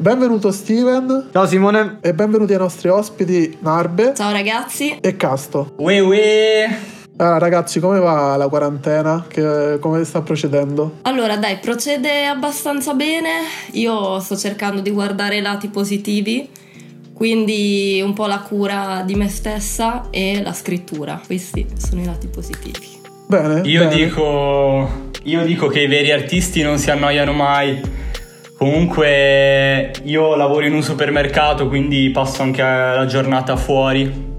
Benvenuto 0.00 0.50
Steven. 0.50 1.28
Ciao 1.30 1.46
Simone. 1.46 1.98
E 2.00 2.14
benvenuti 2.14 2.54
ai 2.54 2.58
nostri 2.58 2.88
ospiti 2.88 3.58
Narbe. 3.60 4.14
Ciao 4.16 4.32
ragazzi. 4.32 4.96
E 4.98 5.14
Casto. 5.14 5.74
Ue 5.76 6.00
ue. 6.00 6.78
Allora 7.18 7.36
ragazzi, 7.36 7.80
come 7.80 7.98
va 7.98 8.34
la 8.36 8.48
quarantena? 8.48 9.26
Che, 9.28 9.76
come 9.78 10.02
sta 10.04 10.22
procedendo? 10.22 11.00
Allora 11.02 11.36
dai, 11.36 11.58
procede 11.58 12.24
abbastanza 12.24 12.94
bene. 12.94 13.42
Io 13.72 14.18
sto 14.20 14.38
cercando 14.38 14.80
di 14.80 14.90
guardare 14.90 15.36
i 15.36 15.42
lati 15.42 15.68
positivi, 15.68 16.48
quindi 17.12 18.00
un 18.02 18.14
po' 18.14 18.24
la 18.24 18.38
cura 18.38 19.02
di 19.04 19.14
me 19.16 19.28
stessa 19.28 20.06
e 20.08 20.40
la 20.42 20.54
scrittura. 20.54 21.20
Questi 21.26 21.66
sono 21.76 22.00
i 22.00 22.06
lati 22.06 22.26
positivi. 22.28 22.88
Bene. 23.26 23.68
Io 23.68 23.86
bene. 23.86 23.94
dico. 23.94 25.08
Io 25.24 25.44
dico 25.44 25.66
che 25.66 25.80
i 25.80 25.86
veri 25.86 26.10
artisti 26.10 26.62
non 26.62 26.78
si 26.78 26.90
annoiano 26.90 27.34
mai. 27.34 27.99
Comunque 28.60 29.90
io 30.02 30.36
lavoro 30.36 30.66
in 30.66 30.74
un 30.74 30.82
supermercato, 30.82 31.66
quindi 31.66 32.10
passo 32.10 32.42
anche 32.42 32.60
la 32.60 33.06
giornata 33.06 33.56
fuori. 33.56 34.34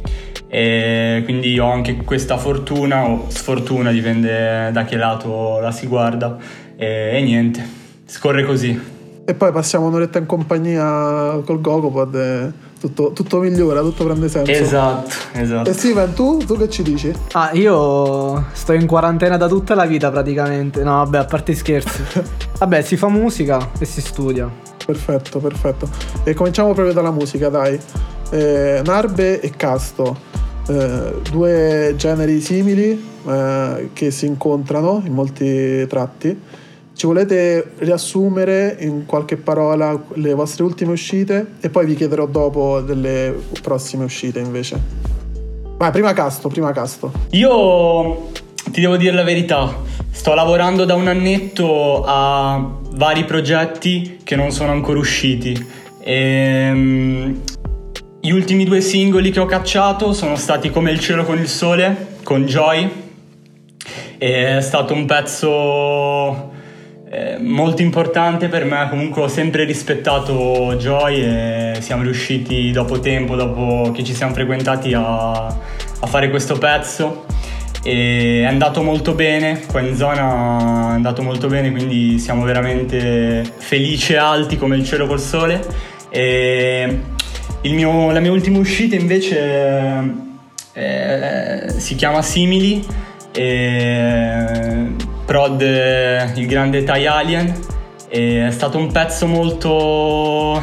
E 0.47 1.21
quindi 1.23 1.57
ho 1.57 1.71
anche 1.71 1.95
questa 1.95 2.37
fortuna 2.37 3.09
o 3.09 3.25
sfortuna, 3.29 3.89
dipende 3.89 4.69
da 4.71 4.85
che 4.85 4.95
lato 4.95 5.57
la 5.59 5.71
si 5.71 5.87
guarda. 5.87 6.37
E, 6.75 7.17
e 7.17 7.21
niente, 7.23 7.67
scorre 8.05 8.45
così. 8.45 8.79
E 9.25 9.33
poi 9.33 9.51
passiamo 9.51 9.87
un'oretta 9.87 10.19
in 10.19 10.27
compagnia 10.27 11.41
col 11.43 11.59
Gogopod 11.59 12.13
e 12.13 12.51
tutto, 12.79 13.13
tutto 13.13 13.39
migliora, 13.39 13.81
tutto 13.81 14.03
prende 14.03 14.29
senso. 14.29 14.51
Esatto, 14.51 15.15
esatto. 15.33 15.67
E 15.67 15.73
Steven, 15.73 16.13
tu, 16.13 16.37
tu 16.45 16.57
che 16.57 16.69
ci 16.69 16.83
dici? 16.83 17.11
Ah, 17.31 17.49
io 17.53 18.49
sto 18.51 18.73
in 18.73 18.85
quarantena 18.85 19.37
da 19.37 19.47
tutta 19.47 19.73
la 19.73 19.85
vita 19.87 20.11
praticamente. 20.11 20.83
No, 20.83 20.97
vabbè, 20.97 21.17
a 21.17 21.25
parte 21.25 21.55
scherzi. 21.55 22.03
vabbè, 22.61 22.83
si 22.83 22.95
fa 22.95 23.09
musica 23.09 23.71
e 23.79 23.85
si 23.85 24.01
studia. 24.01 24.49
Perfetto, 24.85 25.39
perfetto. 25.39 25.89
E 26.23 26.35
cominciamo 26.35 26.73
proprio 26.73 26.93
dalla 26.93 27.09
musica, 27.09 27.49
dai. 27.49 27.79
Eh, 28.29 28.81
Narbe 28.85 29.39
e 29.39 29.49
Casto, 29.57 30.15
eh, 30.67 31.21
due 31.31 31.95
generi 31.97 32.39
simili 32.39 33.03
eh, 33.27 33.89
che 33.93 34.11
si 34.11 34.27
incontrano 34.27 35.01
in 35.03 35.13
molti 35.13 35.87
tratti. 35.87 36.39
Ci 36.93 37.05
volete 37.07 37.71
riassumere 37.79 38.77
in 38.79 39.07
qualche 39.07 39.37
parola 39.37 39.99
le 40.13 40.33
vostre 40.35 40.63
ultime 40.63 40.91
uscite 40.91 41.53
e 41.61 41.69
poi 41.69 41.87
vi 41.87 41.95
chiederò 41.95 42.27
dopo 42.27 42.81
delle 42.81 43.35
prossime 43.63 44.03
uscite 44.03 44.37
invece. 44.37 44.79
Vai, 45.77 45.89
prima 45.89 46.13
Casto, 46.13 46.47
prima 46.47 46.71
Casto. 46.73 47.11
Io 47.31 48.29
ti 48.71 48.79
devo 48.79 48.95
dire 48.95 49.13
la 49.13 49.23
verità, 49.23 49.81
sto 50.09 50.33
lavorando 50.33 50.85
da 50.85 50.95
un 50.95 51.07
annetto 51.07 52.03
a 52.05 52.79
vari 52.91 53.25
progetti 53.25 54.19
che 54.23 54.35
non 54.35 54.51
sono 54.51 54.71
ancora 54.71 54.97
usciti. 54.97 55.67
E, 55.99 57.35
gli 58.23 58.29
ultimi 58.29 58.63
due 58.63 58.81
singoli 58.81 59.31
che 59.31 59.39
ho 59.39 59.45
cacciato 59.45 60.13
sono 60.13 60.35
stati 60.35 60.69
Come 60.69 60.91
il 60.91 60.99
cielo 60.99 61.23
con 61.23 61.37
il 61.37 61.47
sole, 61.47 62.15
con 62.23 62.45
Joy. 62.45 62.89
E 64.17 64.57
è 64.57 64.61
stato 64.61 64.93
un 64.93 65.05
pezzo 65.05 66.51
eh, 67.09 67.37
molto 67.39 67.81
importante 67.81 68.47
per 68.47 68.63
me, 68.63 68.87
comunque 68.89 69.23
ho 69.23 69.27
sempre 69.27 69.65
rispettato 69.65 70.75
Joy 70.77 71.19
e 71.19 71.77
siamo 71.81 72.03
riusciti 72.03 72.71
dopo 72.71 72.99
tempo, 72.99 73.35
dopo 73.35 73.91
che 73.91 74.03
ci 74.03 74.13
siamo 74.13 74.33
frequentati 74.33 74.93
a, 74.93 75.45
a 75.45 76.07
fare 76.07 76.29
questo 76.29 76.57
pezzo 76.57 77.25
e 77.83 78.41
è 78.41 78.45
andato 78.45 78.83
molto 78.83 79.13
bene, 79.13 79.61
qua 79.65 79.81
in 79.81 79.95
zona 79.95 80.91
è 80.91 80.93
andato 80.93 81.23
molto 81.23 81.47
bene, 81.47 81.71
quindi 81.71 82.19
siamo 82.19 82.43
veramente 82.43 83.43
felici 83.57 84.13
e 84.13 84.17
alti 84.17 84.57
come 84.57 84.75
il 84.75 84.85
cielo 84.85 85.07
col 85.07 85.19
sole. 85.19 85.65
E 86.09 86.99
mio, 87.63 88.11
la 88.11 88.19
mia 88.19 88.31
ultima 88.31 88.59
uscita 88.59 88.95
invece 88.95 90.03
eh, 90.73 91.65
si 91.77 91.95
chiama 91.95 92.21
Simili, 92.21 92.85
e 93.33 94.93
prod 95.25 95.61
il 95.61 96.45
grande 96.47 96.83
Thai 96.83 97.07
Alien, 97.07 97.59
e 98.09 98.47
è 98.47 98.51
stato 98.51 98.77
un 98.77 98.91
pezzo 98.91 99.25
molto, 99.25 100.61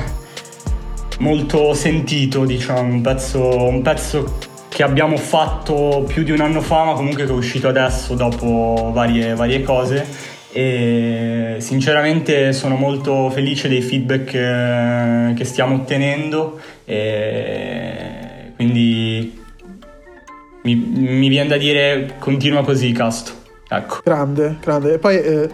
molto 1.19 1.75
sentito, 1.75 2.45
diciamo, 2.45 2.93
un 2.93 3.01
pezzo, 3.01 3.67
un 3.67 3.83
pezzo 3.83 4.39
che 4.79 4.85
abbiamo 4.85 5.17
fatto 5.17 6.05
più 6.07 6.23
di 6.23 6.31
un 6.31 6.39
anno 6.39 6.61
fa, 6.61 6.85
ma 6.85 6.93
comunque 6.93 7.25
che 7.25 7.33
è 7.33 7.35
uscito 7.35 7.67
adesso 7.67 8.15
dopo 8.15 8.93
varie, 8.95 9.35
varie 9.35 9.61
cose. 9.63 10.07
E 10.53 11.57
sinceramente 11.59 12.53
sono 12.53 12.77
molto 12.77 13.29
felice 13.29 13.69
dei 13.69 13.83
feedback 13.83 14.25
che, 14.31 15.35
che 15.35 15.45
stiamo 15.45 15.75
ottenendo. 15.75 16.61
E 16.85 18.53
quindi 18.55 19.43
mi, 20.63 20.75
mi, 20.77 21.29
viene 21.29 21.49
da 21.49 21.57
dire 21.57 22.15
continua 22.21 22.63
così, 22.63 22.93
Casto. 22.93 23.33
Ecco. 23.69 23.99
Grande, 24.05 24.59
grande. 24.61 24.95
E 24.95 24.99
poi 24.99 25.17
eh, 25.17 25.51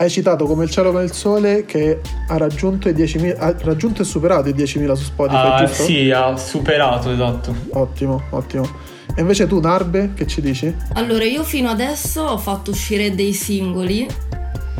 hai 0.00 0.08
citato 0.08 0.46
come 0.46 0.64
il 0.64 0.70
cielo 0.70 0.92
con 0.92 1.02
il 1.02 1.12
sole 1.12 1.66
che 1.66 2.00
ha 2.28 2.38
raggiunto, 2.38 2.88
i 2.88 2.94
10.000, 2.94 3.36
ha 3.38 3.54
raggiunto 3.64 4.00
e 4.00 4.06
superato 4.06 4.48
i 4.48 4.54
10.000 4.54 4.92
su 4.94 5.04
Spotify, 5.04 5.64
uh, 5.64 5.66
Sì, 5.66 6.10
ha 6.10 6.36
superato, 6.38 7.12
esatto. 7.12 7.54
Ottimo, 7.72 8.22
ottimo. 8.30 8.66
E 9.14 9.20
invece 9.20 9.46
tu, 9.46 9.60
Narbe, 9.60 10.12
che 10.14 10.26
ci 10.26 10.40
dici? 10.40 10.74
Allora, 10.94 11.24
io 11.24 11.42
fino 11.42 11.68
adesso 11.68 12.22
ho 12.22 12.38
fatto 12.38 12.70
uscire 12.70 13.14
dei 13.14 13.34
singoli 13.34 14.08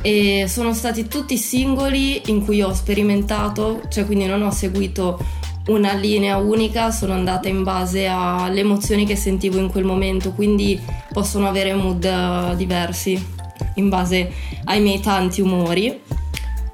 e 0.00 0.46
sono 0.48 0.72
stati 0.72 1.06
tutti 1.06 1.36
singoli 1.36 2.30
in 2.30 2.42
cui 2.42 2.62
ho 2.62 2.72
sperimentato, 2.72 3.82
cioè 3.90 4.06
quindi 4.06 4.24
non 4.24 4.40
ho 4.40 4.50
seguito 4.50 5.18
una 5.66 5.92
linea 5.92 6.38
unica, 6.38 6.90
sono 6.90 7.12
andata 7.12 7.46
in 7.46 7.62
base 7.62 8.06
alle 8.06 8.60
emozioni 8.60 9.04
che 9.04 9.16
sentivo 9.16 9.58
in 9.58 9.70
quel 9.70 9.84
momento, 9.84 10.32
quindi 10.32 10.80
possono 11.12 11.46
avere 11.46 11.74
mood 11.74 12.54
diversi 12.54 13.38
in 13.74 13.88
base 13.88 14.32
ai 14.64 14.80
miei 14.80 15.00
tanti 15.00 15.40
umori 15.40 16.00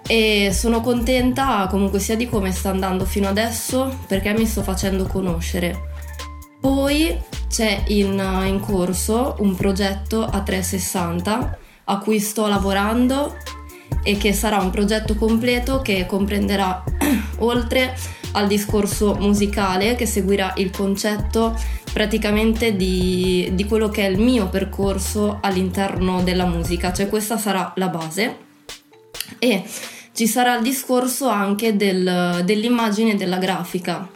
e 0.07 0.51
sono 0.53 0.81
contenta 0.81 1.67
comunque 1.69 1.99
sia 1.99 2.17
di 2.17 2.29
come 2.29 2.53
sta 2.53 2.71
andando 2.71 3.05
fino 3.05 3.29
adesso 3.29 3.99
perché 4.07 4.33
mi 4.33 4.47
sto 4.47 4.63
facendo 4.63 5.07
conoscere. 5.07 5.95
Poi 6.61 7.19
c'è 7.49 7.85
in, 7.89 8.19
in 8.47 8.61
corso 8.61 9.37
un 9.39 9.55
progetto 9.55 10.25
a 10.25 10.41
360 10.41 11.59
a 11.85 11.99
cui 11.99 12.19
sto 12.19 12.47
lavorando 12.47 13.37
e 14.03 14.17
che 14.17 14.33
sarà 14.33 14.59
un 14.59 14.71
progetto 14.71 15.15
completo 15.17 15.81
che 15.81 16.07
comprenderà 16.07 16.83
oltre 17.39 17.97
al 18.37 18.47
discorso 18.47 19.15
musicale 19.15 19.95
che 19.95 20.07
seguirà 20.07 20.53
il 20.57 20.71
concetto 20.71 21.59
praticamente 21.93 22.77
di, 22.77 23.51
di, 23.55 23.65
quello 23.65 23.89
che 23.89 24.07
è 24.07 24.11
il 24.11 24.19
mio 24.19 24.49
percorso 24.49 25.39
all'interno 25.41 26.23
della 26.23 26.45
musica, 26.45 26.93
cioè 26.93 27.09
questa 27.09 27.39
sarà 27.39 27.73
la 27.77 27.89
base 27.89 28.37
e 29.39 29.65
ci 30.13 30.27
sarà 30.27 30.57
il 30.57 30.63
discorso 30.63 31.29
anche 31.29 31.77
del, 31.77 32.43
dell'immagine 32.45 33.13
e 33.13 33.17
della 33.17 33.39
grafica. 33.39 34.09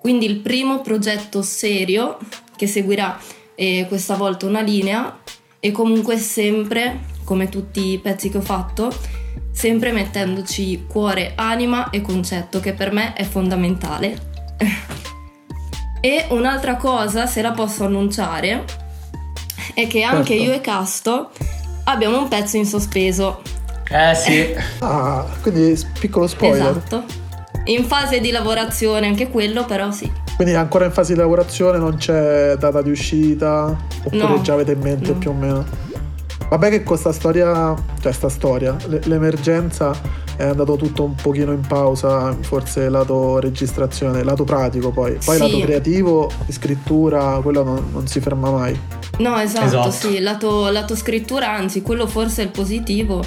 Quindi 0.00 0.26
il 0.26 0.38
primo 0.38 0.80
progetto 0.80 1.42
serio 1.42 2.18
che 2.56 2.68
seguirà 2.68 3.18
eh, 3.56 3.86
questa 3.88 4.14
volta 4.14 4.46
una 4.46 4.60
linea 4.60 5.18
e 5.58 5.72
comunque 5.72 6.16
sempre, 6.16 7.00
come 7.24 7.48
tutti 7.48 7.92
i 7.92 7.98
pezzi 7.98 8.30
che 8.30 8.38
ho 8.38 8.42
fatto, 8.42 8.92
sempre 9.58 9.90
mettendoci 9.90 10.84
cuore, 10.86 11.32
anima 11.34 11.90
e 11.90 12.00
concetto, 12.00 12.60
che 12.60 12.74
per 12.74 12.92
me 12.92 13.12
è 13.14 13.24
fondamentale. 13.24 14.16
e 16.00 16.26
un'altra 16.30 16.76
cosa, 16.76 17.26
se 17.26 17.42
la 17.42 17.50
posso 17.50 17.84
annunciare, 17.84 18.64
è 19.74 19.88
che 19.88 20.02
anche 20.02 20.36
Certo. 20.36 20.42
io 20.50 20.52
e 20.52 20.60
Casto 20.60 21.30
abbiamo 21.84 22.18
un 22.22 22.28
pezzo 22.28 22.56
in 22.56 22.66
sospeso. 22.66 23.42
Eh 23.90 24.14
sì, 24.14 24.54
Ah, 24.78 25.26
quindi 25.42 25.76
piccolo 25.98 26.28
spoiler. 26.28 26.60
Esatto. 26.70 27.04
In 27.64 27.84
fase 27.84 28.20
di 28.20 28.30
lavorazione 28.30 29.06
anche 29.08 29.28
quello, 29.28 29.64
però 29.64 29.90
sì. 29.90 30.10
Quindi 30.36 30.54
ancora 30.54 30.84
in 30.84 30.92
fase 30.92 31.14
di 31.14 31.18
lavorazione, 31.18 31.78
non 31.78 31.96
c'è 31.96 32.54
data 32.54 32.80
di 32.80 32.90
uscita, 32.90 33.76
oppure 34.04 34.22
No. 34.36 34.40
già 34.40 34.52
avete 34.54 34.72
in 34.72 34.80
mente 34.80 35.10
No. 35.10 35.18
più 35.18 35.30
o 35.30 35.32
meno. 35.34 35.66
Vabbè 36.48 36.70
che 36.70 36.82
questa 36.82 37.12
storia, 37.12 37.74
cioè 38.00 38.12
sta 38.12 38.28
storia, 38.28 38.76
le- 38.86 39.00
l'emergenza 39.04 39.92
è 40.36 40.44
andato 40.44 40.76
tutto 40.76 41.04
un 41.04 41.14
pochino 41.14 41.52
in 41.52 41.60
pausa, 41.66 42.34
forse 42.40 42.88
lato 42.88 43.38
registrazione, 43.40 44.22
lato 44.22 44.44
pratico 44.44 44.90
poi. 44.90 45.18
Poi 45.22 45.36
Sì. 45.36 45.42
lato 45.42 45.58
creativo, 45.60 46.30
scrittura, 46.48 47.40
quello 47.42 47.62
non, 47.64 47.88
non 47.92 48.06
si 48.06 48.20
ferma 48.20 48.50
mai. 48.50 48.78
No, 49.18 49.36
esatto, 49.38 49.66
Esatto. 49.66 49.90
sì, 49.90 50.20
lato, 50.20 50.70
lato 50.70 50.94
scrittura, 50.94 51.50
anzi, 51.50 51.82
quello 51.82 52.06
forse 52.06 52.42
è 52.42 52.44
il 52.44 52.50
positivo. 52.50 53.22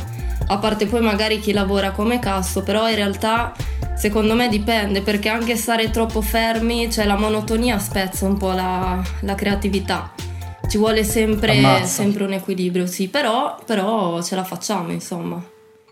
A 0.48 0.58
parte 0.58 0.86
poi 0.88 1.02
magari 1.02 1.40
chi 1.40 1.52
lavora 1.52 1.92
come 1.92 2.18
casto, 2.20 2.64
però 2.64 2.90
in 2.90 2.96
realtà 2.96 3.54
secondo 3.96 4.34
me 4.34 4.48
dipende, 4.50 5.02
perché 5.02 5.30
anche 5.30 5.56
stare 5.58 5.92
troppo 5.92 6.22
fermi, 6.22 6.90
cioè 6.92 7.06
la 7.06 7.18
monotonia 7.18 7.78
spezza 7.78 8.26
un 8.26 8.38
po' 8.38 8.52
la, 8.52 9.00
la 9.22 9.36
creatività. 9.36 10.12
Ci 10.72 10.78
vuole 10.78 11.04
sempre, 11.04 11.84
sempre 11.84 12.24
un 12.24 12.32
equilibrio, 12.32 12.86
sì, 12.86 13.10
però, 13.10 13.58
però 13.66 14.22
ce 14.22 14.36
la 14.36 14.46
facciamo, 14.46 14.94
insomma. 14.94 15.44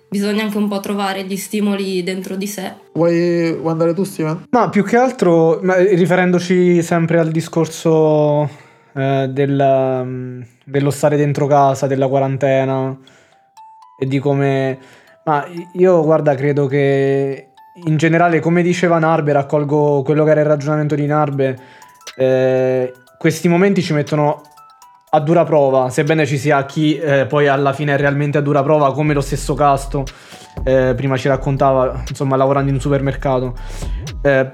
bisogna 0.07 0.43
anche 0.43 0.57
un 0.57 0.69
po' 0.69 0.79
trovare 0.79 1.25
gli 1.25 1.35
stimoli 1.35 2.01
dentro 2.01 2.37
di 2.37 2.47
sé. 2.47 2.75
Vuoi, 2.93 3.59
andare 3.65 3.93
tu, 3.93 4.05
Steven? 4.05 4.45
No, 4.49 4.69
più 4.69 4.85
che 4.85 4.95
altro, 4.95 5.59
riferendoci 5.59 6.81
sempre 6.81 7.19
al 7.19 7.29
discorso 7.29 8.49
eh, 8.93 9.27
del, 9.29 10.01
mm, 10.05 10.41
dello 10.63 10.91
stare 10.91 11.17
dentro 11.17 11.45
casa, 11.45 11.85
della 11.85 12.07
quarantena 12.07 12.97
e 13.99 14.05
di 14.05 14.19
come... 14.19 14.79
Ma 15.25 15.45
io, 15.73 16.01
guarda, 16.05 16.35
credo 16.35 16.67
che 16.67 17.49
in 17.83 17.97
generale, 17.97 18.39
come 18.39 18.61
diceva 18.61 18.97
Narbe, 18.97 19.33
raccolgo 19.33 20.03
quello 20.03 20.23
che 20.23 20.31
era 20.31 20.39
il 20.39 20.47
ragionamento 20.47 20.95
di 20.95 21.05
Narbe, 21.05 21.59
eh, 22.15 22.93
questi 23.17 23.49
momenti 23.49 23.81
ci 23.81 23.91
mettono 23.91 24.41
a 25.11 25.19
dura 25.19 25.43
prova, 25.43 25.89
sebbene 25.89 26.25
ci 26.25 26.37
sia 26.37 26.65
chi 26.65 26.97
eh, 26.97 27.25
poi 27.25 27.47
alla 27.47 27.73
fine 27.73 27.93
è 27.93 27.97
realmente 27.97 28.37
a 28.37 28.41
dura 28.41 28.61
prova, 28.61 28.93
come 28.93 29.13
lo 29.13 29.21
stesso 29.21 29.55
Casto 29.55 30.05
eh, 30.63 30.93
prima 30.95 31.17
ci 31.17 31.27
raccontava, 31.27 32.03
insomma, 32.07 32.35
lavorando 32.35 32.69
in 32.69 32.75
un 32.75 32.81
supermercato. 32.81 33.55
Eh, 34.21 34.51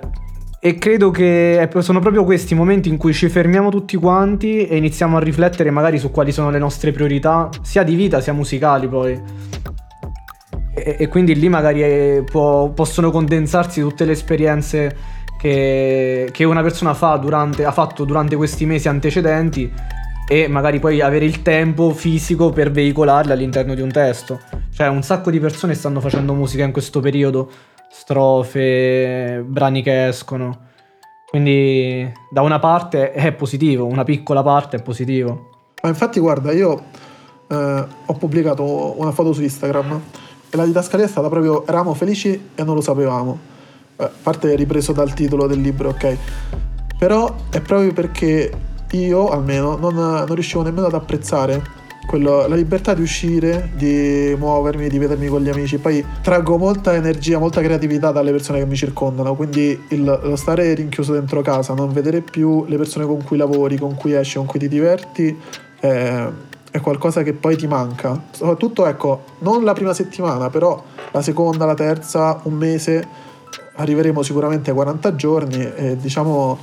e 0.60 0.76
credo 0.80 1.12
che 1.12 1.70
sono 1.80 2.00
proprio 2.00 2.24
questi 2.24 2.56
momenti 2.56 2.90
in 2.90 2.98
cui 2.98 3.14
ci 3.14 3.30
fermiamo 3.30 3.70
tutti 3.70 3.98
quanti 3.98 4.66
e 4.66 4.78
iniziamo 4.78 5.18
a 5.18 5.20
riflettere 5.20 5.70
magari 5.70 6.00
su 6.00 6.10
quali 6.10 6.32
sono 6.32 6.50
le 6.50 6.58
nostre 6.58 6.92
priorità, 6.92 7.50
sia 7.62 7.84
di 7.84 7.94
vita 7.94 8.20
sia 8.20 8.34
musicali 8.34 8.88
poi. 8.88 9.22
E, 10.74 10.96
e 11.00 11.08
quindi 11.08 11.36
lì 11.36 11.50
magari 11.50 11.84
eh, 11.84 12.24
può, 12.30 12.70
possono 12.70 13.12
condensarsi 13.12 13.82
tutte 13.82 14.06
le 14.06 14.14
esperienze 14.14 14.96
che, 15.38 16.30
che 16.32 16.44
una 16.44 16.64
persona 16.64 16.94
fa 16.94 17.16
durante, 17.18 17.64
ha 17.64 17.72
fatto 17.72 18.04
durante 18.04 18.36
questi 18.36 18.66
mesi 18.66 18.88
antecedenti 18.88 19.72
e 20.28 20.48
magari 20.48 20.80
poi 20.80 21.02
avere 21.02 21.26
il 21.26 21.42
tempo 21.42 21.92
fisico 21.92 22.50
per 22.50 22.72
veicolarle 22.72 23.34
all'interno 23.34 23.76
di 23.76 23.82
un 23.82 23.92
testo. 23.92 24.40
Cioè, 24.74 24.88
un 24.88 25.04
sacco 25.04 25.30
di 25.30 25.40
persone 25.40 25.76
stanno 25.76 26.02
facendo 26.02 26.34
musica 26.34 26.64
in 26.64 26.72
questo 26.72 27.00
periodo, 27.00 27.50
strofe, 27.90 29.44
brani 29.46 29.84
che 29.84 30.08
escono. 30.08 30.64
Quindi 31.30 32.12
da 32.32 32.42
una 32.42 32.60
parte 32.60 33.12
è 33.12 33.32
positivo, 33.34 33.86
una 33.86 34.04
piccola 34.04 34.42
parte 34.42 34.78
è 34.78 34.82
positivo. 34.82 35.50
Ma 35.84 35.90
infatti 35.90 36.20
guarda, 36.20 36.52
io 36.52 36.84
eh, 37.48 37.86
ho 38.06 38.14
pubblicato 38.14 39.00
una 39.00 39.12
foto 39.12 39.34
su 39.34 39.42
Instagram 39.42 40.02
e 40.50 40.58
la 40.58 40.66
didascalia 40.66 41.06
è 41.06 41.10
stata 41.10 41.30
proprio 41.30 41.66
eravamo 41.68 41.94
felici 41.94 42.50
e 42.56 42.64
non 42.64 42.76
lo 42.76 42.82
sapevamo. 42.82 43.38
Eh, 43.98 44.04
a 44.04 44.12
parte 44.24 44.56
ripreso 44.56 44.92
dal 44.92 45.14
titolo 45.14 45.46
del 45.46 45.62
libro, 45.62 45.90
ok. 45.90 46.18
Però 46.98 47.36
è 47.50 47.60
proprio 47.60 47.94
perché 47.94 48.52
io 48.96 49.30
almeno 49.30 49.78
non, 49.78 49.96
non 49.96 50.34
riuscivo 50.34 50.64
nemmeno 50.64 50.88
ad 50.88 50.94
apprezzare 50.94 51.84
quello, 52.06 52.48
la 52.48 52.56
libertà 52.56 52.94
di 52.94 53.02
uscire, 53.02 53.72
di 53.76 54.36
muovermi, 54.38 54.88
di 54.88 54.98
vedermi 54.98 55.28
con 55.28 55.42
gli 55.42 55.50
amici. 55.50 55.78
Poi 55.78 56.06
traggo 56.22 56.58
molta 56.58 56.94
energia, 56.94 57.40
molta 57.40 57.62
creatività 57.62 58.12
dalle 58.12 58.32
persone 58.32 58.60
che 58.60 58.66
mi 58.66 58.76
circondano. 58.76 59.36
Quindi 59.36 59.86
il, 59.90 60.04
lo 60.04 60.36
stare 60.36 60.74
rinchiuso 60.74 61.14
dentro 61.14 61.42
casa, 61.42 61.74
non 61.74 61.92
vedere 61.92 62.22
più 62.22 62.66
le 62.68 62.78
persone 62.78 63.06
con 63.06 63.24
cui 63.24 63.38
lavori, 63.38 63.78
con 63.78 63.96
cui 63.96 64.14
esci, 64.14 64.38
con 64.38 64.46
cui 64.46 64.60
ti 64.60 64.68
diverti, 64.68 65.38
è, 65.80 66.28
è 66.72 66.80
qualcosa 66.80 67.24
che 67.24 67.34
poi 67.34 67.58
ti 67.58 67.68
manca. 67.68 68.22
Soprattutto, 68.32 68.86
ecco, 68.86 69.24
non 69.40 69.64
la 69.64 69.74
prima 69.74 69.94
settimana, 69.94 70.50
però 70.50 70.82
la 71.12 71.22
seconda, 71.22 71.66
la 71.66 71.76
terza, 71.76 72.40
un 72.44 72.54
mese. 72.54 73.24
Arriveremo 73.78 74.22
sicuramente 74.22 74.70
ai 74.70 74.76
40 74.76 75.16
giorni 75.16 75.62
e 75.76 75.98
diciamo 75.98 76.58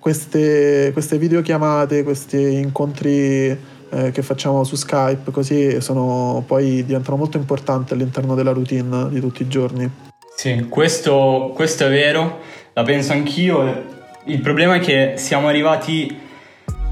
queste, 0.00 0.90
queste 0.92 1.18
videochiamate, 1.18 2.02
questi 2.02 2.54
incontri 2.54 3.56
eh, 3.90 4.10
che 4.10 4.22
facciamo 4.22 4.64
su 4.64 4.74
Skype, 4.74 5.30
così 5.30 5.80
sono, 5.80 6.42
poi 6.46 6.84
diventano 6.84 7.16
molto 7.16 7.36
importanti 7.36 7.92
all'interno 7.92 8.34
della 8.34 8.52
routine 8.52 9.08
di 9.10 9.20
tutti 9.20 9.42
i 9.42 9.48
giorni. 9.48 9.88
Sì, 10.34 10.66
questo, 10.68 11.52
questo 11.54 11.86
è 11.86 11.90
vero, 11.90 12.38
la 12.72 12.82
penso 12.82 13.12
anch'io. 13.12 13.98
Il 14.24 14.40
problema 14.40 14.76
è 14.76 14.80
che 14.80 15.14
siamo 15.16 15.48
arrivati 15.48 16.18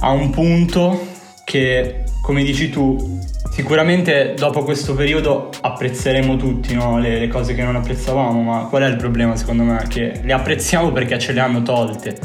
a 0.01 0.11
un 0.11 0.31
punto 0.31 1.07
che, 1.45 2.05
come 2.23 2.43
dici 2.43 2.69
tu, 2.69 3.19
sicuramente 3.53 4.35
dopo 4.37 4.63
questo 4.63 4.95
periodo 4.95 5.51
apprezzeremo 5.61 6.37
tutti 6.37 6.75
no? 6.75 6.99
le, 6.99 7.19
le, 7.19 7.29
cose 7.29 7.55
che 7.55 7.63
non 7.63 7.75
apprezzavamo, 7.77 8.43
ma 8.43 8.67
qual 8.67 8.83
è 8.83 8.87
il 8.87 8.97
problema 8.97 9.35
secondo 9.35 9.63
me? 9.63 9.83
Che 9.89 10.21
le 10.23 10.33
apprezziamo 10.33 10.93
perché 10.93 11.19
ce 11.19 11.33
le 11.33 11.41
hanno 11.41 11.63
tolte. 11.63 12.19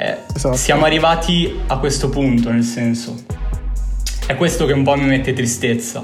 Eh, 0.00 0.16
esatto. 0.34 0.56
Siamo 0.56 0.86
arrivati 0.86 1.60
a 1.66 1.76
questo 1.76 2.08
punto, 2.08 2.50
nel 2.50 2.62
senso. 2.62 3.16
È 4.26 4.34
questo 4.34 4.64
che 4.64 4.72
un 4.72 4.82
po' 4.82 4.96
mi 4.96 5.04
mette 5.04 5.34
tristezza. 5.34 6.02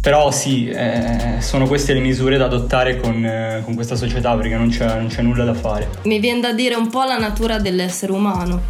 Però 0.00 0.30
sì, 0.30 0.68
eh, 0.70 1.36
sono 1.40 1.66
queste 1.66 1.92
le 1.92 2.00
misure 2.00 2.38
da 2.38 2.46
adottare 2.46 2.98
con, 2.98 3.22
eh, 3.22 3.60
con 3.66 3.74
questa 3.74 3.96
società 3.96 4.34
perché 4.34 4.56
non 4.56 4.70
c'è, 4.70 4.86
non 4.86 5.08
c'è, 5.08 5.20
nulla 5.20 5.44
da 5.44 5.52
fare. 5.52 5.88
Mi 6.04 6.20
viene 6.20 6.40
da 6.40 6.52
dire 6.54 6.74
un 6.74 6.88
po' 6.88 7.02
la 7.02 7.18
natura 7.18 7.58
dell'essere 7.58 8.12
umano, 8.12 8.60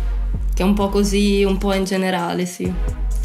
che 0.53 0.63
è 0.65 0.67
un 0.67 0.75
po' 0.75 0.89
così, 0.89 1.45
un 1.45 1.59
po' 1.59 1.73
in 1.75 1.85
generale, 1.85 2.45
sì, 2.45 2.73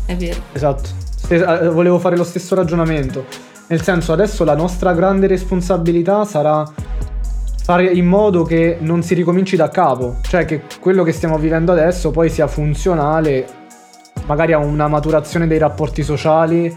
è 0.05 0.15
vero. 0.15 0.39
Esatto, 0.51 0.89
eh, 1.29 1.69
volevo 1.69 1.97
fare 1.97 2.15
lo 2.15 2.25
stesso 2.25 2.53
ragionamento. 2.53 3.25
Nel 3.67 3.81
senso, 3.81 4.13
adesso 4.13 4.43
la 4.43 4.55
nostra 4.55 4.93
grande 4.93 5.25
responsabilità 5.25 6.25
sarà 6.25 6.63
fare 7.63 7.85
in 7.85 8.05
modo 8.05 8.43
che 8.43 8.77
non 8.81 9.01
si 9.03 9.13
ricominci 9.13 9.55
da 9.55 9.69
capo, 9.69 10.17
cioè 10.23 10.43
che 10.43 10.63
quello 10.81 11.03
che 11.03 11.13
stiamo 11.13 11.37
vivendo 11.37 11.71
adesso 11.71 12.11
poi 12.11 12.29
sia 12.29 12.45
funzionale 12.45 13.47
magari 14.25 14.51
a 14.51 14.57
una 14.57 14.89
maturazione 14.89 15.47
dei 15.47 15.59
rapporti 15.59 16.03
sociali, 16.03 16.75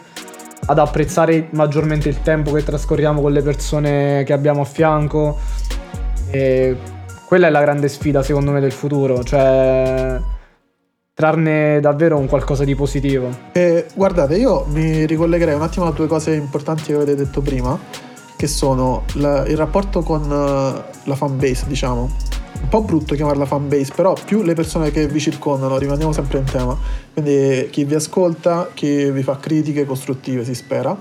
ad 0.67 0.79
apprezzare 0.79 1.49
maggiormente 1.51 2.09
il 2.09 2.23
tempo 2.23 2.53
che 2.53 2.63
trascorriamo 2.63 3.21
con 3.21 3.33
le 3.33 3.43
persone 3.43 4.23
che 4.25 4.33
abbiamo 4.33 4.61
a 4.61 4.65
fianco. 4.65 5.39
E 6.31 6.77
quella 7.27 7.49
è 7.49 7.51
la 7.51 7.61
grande 7.61 7.89
sfida 7.89 8.23
secondo 8.23 8.53
me 8.53 8.61
del 8.61 8.73
futuro, 8.73 9.25
cioè 9.25 10.21
trarne 11.15 11.81
davvero 11.81 12.17
un 12.17 12.27
qualcosa 12.27 12.65
di 12.65 12.77
positivo. 12.77 13.29
E 13.53 13.87
guardate, 13.95 14.37
io 14.37 14.65
mi 14.69 15.05
ricollegherei 15.05 15.55
un 15.55 15.63
attimo 15.63 15.87
a 15.87 15.91
due 15.91 16.07
cose 16.07 16.33
importanti 16.35 16.85
che 16.85 16.95
avete 16.95 17.17
detto 17.17 17.41
prima 17.41 18.06
che 18.37 18.47
sono 18.47 19.05
la, 19.15 19.47
il 19.47 19.57
rapporto 19.57 20.03
con 20.03 20.23
uh, 20.23 21.09
la 21.09 21.15
fanbase, 21.15 21.65
diciamo. 21.67 22.35
Un 22.59 22.69
po' 22.69 22.83
brutto 22.83 23.15
chiamarla 23.15 23.45
fanbase, 23.47 23.93
però 23.95 24.15
più 24.25 24.43
le 24.43 24.55
persone 24.55 24.91
che 24.91 25.07
vi 25.07 25.21
circondano, 25.21 25.79
rimaniamo 25.79 26.13
sempre 26.13 26.39
in 26.39 26.45
tema. 26.45 26.77
Quindi 27.13 27.69
chi 27.71 27.85
vi 27.85 27.95
ascolta, 27.95 28.71
chi 28.73 29.11
vi 29.11 29.23
fa 29.23 29.37
critiche 29.39 29.85
costruttive, 29.85 30.45
si 30.45 30.55
spera. 30.55 30.97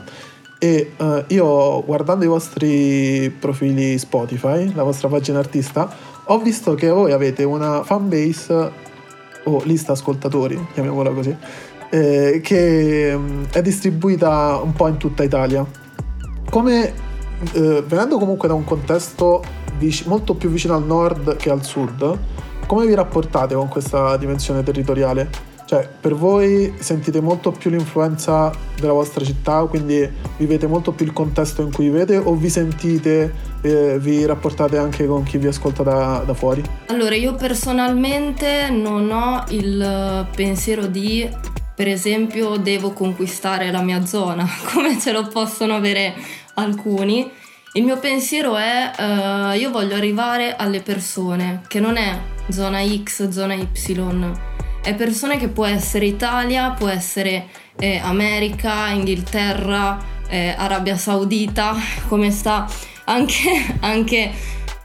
E 0.60 0.92
uh, 0.98 1.24
io 1.28 1.84
guardando 1.84 2.24
i 2.24 2.28
vostri 2.28 3.34
profili 3.38 3.98
Spotify, 3.98 4.74
la 4.74 4.84
vostra 4.84 5.08
pagina 5.08 5.40
artista, 5.40 5.90
ho 6.26 6.40
visto 6.40 6.74
che 6.76 6.90
voi 6.90 7.12
avete 7.12 7.44
una 7.44 7.84
fanbase 7.84 8.72
o 9.44 9.62
lista 9.64 9.92
ascoltatori, 9.92 10.68
chiamiamola 10.74 11.12
così, 11.12 11.36
eh, 11.90 12.40
che 12.44 13.14
um, 13.16 13.46
è 13.52 13.62
distribuita 13.62 14.60
un 14.62 14.74
po' 14.74 14.88
in 14.88 14.98
tutta 14.98 15.24
Italia. 15.24 15.66
Come 16.50 16.94
eh, 17.54 17.84
venendo 17.86 18.18
comunque 18.18 18.48
da 18.48 18.54
un 18.54 18.64
contesto 18.64 19.44
vic- 19.78 20.06
molto 20.06 20.36
più 20.36 20.50
vicino 20.50 20.76
al 20.76 20.86
nord 20.86 21.36
che 21.38 21.50
al 21.50 21.64
sud, 21.64 22.18
come 22.66 22.86
vi 22.86 22.94
rapportate 22.94 23.56
con 23.56 23.68
questa 23.68 24.18
dimensione 24.18 24.64
territoriale? 24.64 25.54
Cioè, 25.66 25.90
per 26.00 26.14
voi 26.14 26.76
sentite 26.78 27.20
molto 27.22 27.52
più 27.52 27.72
l'influenza 27.72 28.52
della 28.80 28.94
vostra 28.94 29.26
città, 29.26 29.64
quindi 29.64 30.08
vivete 30.38 30.68
molto 30.68 30.92
più 30.92 31.06
il 31.08 31.14
contesto 31.14 31.64
in 31.64 31.72
cui 31.72 31.86
vivete 31.86 32.18
o 32.18 32.36
vi 32.36 32.50
sentite, 32.50 33.34
eh, 33.62 33.98
vi 34.00 34.26
rapportate 34.26 34.78
anche 34.78 35.08
con 35.08 35.24
chi 35.24 35.40
vi 35.40 35.48
ascolta 35.48 35.82
da, 35.82 36.24
da 36.24 36.36
fuori? 36.36 36.64
Allora, 36.88 37.16
io 37.16 37.34
personalmente 37.34 38.70
non 38.70 39.10
ho 39.10 39.44
il 39.50 40.28
pensiero 40.36 40.86
di 40.86 41.28
per 41.76 41.88
esempio 41.88 42.56
devo 42.58 42.94
conquistare 42.94 43.70
la 43.70 43.82
mia 43.82 44.06
zona, 44.06 44.48
come 44.74 45.00
ce 45.00 45.12
lo 45.12 45.28
possono 45.28 45.76
avere 45.76 46.16
alcuni. 46.56 47.30
Il 47.74 47.84
mio 47.84 48.00
pensiero 48.00 48.56
è 48.56 48.92
uh, 48.98 49.58
io 49.58 49.70
voglio 49.70 49.96
arrivare 49.96 50.56
alle 50.56 50.82
persone, 50.82 51.62
che 51.68 51.82
non 51.82 51.98
è 51.98 52.18
zona 52.50 52.80
X, 52.88 53.28
zona 53.30 53.54
Y, 53.54 53.68
è 54.82 54.94
persone 54.94 55.38
che 55.38 55.48
può 55.48 55.66
essere 55.66 56.06
Italia, 56.06 56.70
può 56.70 56.88
essere 56.88 57.48
eh, 57.78 57.98
America, 57.98 58.90
Inghilterra, 58.90 59.98
eh, 60.28 60.54
Arabia 60.56 60.96
Saudita, 60.96 61.76
come 62.08 62.32
sta 62.32 62.68
anche, 63.06 63.78
anche, 63.80 64.32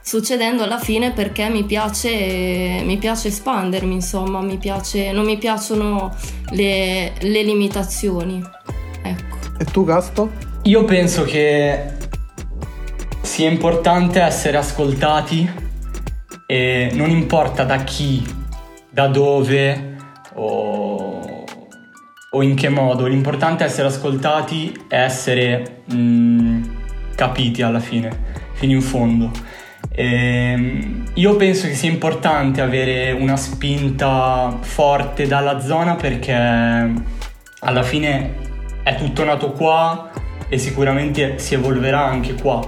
succedendo 0.01 0.63
alla 0.63 0.79
fine 0.79 1.11
perché 1.11 1.49
mi 1.49 1.63
piace, 1.63 2.81
mi 2.83 2.97
piace 2.97 3.29
espandermi, 3.29 3.93
insomma, 3.93 4.41
mi 4.41 4.57
piace, 4.57 5.11
non 5.11 5.25
mi 5.25 5.37
piacciono 5.37 6.15
le, 6.51 7.13
le 7.19 7.43
limitazioni. 7.43 8.43
Ecco. 9.03 9.37
E 9.59 9.65
tu, 9.65 9.85
Gasto? 9.85 10.31
Io 10.63 10.83
penso 10.85 11.23
che 11.23 11.93
sia 13.21 13.49
importante 13.49 14.19
essere 14.19 14.57
ascoltati 14.57 15.49
e 16.45 16.91
non 16.93 17.09
importa 17.09 17.63
da 17.63 17.77
chi, 17.83 18.23
da 18.89 19.07
dove 19.07 19.95
o, 20.33 21.45
o 22.31 22.43
in 22.43 22.55
che 22.55 22.69
modo, 22.69 23.07
l'importante 23.07 23.63
è 23.63 23.67
essere 23.67 23.87
ascoltati 23.87 24.85
e 24.89 24.97
essere 24.97 25.83
mh, 25.85 25.95
mm, 25.95 26.63
capiti 27.15 27.61
alla 27.61 27.79
fine, 27.79 28.15
fino 28.53 28.73
in 28.73 28.81
fondo. 28.81 29.31
E 29.93 30.05
ehm, 30.05 31.03
io 31.15 31.35
penso 31.35 31.67
che 31.67 31.73
sia 31.73 31.89
importante 31.89 32.61
avere 32.61 33.11
una 33.11 33.35
spinta 33.35 34.57
forte 34.61 35.27
dalla 35.27 35.59
zona 35.59 35.95
perché 35.95 36.33
alla 36.33 37.83
fine 37.83 38.35
è 38.83 38.95
tutto 38.95 39.23
nato 39.23 39.51
qua 39.51 40.09
e 40.47 40.57
sicuramente 40.57 41.37
si 41.37 41.53
evolverà 41.53 42.03
anche 42.05 42.33
qua 42.33 42.67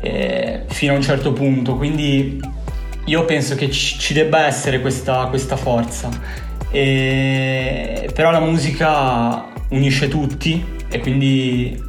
eh, 0.00 0.64
fino 0.68 0.92
a 0.92 0.96
un 0.96 1.02
certo 1.02 1.32
punto. 1.32 1.76
Quindi 1.76 2.40
io 3.06 3.24
penso 3.24 3.54
che 3.54 3.70
ci 3.70 4.12
debba 4.12 4.46
essere 4.46 4.80
questa, 4.80 5.26
questa 5.26 5.56
forza. 5.56 6.10
E, 6.70 8.10
però 8.14 8.30
la 8.30 8.40
musica 8.40 9.46
unisce 9.70 10.08
tutti 10.08 10.64
e 10.88 10.98
quindi 11.00 11.82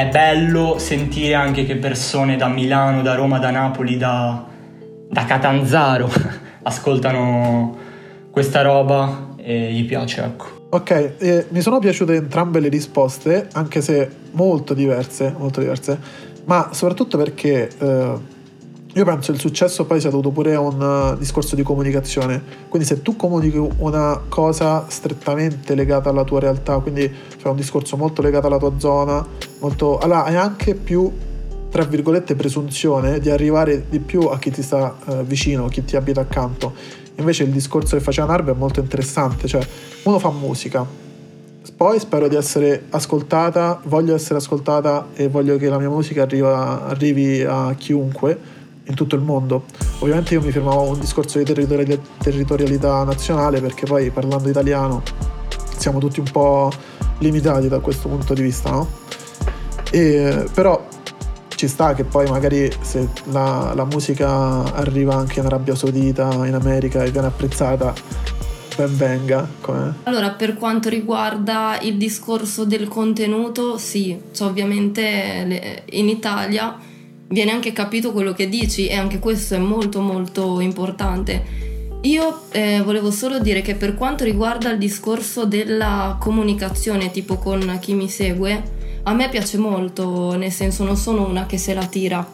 è 0.00 0.08
bello 0.08 0.76
sentire 0.78 1.32
anche 1.32 1.64
che 1.64 1.76
persone 1.76 2.36
da 2.36 2.48
Milano, 2.48 3.00
da 3.00 3.14
Roma, 3.14 3.38
da 3.38 3.50
Napoli, 3.50 3.96
da, 3.96 4.44
da 5.08 5.24
Catanzaro 5.24 6.10
ascoltano 6.64 7.74
questa 8.30 8.60
roba 8.60 9.34
e 9.36 9.72
gli 9.72 9.86
piace, 9.86 10.22
ecco. 10.22 10.66
Ok, 10.68 11.14
eh, 11.16 11.46
mi 11.48 11.62
sono 11.62 11.78
piaciute 11.78 12.14
entrambe 12.14 12.60
le 12.60 12.68
risposte, 12.68 13.48
anche 13.52 13.80
se 13.80 14.10
molto 14.32 14.74
diverse, 14.74 15.34
molto 15.38 15.60
diverse, 15.60 15.98
ma 16.44 16.68
soprattutto 16.72 17.16
perché 17.16 17.70
eh, 17.78 18.12
io 18.96 19.04
penso 19.04 19.30
il 19.30 19.38
successo 19.38 19.84
poi 19.84 20.00
sia 20.00 20.08
dovuto 20.08 20.30
pure 20.30 20.54
a 20.54 20.60
un 20.60 20.80
uh, 20.80 21.18
discorso 21.18 21.54
di 21.54 21.62
comunicazione. 21.62 22.42
Quindi 22.70 22.88
se 22.88 23.02
tu 23.02 23.14
comunichi 23.14 23.58
una 23.76 24.22
cosa 24.26 24.86
strettamente 24.88 25.74
legata 25.74 26.08
alla 26.08 26.24
tua 26.24 26.40
realtà, 26.40 26.78
quindi 26.78 27.06
fai 27.36 27.50
un 27.50 27.58
discorso 27.58 27.98
molto 27.98 28.22
legato 28.22 28.46
alla 28.46 28.56
tua 28.56 28.72
zona, 28.78 29.24
molto, 29.58 29.98
allora 29.98 30.24
hai 30.24 30.36
anche 30.36 30.74
più, 30.74 31.12
tra 31.68 31.84
virgolette, 31.84 32.36
presunzione 32.36 33.20
di 33.20 33.28
arrivare 33.28 33.84
di 33.86 34.00
più 34.00 34.22
a 34.22 34.38
chi 34.38 34.50
ti 34.50 34.62
sta 34.62 34.96
uh, 35.04 35.24
vicino, 35.24 35.68
chi 35.68 35.84
ti 35.84 35.94
abita 35.94 36.22
accanto. 36.22 36.72
Invece 37.16 37.42
il 37.42 37.50
discorso 37.50 37.98
che 37.98 38.02
faceva 38.02 38.28
Narbe 38.28 38.52
è 38.52 38.54
molto 38.54 38.80
interessante, 38.80 39.46
cioè 39.46 39.60
uno 40.04 40.18
fa 40.18 40.30
musica, 40.30 40.86
poi 41.76 41.98
spero 41.98 42.28
di 42.28 42.36
essere 42.36 42.84
ascoltata, 42.88 43.78
voglio 43.84 44.14
essere 44.14 44.38
ascoltata 44.38 45.08
e 45.14 45.28
voglio 45.28 45.58
che 45.58 45.68
la 45.68 45.78
mia 45.78 45.90
musica 45.90 46.22
arriva, 46.22 46.86
arrivi 46.86 47.42
a 47.42 47.74
chiunque 47.76 48.55
in 48.86 48.94
tutto 48.94 49.16
il 49.16 49.22
mondo. 49.22 49.64
Ovviamente 50.00 50.34
io 50.34 50.42
mi 50.42 50.50
fermavo 50.50 50.80
a 50.80 50.90
un 50.92 51.00
discorso 51.00 51.38
di 51.38 51.44
territori- 51.44 52.00
territorialità 52.18 53.04
nazionale 53.04 53.60
perché 53.60 53.86
poi 53.86 54.10
parlando 54.10 54.48
italiano 54.48 55.02
siamo 55.76 55.98
tutti 55.98 56.20
un 56.20 56.30
po' 56.30 56.70
limitati 57.18 57.68
da 57.68 57.80
questo 57.80 58.08
punto 58.08 58.34
di 58.34 58.42
vista, 58.42 58.70
no? 58.70 58.88
E, 59.90 60.46
però 60.52 60.86
ci 61.48 61.68
sta 61.68 61.94
che 61.94 62.04
poi 62.04 62.28
magari 62.28 62.70
se 62.80 63.08
la, 63.24 63.72
la 63.74 63.84
musica 63.84 64.74
arriva 64.74 65.14
anche 65.14 65.40
in 65.40 65.46
Arabia 65.46 65.74
Saudita, 65.74 66.46
in 66.46 66.54
America 66.54 67.02
e 67.02 67.10
viene 67.10 67.28
apprezzata, 67.28 67.94
ben 68.76 68.96
venga. 68.96 69.48
Com'è? 69.60 69.90
Allora, 70.04 70.30
per 70.30 70.54
quanto 70.54 70.88
riguarda 70.88 71.78
il 71.80 71.96
discorso 71.96 72.64
del 72.64 72.88
contenuto, 72.88 73.78
sì, 73.78 74.20
cioè, 74.32 74.48
ovviamente 74.48 75.82
in 75.90 76.08
Italia 76.08 76.76
viene 77.28 77.50
anche 77.50 77.72
capito 77.72 78.12
quello 78.12 78.32
che 78.32 78.48
dici 78.48 78.86
e 78.86 78.94
anche 78.94 79.18
questo 79.18 79.54
è 79.54 79.58
molto 79.58 80.00
molto 80.00 80.60
importante. 80.60 81.64
Io 82.02 82.42
eh, 82.52 82.82
volevo 82.84 83.10
solo 83.10 83.38
dire 83.40 83.62
che 83.62 83.74
per 83.74 83.94
quanto 83.94 84.22
riguarda 84.22 84.70
il 84.70 84.78
discorso 84.78 85.44
della 85.44 86.16
comunicazione 86.20 87.10
tipo 87.10 87.36
con 87.36 87.78
chi 87.80 87.94
mi 87.94 88.08
segue, 88.08 88.74
a 89.02 89.12
me 89.12 89.28
piace 89.28 89.58
molto, 89.58 90.36
nel 90.36 90.52
senso 90.52 90.84
non 90.84 90.96
sono 90.96 91.26
una 91.26 91.46
che 91.46 91.58
se 91.58 91.74
la 91.74 91.86
tira, 91.86 92.28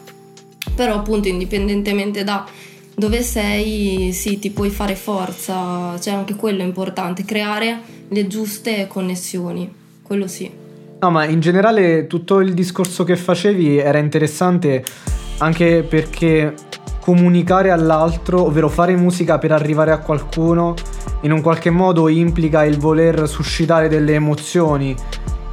però 0.74 0.96
appunto 0.96 1.28
indipendentemente 1.28 2.22
da 2.24 2.46
dove 2.94 3.22
sei, 3.22 4.12
sì, 4.12 4.38
ti 4.38 4.50
puoi 4.50 4.68
fare 4.68 4.94
forza, 4.94 5.98
cioè 5.98 6.12
anche 6.12 6.34
quello 6.34 6.62
è 6.62 6.66
importante, 6.66 7.24
creare 7.24 7.80
le 8.08 8.26
giuste 8.26 8.86
connessioni, 8.86 9.72
quello 10.02 10.26
sì. 10.26 10.61
No, 11.02 11.10
ma 11.10 11.24
in 11.24 11.40
generale 11.40 12.06
tutto 12.06 12.38
il 12.38 12.54
discorso 12.54 13.02
che 13.02 13.16
facevi 13.16 13.76
era 13.76 13.98
interessante 13.98 14.84
anche 15.38 15.82
perché 15.82 16.54
comunicare 17.00 17.72
all'altro, 17.72 18.44
ovvero 18.44 18.68
fare 18.68 18.94
musica 18.94 19.36
per 19.38 19.50
arrivare 19.50 19.90
a 19.90 19.98
qualcuno, 19.98 20.74
in 21.22 21.32
un 21.32 21.40
qualche 21.40 21.70
modo 21.70 22.06
implica 22.06 22.64
il 22.64 22.78
voler 22.78 23.26
suscitare 23.26 23.88
delle 23.88 24.14
emozioni 24.14 24.94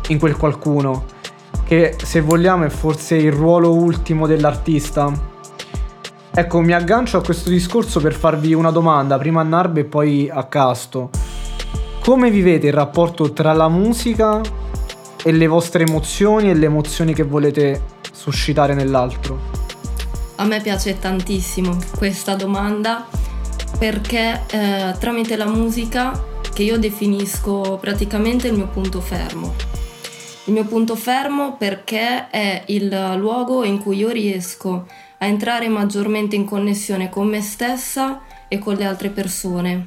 in 0.09 0.19
quel 0.19 0.37
qualcuno, 0.37 1.05
che 1.63 1.95
se 1.99 2.21
vogliamo 2.21 2.65
è 2.65 2.69
forse 2.69 3.15
il 3.15 3.31
ruolo 3.31 3.73
ultimo 3.73 4.27
dell'artista. 4.27 5.11
Ecco, 6.31 6.61
mi 6.61 6.73
aggancio 6.73 7.17
a 7.17 7.23
questo 7.23 7.49
discorso 7.49 7.99
per 7.99 8.13
farvi 8.13 8.53
una 8.53 8.69
domanda, 8.69 9.17
prima 9.17 9.41
a 9.41 9.45
Narbe 9.45 9.79
e 9.79 9.85
poi 9.85 10.29
a 10.31 10.43
Casto. 10.43 11.09
Come 12.01 12.29
vivete 12.29 12.67
il 12.67 12.73
rapporto 12.73 13.33
tra 13.33 13.51
la 13.53 13.67
musica 13.67 14.58
e 15.23 15.31
le 15.31 15.47
vostre 15.47 15.83
emozioni 15.83 16.49
e 16.49 16.53
le 16.53 16.65
emozioni 16.65 17.13
che 17.13 17.23
volete 17.23 17.81
suscitare 18.11 18.73
nell'altro? 18.73 19.57
A 20.35 20.45
me 20.45 20.61
piace 20.61 20.97
tantissimo 20.97 21.77
questa 21.97 22.35
domanda 22.35 23.07
perché 23.77 24.43
eh, 24.49 24.95
tramite 24.97 25.35
la 25.35 25.45
musica 25.45 26.27
che 26.53 26.63
io 26.63 26.77
definisco 26.77 27.77
praticamente 27.79 28.47
il 28.47 28.53
mio 28.53 28.67
punto 28.67 29.01
fermo. 29.01 29.55
Il 30.45 30.53
mio 30.53 30.65
punto 30.65 30.95
fermo 30.95 31.57
perché 31.57 32.29
è 32.29 32.63
il 32.67 33.15
luogo 33.17 33.63
in 33.63 33.79
cui 33.79 33.97
io 33.97 34.09
riesco 34.09 34.85
a 35.17 35.25
entrare 35.25 35.67
maggiormente 35.67 36.35
in 36.35 36.45
connessione 36.45 37.09
con 37.09 37.27
me 37.27 37.41
stessa 37.41 38.21
e 38.47 38.57
con 38.57 38.75
le 38.75 38.85
altre 38.85 39.09
persone 39.09 39.85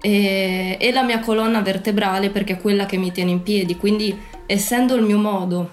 e, 0.00 0.76
e 0.80 0.92
la 0.92 1.02
mia 1.02 1.20
colonna 1.20 1.60
vertebrale 1.60 2.30
perché 2.30 2.54
è 2.54 2.60
quella 2.60 2.86
che 2.86 2.96
mi 2.96 3.12
tiene 3.12 3.30
in 3.30 3.42
piedi, 3.42 3.76
quindi 3.76 4.18
essendo 4.50 4.96
il 4.96 5.02
mio 5.02 5.18
modo 5.18 5.70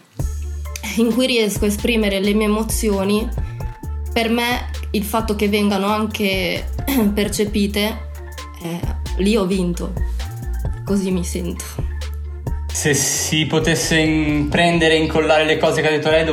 in 0.97 1.11
cui 1.11 1.25
riesco 1.25 1.65
a 1.65 1.67
esprimere 1.67 2.19
le 2.19 2.33
mie 2.35 2.45
emozioni, 2.45 3.27
per 4.13 4.29
me 4.29 4.69
il 4.91 5.03
fatto 5.03 5.35
che 5.35 5.49
vengano 5.49 5.87
anche 5.87 6.63
percepite, 7.13 8.09
eh, 8.61 8.79
lì 9.17 9.35
ho 9.35 9.45
vinto, 9.45 9.93
così 10.85 11.09
mi 11.09 11.23
sento. 11.23 11.65
Se 12.71 12.93
si 12.93 13.47
potesse 13.47 14.45
prendere 14.47 14.93
e 14.93 14.97
incollare 14.97 15.45
le 15.45 15.57
cose 15.57 15.81
che 15.81 15.87
ha 15.87 15.91
detto 15.91 16.11
lei, 16.11 16.31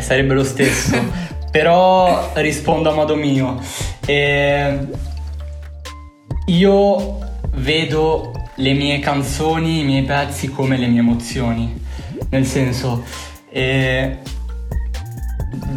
sarebbe 0.00 0.34
lo 0.34 0.44
stesso. 0.44 0.98
Però 1.52 2.32
rispondo 2.34 2.90
a 2.90 2.94
modo 2.94 3.14
mio. 3.14 3.60
E 4.06 4.78
io 6.46 7.18
vedo 7.54 8.39
le 8.60 8.74
mie 8.74 8.98
canzoni, 8.98 9.80
i 9.80 9.84
miei 9.84 10.02
pezzi 10.02 10.48
come 10.48 10.76
le 10.76 10.86
mie 10.86 11.00
emozioni. 11.00 11.80
Nel 12.28 12.44
senso, 12.44 13.04
eh, 13.50 14.18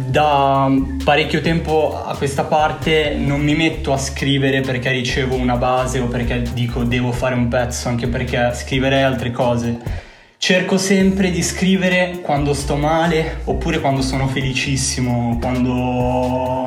da 0.06 0.70
parecchio 1.02 1.40
tempo 1.40 2.00
a 2.04 2.14
questa 2.16 2.44
parte 2.44 3.16
non 3.18 3.40
mi 3.40 3.54
metto 3.54 3.92
a 3.92 3.96
scrivere 3.96 4.60
perché 4.60 4.90
ricevo 4.90 5.34
una 5.34 5.56
base 5.56 5.98
o 5.98 6.06
perché 6.06 6.42
dico 6.52 6.84
devo 6.84 7.10
fare 7.10 7.34
un 7.34 7.48
pezzo, 7.48 7.88
anche 7.88 8.06
perché 8.06 8.52
scriverei 8.54 9.02
altre 9.02 9.30
cose. 9.30 10.02
Cerco 10.36 10.76
sempre 10.76 11.30
di 11.30 11.42
scrivere 11.42 12.20
quando 12.20 12.52
sto 12.52 12.76
male 12.76 13.40
oppure 13.44 13.80
quando 13.80 14.02
sono 14.02 14.28
felicissimo, 14.28 15.38
quando... 15.40 16.66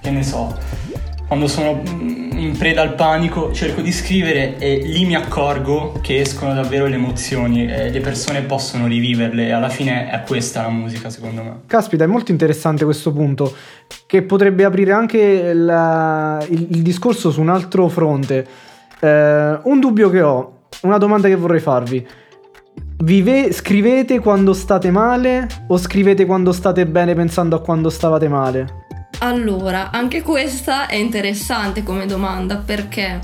che 0.00 0.10
ne 0.10 0.22
so, 0.22 0.56
quando 1.28 1.46
sono 1.46 1.82
in 2.42 2.56
preda 2.56 2.82
al 2.82 2.94
panico 2.94 3.52
cerco 3.52 3.80
di 3.80 3.92
scrivere 3.92 4.58
e 4.58 4.80
lì 4.84 5.04
mi 5.04 5.14
accorgo 5.14 5.98
che 6.00 6.20
escono 6.20 6.52
davvero 6.54 6.86
le 6.86 6.96
emozioni 6.96 7.66
le 7.66 8.00
persone 8.00 8.42
possono 8.42 8.86
riviverle 8.86 9.52
alla 9.52 9.68
fine 9.68 10.10
è 10.10 10.22
questa 10.26 10.62
la 10.62 10.68
musica 10.70 11.08
secondo 11.10 11.42
me. 11.42 11.60
Caspita, 11.66 12.04
è 12.04 12.06
molto 12.06 12.30
interessante 12.32 12.84
questo 12.84 13.12
punto 13.12 13.54
che 14.06 14.22
potrebbe 14.22 14.64
aprire 14.64 14.92
anche 14.92 15.52
la, 15.52 16.44
il, 16.48 16.66
il, 16.70 16.82
discorso 16.82 17.30
su 17.30 17.40
un 17.40 17.48
altro 17.48 17.88
fronte. 17.88 18.46
Eh, 19.00 19.58
un 19.62 19.80
dubbio 19.80 20.10
che 20.10 20.20
ho, 20.20 20.62
una 20.82 20.98
domanda 20.98 21.28
che 21.28 21.36
vorrei 21.36 21.60
farvi. 21.60 22.06
Vive, 23.04 23.52
scrivete 23.52 24.20
quando 24.20 24.52
state 24.52 24.90
male 24.90 25.46
o 25.68 25.76
scrivete 25.76 26.24
quando 26.24 26.52
state 26.52 26.86
bene 26.86 27.14
pensando 27.14 27.56
a 27.56 27.60
quando 27.60 27.90
stavate 27.90 28.28
male? 28.28 28.81
Allora, 29.22 29.92
anche 29.92 30.20
questa 30.20 30.88
è 30.88 30.96
interessante 30.96 31.84
come 31.84 32.06
domanda 32.06 32.56
perché 32.56 33.20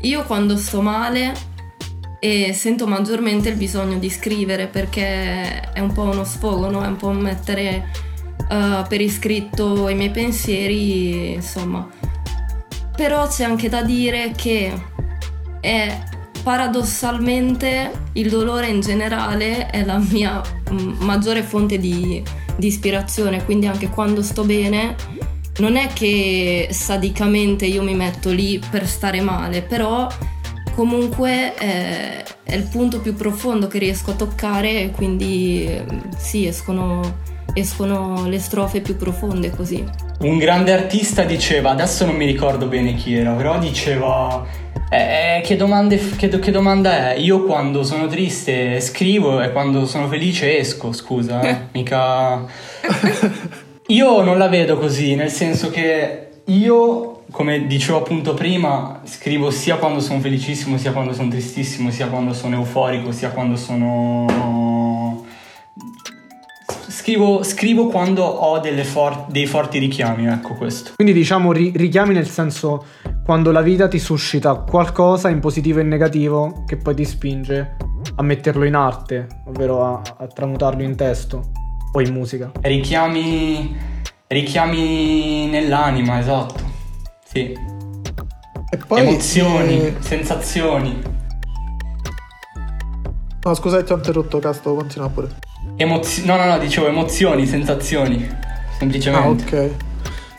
io 0.00 0.24
quando 0.24 0.56
sto 0.56 0.82
male 0.82 1.32
e 2.18 2.52
sento 2.52 2.88
maggiormente 2.88 3.48
il 3.48 3.54
bisogno 3.54 3.98
di 3.98 4.10
scrivere 4.10 4.66
perché 4.66 5.70
è 5.72 5.78
un 5.78 5.92
po' 5.92 6.02
uno 6.02 6.24
sfogo, 6.24 6.68
no? 6.68 6.82
è 6.82 6.88
un 6.88 6.96
po' 6.96 7.12
mettere 7.12 7.90
uh, 8.38 8.84
per 8.88 9.00
iscritto 9.00 9.88
i 9.88 9.94
miei 9.94 10.10
pensieri, 10.10 11.34
insomma. 11.34 11.88
Però 12.96 13.28
c'è 13.28 13.44
anche 13.44 13.68
da 13.68 13.82
dire 13.82 14.32
che 14.34 14.72
è 15.60 15.96
paradossalmente 16.42 18.08
il 18.14 18.30
dolore 18.30 18.66
in 18.66 18.80
generale 18.80 19.70
è 19.70 19.84
la 19.84 19.98
mia 19.98 20.42
maggiore 20.70 21.44
fonte 21.44 21.78
di, 21.78 22.20
di 22.56 22.66
ispirazione, 22.66 23.44
quindi 23.44 23.68
anche 23.68 23.88
quando 23.88 24.22
sto 24.22 24.42
bene 24.42 25.19
non 25.60 25.76
è 25.76 25.88
che 25.92 26.68
sadicamente 26.70 27.66
io 27.66 27.82
mi 27.82 27.94
metto 27.94 28.30
lì 28.30 28.60
per 28.70 28.86
stare 28.86 29.20
male, 29.20 29.62
però 29.62 30.08
comunque 30.74 31.54
eh, 31.58 32.24
è 32.42 32.54
il 32.54 32.64
punto 32.64 33.00
più 33.00 33.14
profondo 33.14 33.68
che 33.68 33.78
riesco 33.78 34.10
a 34.10 34.14
toccare 34.14 34.80
e 34.80 34.90
quindi 34.90 35.66
eh, 35.66 35.84
sì, 36.16 36.46
escono, 36.46 37.18
escono 37.52 38.26
le 38.26 38.38
strofe 38.38 38.80
più 38.80 38.96
profonde 38.96 39.50
così. 39.50 39.84
Un 40.20 40.38
grande 40.38 40.72
artista 40.72 41.22
diceva, 41.22 41.70
adesso 41.70 42.04
non 42.06 42.16
mi 42.16 42.26
ricordo 42.26 42.66
bene 42.66 42.94
chi 42.94 43.14
era, 43.14 43.32
però 43.32 43.58
diceva 43.58 44.44
eh, 44.90 45.38
eh 45.38 45.40
che, 45.42 45.56
domande, 45.56 45.98
che, 46.16 46.28
che, 46.28 46.50
domanda 46.50 47.12
è? 47.12 47.18
Io 47.18 47.44
quando 47.44 47.84
sono 47.84 48.06
triste 48.06 48.80
scrivo 48.80 49.40
e 49.40 49.52
quando 49.52 49.86
sono 49.86 50.08
felice 50.08 50.58
esco, 50.58 50.92
scusa, 50.92 51.40
eh? 51.42 51.56
mica... 51.72 52.44
Io 53.90 54.22
non 54.22 54.38
la 54.38 54.46
vedo 54.46 54.78
così, 54.78 55.16
nel 55.16 55.30
senso 55.30 55.68
che 55.68 56.42
io, 56.44 57.22
come 57.32 57.66
dicevo 57.66 57.98
appunto 57.98 58.34
prima, 58.34 59.00
scrivo 59.02 59.50
sia 59.50 59.78
quando 59.78 59.98
sono 59.98 60.20
felicissimo, 60.20 60.78
sia 60.78 60.92
quando 60.92 61.12
sono 61.12 61.28
tristissimo, 61.28 61.90
sia 61.90 62.06
quando 62.06 62.32
sono 62.32 62.54
euforico, 62.54 63.10
sia 63.10 63.30
quando 63.30 63.56
sono... 63.56 65.24
Scrivo, 66.88 67.42
scrivo 67.42 67.88
quando 67.88 68.22
ho 68.22 68.62
for- 68.84 69.24
dei 69.28 69.46
forti 69.46 69.80
richiami, 69.80 70.28
ecco 70.28 70.54
questo. 70.54 70.92
Quindi 70.94 71.12
diciamo 71.12 71.50
ri- 71.50 71.72
richiami 71.74 72.14
nel 72.14 72.28
senso 72.28 72.84
quando 73.24 73.50
la 73.50 73.60
vita 73.60 73.88
ti 73.88 73.98
suscita 73.98 74.54
qualcosa 74.54 75.30
in 75.30 75.40
positivo 75.40 75.80
e 75.80 75.82
in 75.82 75.88
negativo 75.88 76.62
che 76.64 76.76
poi 76.76 76.94
ti 76.94 77.04
spinge 77.04 77.76
a 78.14 78.22
metterlo 78.22 78.64
in 78.64 78.76
arte, 78.76 79.26
ovvero 79.46 79.84
a, 79.84 80.00
a 80.18 80.26
tramutarlo 80.28 80.82
in 80.84 80.94
testo 80.94 81.59
o 81.92 82.00
in 82.00 82.12
musica. 82.12 82.50
Richiami, 82.60 83.76
richiami 84.26 85.48
nell'anima, 85.48 86.18
esatto. 86.18 86.68
Sì. 87.24 87.52
E 88.72 88.76
poi, 88.86 89.00
Emozioni, 89.00 89.86
eh... 89.86 89.96
sensazioni. 90.00 91.02
No, 93.42 93.54
scusate, 93.54 93.84
ti 93.84 93.92
ho 93.92 93.96
interrotto, 93.96 94.38
Casto, 94.38 94.74
continua 94.74 95.08
pure. 95.08 95.28
Emozio- 95.76 96.24
no, 96.26 96.36
no, 96.36 96.44
no, 96.44 96.58
dicevo 96.58 96.88
emozioni, 96.88 97.46
sensazioni. 97.46 98.28
Semplicemente. 98.78 99.56
Ah, 99.56 99.62
ok. 99.62 99.70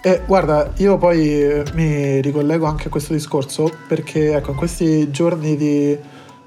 Eh, 0.04 0.22
guarda, 0.26 0.72
io 0.78 0.98
poi 0.98 1.42
eh, 1.42 1.64
mi 1.74 2.22
ricollego 2.22 2.66
anche 2.66 2.88
a 2.88 2.90
questo 2.90 3.14
discorso 3.14 3.72
perché 3.88 4.36
ecco, 4.36 4.52
in 4.52 4.58
questi 4.58 5.12
giorni 5.12 5.56
di 5.56 5.98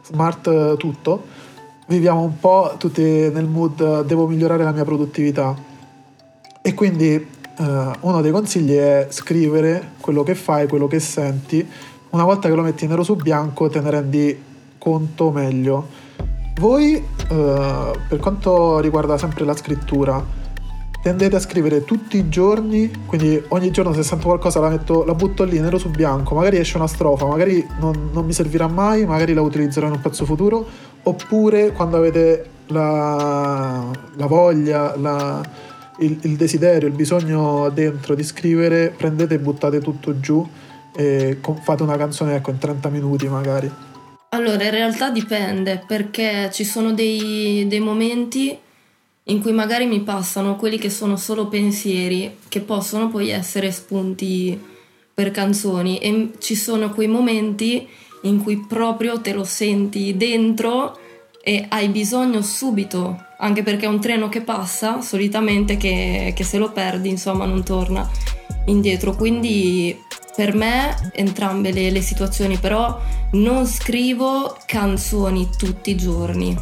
smart 0.02 0.76
tutto 0.76 1.24
viviamo 1.86 2.22
un 2.22 2.38
po' 2.38 2.74
tutti 2.78 3.02
nel 3.02 3.46
mood 3.46 4.04
devo 4.04 4.26
migliorare 4.26 4.64
la 4.64 4.72
mia 4.72 4.84
produttività 4.84 5.54
e 6.62 6.74
quindi 6.74 7.12
eh, 7.12 7.90
uno 8.00 8.20
dei 8.22 8.32
consigli 8.32 8.74
è 8.74 9.06
scrivere 9.10 9.92
quello 10.00 10.22
che 10.22 10.34
fai, 10.34 10.66
quello 10.66 10.86
che 10.86 10.98
senti, 10.98 11.66
una 12.10 12.24
volta 12.24 12.48
che 12.48 12.54
lo 12.54 12.62
metti 12.62 12.86
nero 12.86 13.02
su 13.02 13.16
bianco 13.16 13.68
te 13.68 13.80
ne 13.80 13.90
rendi 13.90 14.42
conto 14.78 15.30
meglio. 15.30 15.86
Voi, 16.56 16.94
eh, 16.94 17.90
per 18.08 18.18
quanto 18.18 18.78
riguarda 18.78 19.18
sempre 19.18 19.44
la 19.44 19.54
scrittura, 19.54 20.24
tendete 21.02 21.36
a 21.36 21.40
scrivere 21.40 21.84
tutti 21.84 22.16
i 22.16 22.30
giorni, 22.30 22.90
quindi 23.04 23.42
ogni 23.48 23.70
giorno 23.70 23.92
se 23.92 24.02
sento 24.02 24.28
qualcosa 24.28 24.60
la, 24.60 24.70
metto, 24.70 25.04
la 25.04 25.14
butto 25.14 25.44
lì 25.44 25.58
nero 25.60 25.76
su 25.76 25.90
bianco, 25.90 26.34
magari 26.34 26.56
esce 26.56 26.78
una 26.78 26.86
strofa, 26.86 27.26
magari 27.26 27.66
non, 27.78 28.08
non 28.10 28.24
mi 28.24 28.32
servirà 28.32 28.68
mai, 28.68 29.04
magari 29.04 29.34
la 29.34 29.42
utilizzerò 29.42 29.86
in 29.86 29.92
un 29.92 30.00
pezzo 30.00 30.24
futuro, 30.24 30.66
oppure 31.04 31.72
quando 31.72 31.96
avete 31.96 32.50
la, 32.66 33.90
la 34.16 34.26
voglia, 34.26 34.96
la, 34.96 35.42
il, 35.98 36.18
il, 36.22 36.36
desiderio, 36.36 36.88
il 36.88 36.94
bisogno 36.94 37.70
dentro 37.70 38.14
di 38.14 38.22
scrivere, 38.22 38.92
prendete 38.96 39.34
e 39.34 39.38
buttate 39.38 39.80
tutto 39.80 40.18
giù 40.20 40.46
e 40.96 41.38
fate 41.62 41.82
una 41.82 41.96
canzone 41.96 42.36
ecco, 42.36 42.50
in 42.50 42.58
30 42.58 42.88
minuti 42.88 43.28
magari. 43.28 43.70
Allora, 44.30 44.64
in 44.64 44.70
realtà 44.70 45.10
dipende 45.10 45.84
perché 45.86 46.50
ci 46.52 46.64
sono 46.64 46.92
dei, 46.92 47.66
dei 47.68 47.80
momenti 47.80 48.58
in 49.28 49.40
cui 49.40 49.52
magari 49.52 49.86
mi 49.86 50.00
passano 50.00 50.56
quelli 50.56 50.76
che 50.76 50.90
sono 50.90 51.16
solo 51.16 51.46
pensieri, 51.46 52.38
che 52.48 52.60
possono 52.60 53.08
poi 53.08 53.30
essere 53.30 53.70
spunti 53.70 54.60
per 55.14 55.30
canzoni 55.30 55.98
e 55.98 56.32
ci 56.38 56.56
sono 56.56 56.90
quei 56.90 57.06
momenti 57.06 57.86
in 58.24 58.42
cui 58.42 58.58
proprio 58.66 59.20
te 59.20 59.32
lo 59.32 59.44
senti 59.44 60.16
dentro 60.16 60.98
e 61.42 61.66
hai 61.68 61.88
bisogno 61.88 62.40
subito, 62.42 63.22
anche 63.38 63.62
perché 63.62 63.84
è 63.84 63.88
un 63.88 64.00
treno 64.00 64.28
che 64.28 64.40
passa 64.40 65.00
solitamente 65.02 65.76
che, 65.76 66.32
che 66.34 66.44
se 66.44 66.56
lo 66.56 66.72
perdi 66.72 67.10
insomma 67.10 67.44
non 67.44 67.62
torna 67.62 68.08
indietro, 68.66 69.14
quindi 69.14 69.96
per 70.34 70.54
me 70.54 71.10
entrambe 71.12 71.70
le, 71.70 71.90
le 71.90 72.00
situazioni, 72.00 72.56
però 72.56 72.98
non 73.32 73.66
scrivo 73.66 74.56
canzoni 74.64 75.50
tutti 75.56 75.90
i 75.90 75.96
giorni. 75.96 76.56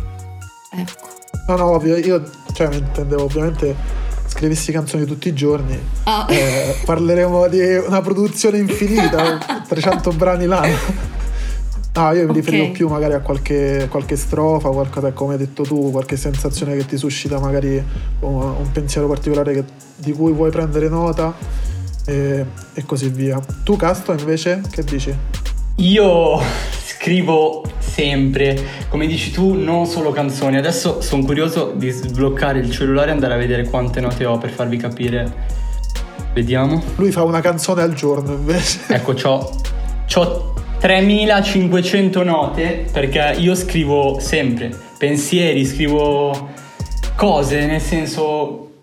Ecco. 0.73 1.11
No, 1.47 1.57
no, 1.57 1.71
ovvio, 1.71 1.97
io 1.97 2.23
cioè, 2.53 2.69
mi 2.69 2.77
intendevo 2.77 3.25
ovviamente 3.25 3.75
scrivessi 4.27 4.73
canzoni 4.73 5.05
tutti 5.05 5.29
i 5.29 5.35
giorni. 5.35 5.79
Ah. 6.05 6.27
Eh, 6.29 6.77
parleremo 6.85 7.47
di 7.49 7.61
una 7.77 8.01
produzione 8.01 8.59
infinita, 8.59 9.39
300 9.69 10.11
brani 10.13 10.47
l'anno. 10.47 11.21
No, 11.95 12.11
io 12.13 12.27
mi 12.27 12.33
riferivo 12.33 12.63
okay. 12.63 12.75
più 12.75 12.89
magari 12.89 13.13
a 13.13 13.21
qualche, 13.21 13.87
qualche, 13.91 14.17
strofa, 14.17 14.71
qualcosa 14.71 15.13
come 15.13 15.35
hai 15.35 15.39
detto 15.39 15.63
tu, 15.63 15.91
qualche 15.91 16.17
sensazione 16.17 16.75
che 16.75 16.87
ti 16.87 16.97
suscita 16.97 17.39
magari 17.39 17.83
un, 18.21 18.43
un 18.43 18.73
pensiero 18.73 19.07
particolare 19.07 19.53
che, 19.53 19.65
di 19.97 20.13
cui 20.13 20.33
vuoi 20.33 20.51
prendere 20.51 20.89
nota 20.89 21.35
e, 22.07 22.47
e, 22.73 22.85
così 22.87 23.11
via. 23.11 23.39
Tu 23.63 23.77
Casto 23.77 24.13
invece 24.13 24.63
che 24.71 24.83
dici? 24.85 25.15
Io 25.77 26.41
scrivo 26.83 27.63
sempre, 27.79 28.59
come 28.89 29.07
dici 29.07 29.31
tu, 29.31 29.53
non 29.53 29.85
solo 29.85 30.13
canzoni. 30.13 30.57
Adesso 30.57 31.03
sono 31.03 31.23
curioso 31.25 31.75
di 31.77 31.91
sbloccare 31.91 32.59
il 32.61 32.71
cellulare 32.71 33.11
e 33.11 33.13
andare 33.13 33.35
a 33.35 33.37
vedere 33.37 33.65
quante 33.69 34.01
note 34.01 34.25
ho 34.25 34.39
per 34.39 34.51
farvi 34.51 34.79
capire. 34.79 35.31
Vediamo. 36.33 36.83
Lui 36.97 37.11
fa 37.13 37.23
una 37.23 37.43
canzone 37.43 37.83
al 37.83 37.93
giorno 37.93 38.33
invece. 38.33 38.81
Ecco, 38.89 39.13
c'ho, 39.13 39.61
c'ho 40.07 40.55
3500 40.83 42.25
note 42.25 42.87
perché 42.91 43.37
io 43.39 43.55
scrivo 43.55 44.19
sempre 44.19 44.77
pensieri, 44.99 45.65
scrivo 45.65 46.51
cose, 47.15 47.67
nel 47.67 47.81
senso 47.81 48.81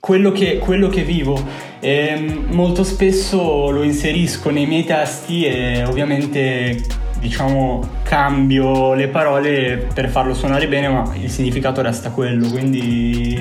quello 0.00 0.32
che, 0.32 0.58
quello 0.58 0.88
che 0.88 1.02
vivo. 1.02 1.40
E 1.78 2.16
molto 2.48 2.82
spesso 2.82 3.70
lo 3.70 3.84
inserisco 3.84 4.50
nei 4.50 4.66
miei 4.66 4.84
testi 4.84 5.44
e 5.44 5.84
ovviamente 5.84 6.82
diciamo 7.20 8.00
cambio 8.02 8.94
le 8.94 9.06
parole 9.06 9.86
per 9.94 10.08
farlo 10.08 10.34
suonare 10.34 10.66
bene, 10.66 10.88
ma 10.88 11.14
il 11.14 11.30
significato 11.30 11.80
resta 11.80 12.10
quello, 12.10 12.50
quindi 12.50 13.40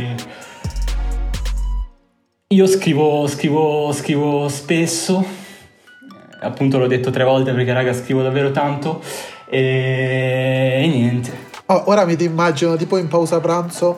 io 2.49 2.67
scrivo, 2.67 3.25
scrivo, 3.25 3.91
scrivo 3.93 4.47
spesso 4.47 5.44
appunto 6.39 6.77
l'ho 6.77 6.87
detto 6.87 7.11
tre 7.11 7.23
volte 7.23 7.53
perché 7.53 7.73
raga 7.73 7.93
scrivo 7.93 8.21
davvero 8.21 8.51
tanto 8.51 9.01
e, 9.45 10.81
e 10.83 10.87
niente. 10.87 11.43
Oh, 11.67 11.83
ora 11.87 12.05
mi 12.05 12.15
ti 12.15 12.25
immagino 12.25 12.75
tipo 12.75 12.97
in 12.97 13.07
pausa 13.07 13.39
pranzo 13.39 13.97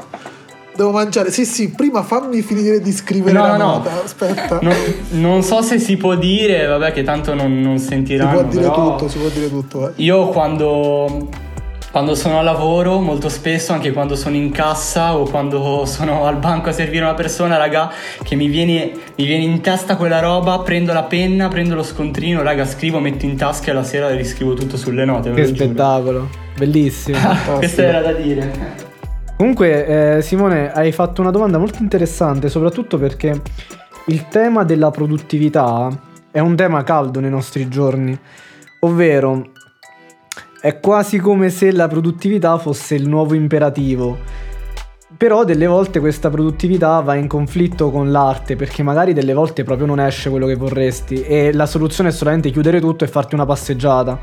devo 0.78 0.92
mangiare. 0.92 1.32
Sì, 1.32 1.44
sì, 1.44 1.72
prima 1.72 2.04
fammi 2.04 2.42
finire 2.42 2.80
di 2.80 2.94
scrivere 2.94 3.38
no, 3.38 3.48
la 3.48 3.58
no, 3.58 3.66
nota. 3.66 4.04
Aspetta. 4.04 4.60
Non, 4.62 4.76
non, 5.10 5.44
so 5.44 5.62
se 5.62 5.80
si 5.80 5.98
può 5.98 6.16
dire, 6.16 6.66
vabbè, 6.68 6.94
che 6.94 7.04
tanto 7.04 7.34
non, 7.34 7.60
non 7.60 7.80
sentiranno. 7.80 8.38
Si 8.38 8.44
può 8.44 8.52
dire 8.52 8.72
tutto, 8.72 9.08
si 9.10 9.18
può 9.18 9.28
dire 9.28 9.50
tutto. 9.50 9.90
Eh. 9.90 9.94
Io 9.96 10.30
quando 10.30 11.28
quando 11.98 12.14
sono 12.14 12.38
a 12.38 12.44
lavoro, 12.44 13.00
molto 13.00 13.28
spesso, 13.28 13.74
anche 13.74 13.92
quando 13.92 14.16
sono 14.16 14.36
in 14.36 14.52
cassa 14.52 15.18
o 15.18 15.24
quando 15.24 15.84
sono 15.88 16.26
al 16.30 16.38
banco 16.38 16.70
a 16.70 16.72
servire 16.72 17.04
una 17.04 17.16
persona, 17.16 17.58
raga, 17.58 17.92
che 18.22 18.36
mi 18.36 18.50
viene, 18.50 18.92
mi 19.16 19.26
viene 19.26 19.44
in 19.44 19.62
testa 19.62 19.96
quella 19.96 20.20
roba, 20.20 20.60
prendo 20.60 20.94
la 20.94 21.02
penna, 21.02 21.48
prendo 21.48 21.74
lo 21.74 21.82
scontrino, 21.82 22.44
raga, 22.44 22.66
scrivo, 22.66 23.00
metto 23.00 23.26
in 23.26 23.36
tasca 23.36 23.72
e 23.72 23.74
la 23.74 23.82
sera 23.82 24.12
riscrivo 24.12 24.54
tutto 24.54 24.78
sulle 24.78 25.06
note. 25.06 25.34
Che 25.34 25.48
spettacolo, 25.48 26.30
bellissimo. 26.56 27.18
Questo 27.58 27.82
era 27.82 28.02
da 28.02 28.12
dire. 28.12 28.76
Comunque, 29.36 30.18
eh, 30.18 30.22
Simone, 30.22 30.72
hai 30.72 30.92
fatto 30.92 31.22
una 31.22 31.32
domanda 31.32 31.58
molto 31.58 31.82
interessante, 31.82 32.48
soprattutto 32.48 33.00
perché 33.00 33.42
il 34.06 34.28
tema 34.28 34.64
della 34.64 34.92
produttività 34.92 35.90
è 36.30 36.38
un 36.38 36.56
tema 36.56 36.84
caldo 36.84 37.20
nei 37.20 37.32
nostri 37.32 37.68
giorni, 37.68 38.16
ovvero 38.82 39.54
è 40.60 40.80
quasi 40.80 41.20
come 41.20 41.50
se 41.50 41.72
la 41.72 41.88
produttività 41.88 42.58
fosse 42.58 42.96
il 42.96 43.08
nuovo 43.08 43.34
imperativo. 43.34 44.18
Però 45.16 45.44
delle 45.44 45.66
volte 45.66 46.00
questa 46.00 46.30
produttività 46.30 47.00
va 47.00 47.16
in 47.16 47.28
conflitto 47.28 47.90
con 47.90 48.12
l'arte 48.12 48.56
perché 48.56 48.84
magari 48.84 49.14
delle 49.14 49.34
volte 49.34 49.64
proprio 49.64 49.88
non 49.88 50.00
esce 50.00 50.30
quello 50.30 50.46
che 50.46 50.56
vorresti 50.56 51.24
e 51.24 51.54
la 51.54 51.66
soluzione 51.66 52.10
è 52.10 52.12
solamente 52.12 52.52
chiudere 52.52 52.80
tutto 52.80 53.04
e 53.04 53.08
farti 53.08 53.34
una 53.34 53.46
passeggiata. 53.46 54.20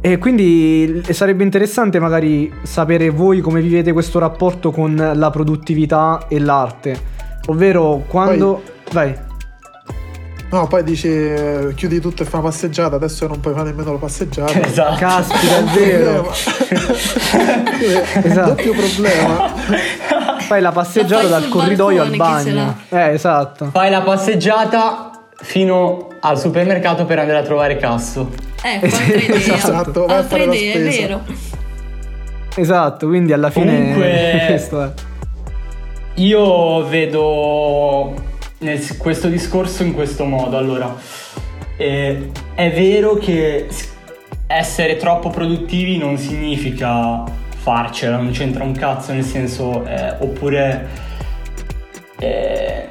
E 0.00 0.18
quindi 0.18 1.02
sarebbe 1.10 1.44
interessante 1.44 1.98
magari 1.98 2.52
sapere 2.62 3.08
voi 3.08 3.40
come 3.40 3.62
vivete 3.62 3.92
questo 3.92 4.18
rapporto 4.18 4.70
con 4.70 5.12
la 5.14 5.30
produttività 5.30 6.26
e 6.28 6.40
l'arte. 6.40 7.12
Ovvero 7.46 8.04
quando... 8.06 8.60
Poi- 8.62 8.72
Vai. 8.92 9.32
No, 10.54 10.68
poi 10.68 10.84
dici 10.84 11.08
eh, 11.08 11.72
chiudi 11.74 11.98
tutto 11.98 12.22
e 12.22 12.26
fai 12.26 12.38
una 12.38 12.48
passeggiata, 12.48 12.94
adesso 12.94 13.26
non 13.26 13.40
puoi 13.40 13.54
fare 13.54 13.70
nemmeno 13.70 13.90
la 13.90 13.98
passeggiata. 13.98 14.52
Esatto. 14.64 14.94
Caspita, 15.00 15.56
è 15.58 15.62
vero. 15.76 16.32
Esatto. 18.22 18.48
Doppio 18.50 18.72
problema. 18.72 19.52
Fai 20.46 20.60
la 20.60 20.70
passeggiata 20.70 21.22
La 21.22 21.28
fai 21.28 21.40
dal 21.40 21.48
corridoio 21.48 22.02
al 22.02 22.14
bagno. 22.14 22.76
Eh, 22.90 23.14
esatto. 23.14 23.70
Fai 23.72 23.90
la 23.90 24.02
passeggiata 24.02 25.10
fino 25.38 26.08
al 26.20 26.38
supermercato 26.38 27.04
per 27.04 27.18
andare 27.18 27.38
a 27.38 27.42
trovare 27.42 27.76
Casso. 27.76 28.30
Altra 28.62 29.04
idea. 29.04 29.54
Esatto, 29.54 30.04
vai 30.06 30.14
a 30.14 30.18
altra 30.18 30.36
fare 30.36 30.46
la 30.46 30.54
idea, 30.54 30.74
è 30.74 30.82
vero. 30.82 31.20
Esatto, 32.54 33.06
quindi 33.08 33.32
alla 33.32 33.50
fine 33.50 33.72
Comunque- 33.74 34.44
questo 34.46 34.82
è. 34.84 34.90
Io 36.16 36.86
vedo 36.86 38.14
nel- 38.64 38.96
questo 38.96 39.28
discorso 39.28 39.84
in 39.84 39.92
questo 39.92 40.24
modo. 40.24 40.56
Allora, 40.56 40.96
eh, 41.76 42.30
è 42.54 42.70
vero 42.72 43.14
che 43.14 43.68
essere 44.46 44.96
troppo 44.96 45.30
produttivi 45.30 45.96
non 45.98 46.16
significa 46.18 47.22
farcela, 47.56 48.16
non 48.16 48.30
c'entra 48.32 48.64
un 48.64 48.72
cazzo, 48.72 49.12
nel 49.12 49.24
senso, 49.24 49.84
eh, 49.86 50.16
oppure 50.18 50.88
eh, 52.18 52.88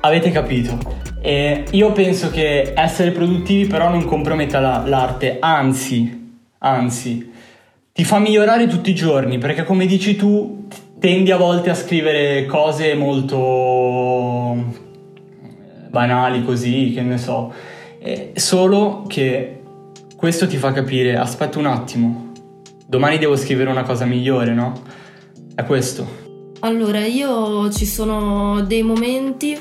avete 0.00 0.30
capito. 0.30 0.98
Io 1.22 1.92
penso 1.92 2.30
che 2.30 2.72
essere 2.74 3.10
produttivi 3.10 3.66
però 3.66 3.90
non 3.90 4.04
comprometta 4.06 4.58
la- 4.58 4.82
l'arte, 4.86 5.36
anzi, 5.38 6.38
anzi, 6.58 7.30
ti 7.92 8.04
fa 8.04 8.18
migliorare 8.18 8.66
tutti 8.66 8.88
i 8.90 8.94
giorni 8.94 9.36
perché 9.36 9.64
come 9.64 9.84
dici 9.84 10.16
tu 10.16 10.59
tendi 11.00 11.32
a 11.32 11.36
volte 11.36 11.70
a 11.70 11.74
scrivere 11.74 12.46
cose 12.46 12.94
molto 12.94 14.54
eh, 14.54 15.88
banali 15.88 16.44
così, 16.44 16.92
che 16.94 17.00
ne 17.00 17.18
so, 17.18 17.52
Eh, 18.02 18.32
solo 18.34 19.04
che 19.06 19.60
questo 20.16 20.46
ti 20.46 20.56
fa 20.56 20.72
capire, 20.72 21.16
aspetta 21.16 21.58
un 21.58 21.66
attimo, 21.66 22.32
domani 22.86 23.18
devo 23.18 23.36
scrivere 23.36 23.68
una 23.68 23.82
cosa 23.82 24.06
migliore, 24.06 24.54
no? 24.54 24.72
È 25.54 25.62
questo. 25.64 26.06
Allora, 26.60 27.04
io 27.04 27.70
ci 27.70 27.84
sono 27.84 28.62
dei 28.62 28.82
momenti 28.82 29.54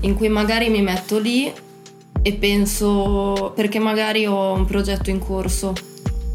in 0.00 0.14
cui 0.14 0.28
magari 0.30 0.70
mi 0.70 0.80
metto 0.80 1.18
lì 1.18 1.52
e 2.22 2.32
penso, 2.32 3.52
perché 3.54 3.78
magari 3.78 4.24
ho 4.24 4.54
un 4.54 4.64
progetto 4.64 5.10
in 5.10 5.18
corso, 5.18 5.74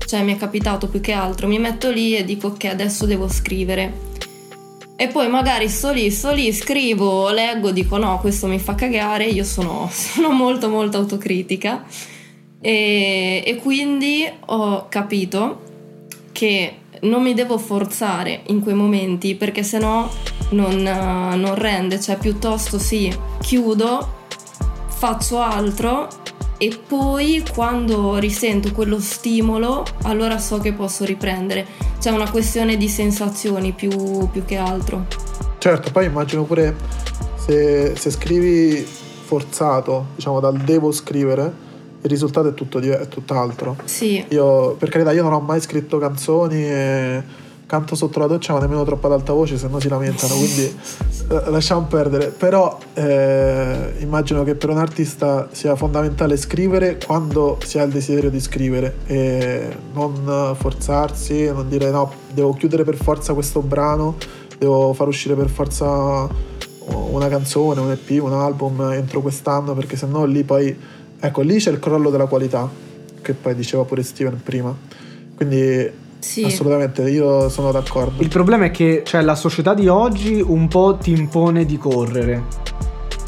cioè 0.06 0.22
mi 0.22 0.34
è 0.34 0.38
capitato 0.38 0.88
più 0.88 1.02
che 1.02 1.12
altro, 1.12 1.48
mi 1.48 1.58
metto 1.58 1.90
lì 1.90 2.16
e 2.16 2.24
dico 2.24 2.50
ok, 2.50 2.66
adesso 2.66 3.08
devo 3.08 3.28
scrivere. 3.28 4.14
E 4.98 5.08
poi 5.10 5.28
magari 5.28 5.68
sto 5.68 5.92
lì, 5.92 6.10
sto 6.10 6.32
lì, 6.32 6.54
scrivo, 6.54 7.30
leggo, 7.30 7.72
dico 7.72 7.98
no, 7.98 8.18
questo 8.20 8.48
mi 8.48 8.60
fa 8.60 8.76
cagare, 8.76 9.26
io 9.26 9.44
sono, 9.44 9.90
sono 9.92 10.30
molto 10.30 10.70
molto 10.70 10.98
autocritica. 10.98 11.84
E, 12.62 13.44
e 13.46 13.56
quindi 13.58 14.26
ho 14.46 14.88
capito 14.88 15.62
che 16.32 16.78
non 17.02 17.22
mi 17.22 17.34
devo 17.34 17.58
forzare 17.58 18.42
in 18.48 18.62
quei 18.62 18.74
momenti 18.74 19.36
perché 19.36 19.64
sennò 19.64 20.10
non, 20.52 20.82
non 20.82 21.56
rende, 21.56 22.00
cioè 22.00 22.18
piuttosto 22.18 22.80
sì, 22.80 23.14
chiudo, 23.42 24.24
faccio 24.88 25.40
altro 25.40 26.08
e 26.58 26.80
poi 26.88 27.44
quando 27.54 28.16
risento 28.18 28.72
quello 28.72 29.00
stimolo 29.00 29.86
allora 30.04 30.38
so 30.38 30.60
che 30.60 30.74
posso 30.74 31.04
riprendere. 31.04 31.66
C'è 32.00 32.12
una 32.12 32.30
questione 32.30 32.78
di 32.78 32.88
sensazioni 32.88 33.72
più, 33.72 34.30
più 34.30 34.46
che 34.46 34.56
altro. 34.58 35.06
Certo, 35.58 35.92
poi 35.92 36.06
immagino 36.06 36.44
pure 36.44 36.76
se, 37.38 37.96
se 37.96 38.10
scrivi 38.12 38.86
forzato, 39.26 40.08
diciamo 40.16 40.40
dal 40.40 40.58
devo 40.58 40.92
scrivere, 40.92 41.64
il 42.02 42.10
risultato 42.10 42.50
è, 42.50 42.54
tutto, 42.54 42.80
è 42.80 43.08
tutt'altro. 43.08 43.76
Sì, 43.86 44.24
Io, 44.30 44.76
per 44.76 44.90
carità, 44.90 45.12
io 45.12 45.24
non 45.24 45.34
ho 45.34 45.40
mai 45.40 45.60
scritto 45.60 45.98
canzoni 45.98 46.64
e 46.64 47.24
canto 47.76 47.96
sotto 47.96 48.20
la 48.20 48.28
doccia, 48.28 48.54
ma 48.54 48.60
nemmeno 48.60 48.84
troppo 48.86 49.08
ad 49.08 49.14
alta 49.14 49.34
voce, 49.34 49.58
se 49.58 49.68
no 49.68 49.82
si 49.82 49.90
lamentano, 49.90 50.34
quindi 50.36 50.64
eh, 50.64 51.50
lasciamo 51.50 51.86
perdere. 51.88 52.28
Però 52.28 52.78
eh, 52.94 53.96
immagino 54.00 54.44
che 54.44 54.56
per 54.56 54.70
un 54.70 54.78
artista 54.78 55.50
sia 55.52 55.76
fondamentale 55.76 56.38
scrivere 56.38 56.98
quando 57.06 57.58
si 57.64 57.78
ha 57.78 57.84
il 57.84 57.92
desiderio 57.92 58.30
di 58.30 58.40
scrivere 58.40 58.96
e 59.08 59.76
non 59.94 60.56
forzarsi, 60.58 61.52
non 61.52 61.68
dire 61.68 61.90
no, 61.92 62.12
devo 62.34 62.54
chiudere 62.54 62.86
per 62.86 62.96
forza 62.96 63.34
questo 63.34 63.60
brano, 63.60 64.16
devo 64.58 64.94
far 64.94 65.08
uscire 65.08 65.36
per 65.36 65.50
forza 65.50 66.30
una 66.88 67.28
canzone, 67.28 67.82
un 67.82 67.92
EP, 67.92 68.24
un 68.24 68.34
album 68.34 68.80
entro 68.94 69.20
quest'anno, 69.20 69.74
perché 69.74 69.98
sennò 69.98 70.24
lì 70.24 70.44
poi, 70.44 70.74
ecco, 71.20 71.42
lì 71.42 71.58
c'è 71.58 71.72
il 71.72 71.80
crollo 71.80 72.10
della 72.10 72.28
qualità, 72.28 72.70
che 73.22 73.34
poi 73.34 73.54
diceva 73.54 73.84
pure 73.84 74.02
Steven 74.02 74.40
prima. 74.42 74.74
Quindi 75.36 76.04
sì. 76.26 76.44
assolutamente 76.44 77.08
io 77.10 77.50
sono 77.50 77.72
d'accordo. 77.72 78.22
Il 78.22 78.30
problema 78.30 78.66
è 78.66 78.72
che 78.72 79.04
cioè, 79.06 79.22
la 79.22 79.36
società 79.36 79.74
di 79.74 79.88
oggi 79.88 80.42
un 80.46 80.68
po' 80.68 80.98
ti 81.00 81.12
impone 81.12 81.66
di 81.66 81.78
correre. 81.78 82.44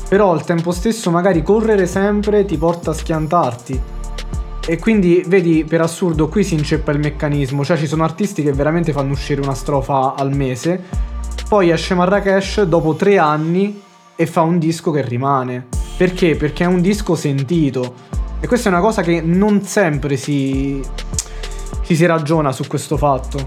Però 0.09 0.31
al 0.31 0.43
tempo 0.43 0.71
stesso 0.71 1.11
magari 1.11 1.43
correre 1.43 1.85
sempre 1.85 2.45
ti 2.45 2.57
porta 2.57 2.91
a 2.91 2.93
schiantarti. 2.93 3.81
E 4.69 4.79
quindi, 4.79 5.23
vedi, 5.27 5.63
per 5.63 5.81
assurdo 5.81 6.27
qui 6.27 6.43
si 6.43 6.55
inceppa 6.55 6.91
il 6.91 6.99
meccanismo. 6.99 7.63
Cioè 7.63 7.77
ci 7.77 7.87
sono 7.87 8.03
artisti 8.03 8.41
che 8.41 8.51
veramente 8.51 8.91
fanno 8.91 9.11
uscire 9.11 9.41
una 9.41 9.53
strofa 9.53 10.15
al 10.15 10.35
mese. 10.35 10.81
Poi 11.47 11.69
esce 11.69 11.93
Marrakesh 11.93 12.63
dopo 12.63 12.95
tre 12.95 13.17
anni 13.17 13.81
e 14.15 14.25
fa 14.25 14.41
un 14.41 14.57
disco 14.57 14.91
che 14.91 15.01
rimane. 15.01 15.67
Perché? 15.97 16.35
Perché 16.35 16.63
è 16.63 16.67
un 16.67 16.81
disco 16.81 17.15
sentito. 17.15 17.93
E 18.39 18.47
questa 18.47 18.69
è 18.69 18.71
una 18.71 18.81
cosa 18.81 19.01
che 19.01 19.21
non 19.21 19.63
sempre 19.63 20.15
si, 20.15 20.81
ci 21.87 21.95
si 21.95 22.05
ragiona 22.05 22.51
su 22.51 22.67
questo 22.67 22.97
fatto. 22.97 23.39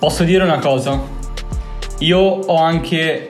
Posso 0.00 0.24
dire 0.24 0.42
una 0.42 0.58
cosa? 0.58 1.00
Io 2.00 2.18
ho 2.18 2.56
anche 2.60 3.28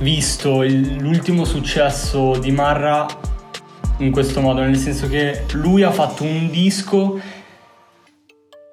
visto 0.00 0.62
il- 0.62 0.98
l'ultimo 0.98 1.44
successo 1.44 2.38
di 2.38 2.52
Marra 2.52 3.06
in 3.96 4.12
questo 4.12 4.40
modo, 4.40 4.60
nel 4.60 4.76
senso 4.76 5.08
che 5.08 5.46
lui 5.54 5.82
ha 5.82 5.90
fatto 5.90 6.22
un 6.22 6.48
disco 6.48 7.18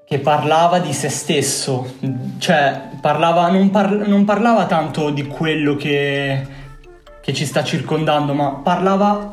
che 0.08 0.20
parlava 0.20 0.78
di 0.78 0.94
se 0.94 1.10
stesso, 1.10 1.96
cioè 2.38 2.90
parlava, 3.02 3.50
non, 3.50 3.72
par- 3.72 4.06
non 4.08 4.26
parlava 4.26 4.66
tanto 4.68 5.10
di 5.10 5.26
quello 5.26 5.76
che, 5.76 6.46
che 7.20 7.34
ci 7.34 7.48
sta 7.48 7.64
circondando, 7.64 8.36
ma 8.36 8.52
parlava 8.52 9.32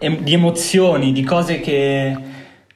em- 0.00 0.18
di 0.18 0.32
emozioni, 0.32 1.12
di 1.12 1.22
cose 1.22 1.60
che 1.60 2.30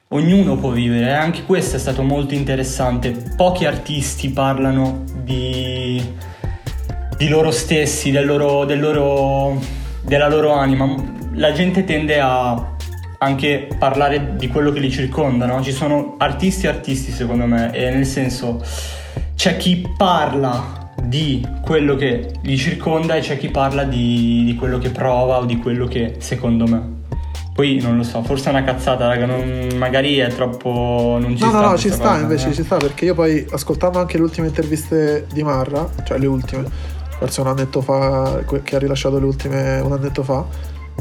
ognuno 0.09 0.57
può 0.57 0.71
vivere. 0.71 1.07
E 1.07 1.13
anche 1.13 1.43
questo 1.43 1.75
è 1.75 1.79
stato 1.79 2.03
molto 2.03 2.33
interessante. 2.33 3.11
Pochi 3.35 3.65
artisti 3.65 4.29
parlano 4.29 5.03
di, 5.23 6.01
di 7.17 7.27
loro 7.27 7.51
stessi, 7.51 8.11
del 8.11 8.25
loro, 8.25 8.65
del 8.65 8.79
loro- 8.79 9.59
della 10.01 10.29
loro 10.29 10.53
anima. 10.53 10.93
La 11.33 11.51
gente 11.51 11.83
tende 11.83 12.19
a 12.19 12.75
anche 13.19 13.67
parlare 13.77 14.35
di 14.35 14.47
quello 14.47 14.71
che 14.71 14.79
li 14.79 14.91
circonda, 14.91 15.45
no? 15.45 15.61
Ci 15.61 15.71
sono 15.71 16.15
artisti 16.17 16.65
e 16.65 16.69
artisti 16.69 17.11
secondo 17.11 17.45
me, 17.45 17.71
e 17.73 17.89
nel 17.89 18.05
senso 18.05 18.63
c'è 19.35 19.57
chi 19.57 19.87
parla 19.97 20.93
di 21.01 21.45
quello 21.63 21.95
che 21.95 22.33
li 22.41 22.57
circonda 22.57 23.15
e 23.15 23.21
c'è 23.21 23.37
chi 23.37 23.49
parla 23.49 23.83
di, 23.83 24.43
di 24.45 24.55
quello 24.55 24.77
che 24.77 24.89
prova 24.89 25.39
o 25.39 25.45
di 25.45 25.57
quello 25.57 25.87
che 25.87 26.15
secondo 26.19 26.67
me. 26.67 26.96
Poi 27.57 27.79
non 27.81 27.97
lo 27.97 28.03
so, 28.03 28.21
forse 28.21 28.49
è 28.49 28.51
una 28.51 28.63
cazzata, 28.63 29.07
raga, 29.07 29.25
non- 29.25 29.69
magari 29.77 30.17
è 30.17 30.27
troppo... 30.27 31.17
non 31.19 31.35
ci 31.35 31.41
No, 31.41 31.49
sta 31.49 31.59
no, 31.59 31.69
no, 31.71 31.77
ci 31.77 31.89
sta 31.89 32.09
cosa, 32.09 32.19
invece, 32.19 32.49
eh. 32.49 32.53
ci 32.53 32.63
sta 32.63 32.77
perché 32.77 33.05
io 33.05 33.15
poi 33.15 33.43
ascoltando 33.49 33.97
anche 33.97 34.17
le 34.17 34.23
ultime 34.23 34.45
interviste 34.45 35.25
di 35.33 35.41
Marra, 35.41 35.89
cioè 36.03 36.19
le 36.19 36.27
ultime, 36.27 36.65
forse 37.17 37.41
un 37.41 37.47
annetto 37.47 37.81
fa, 37.81 38.43
che 38.61 38.75
ha 38.75 38.77
rilasciato 38.77 39.17
le 39.17 39.25
ultime 39.25 39.79
un 39.79 39.91
annetto 39.91 40.21
fa, 40.21 40.45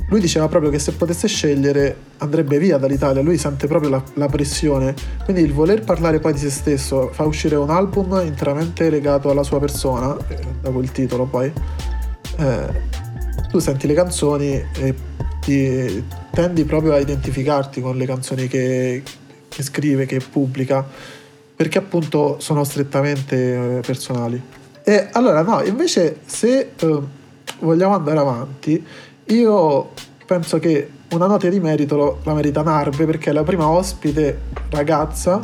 lui 0.09 0.19
diceva 0.19 0.49
proprio 0.49 0.71
che 0.71 0.79
se 0.79 0.93
potesse 0.93 1.29
scegliere 1.29 1.95
andrebbe 2.21 2.59
via 2.59 2.79
dall'Italia, 2.79 3.21
lui 3.21 3.37
sente 3.37 3.67
proprio 3.67 3.91
la, 3.91 4.03
la 4.15 4.27
pressione, 4.27 4.95
quindi 5.25 5.43
il 5.43 5.53
voler 5.53 5.85
parlare 5.85 6.21
poi 6.21 6.33
di 6.33 6.39
se 6.39 6.49
stesso, 6.49 7.11
fa 7.13 7.25
uscire 7.25 7.57
un 7.57 7.69
album 7.69 8.19
interamente 8.25 8.89
legato 8.89 9.29
alla 9.29 9.43
sua 9.43 9.61
persona, 9.61 10.17
eh, 10.29 10.39
da 10.63 10.71
quel 10.71 10.91
titolo 10.91 11.27
poi, 11.27 11.53
eh, 12.39 12.67
tu 13.51 13.59
senti 13.59 13.87
le 13.87 13.93
canzoni 13.93 14.65
e 14.79 14.95
ti 15.41 16.25
tendi 16.37 16.67
proprio 16.67 16.93
a 16.93 16.99
identificarti 16.99 17.81
con 17.81 17.97
le 17.97 18.05
canzoni 18.05 18.47
che, 18.47 19.03
che 19.49 19.63
scrive, 19.63 20.05
che 20.05 20.21
pubblica, 20.21 20.87
perché 21.57 21.79
appunto 21.79 22.37
sono 22.41 22.63
strettamente 22.63 23.79
eh, 23.79 23.81
personali. 23.81 24.39
E 24.85 25.09
allora 25.13 25.41
no, 25.41 25.63
invece 25.63 26.19
se 26.27 26.73
eh, 26.77 27.01
vogliamo 27.61 27.95
andare 27.95 28.19
avanti, 28.19 28.85
io 29.29 29.93
penso 30.27 30.59
che 30.59 30.91
una 31.13 31.27
nota 31.27 31.49
di 31.49 31.59
merito 31.59 32.21
la 32.25 32.35
merita 32.35 32.61
Narve 32.61 33.07
perché 33.07 33.31
è 33.31 33.33
la 33.33 33.43
prima 33.43 33.69
ospite 33.69 34.41
ragazza. 34.69 35.41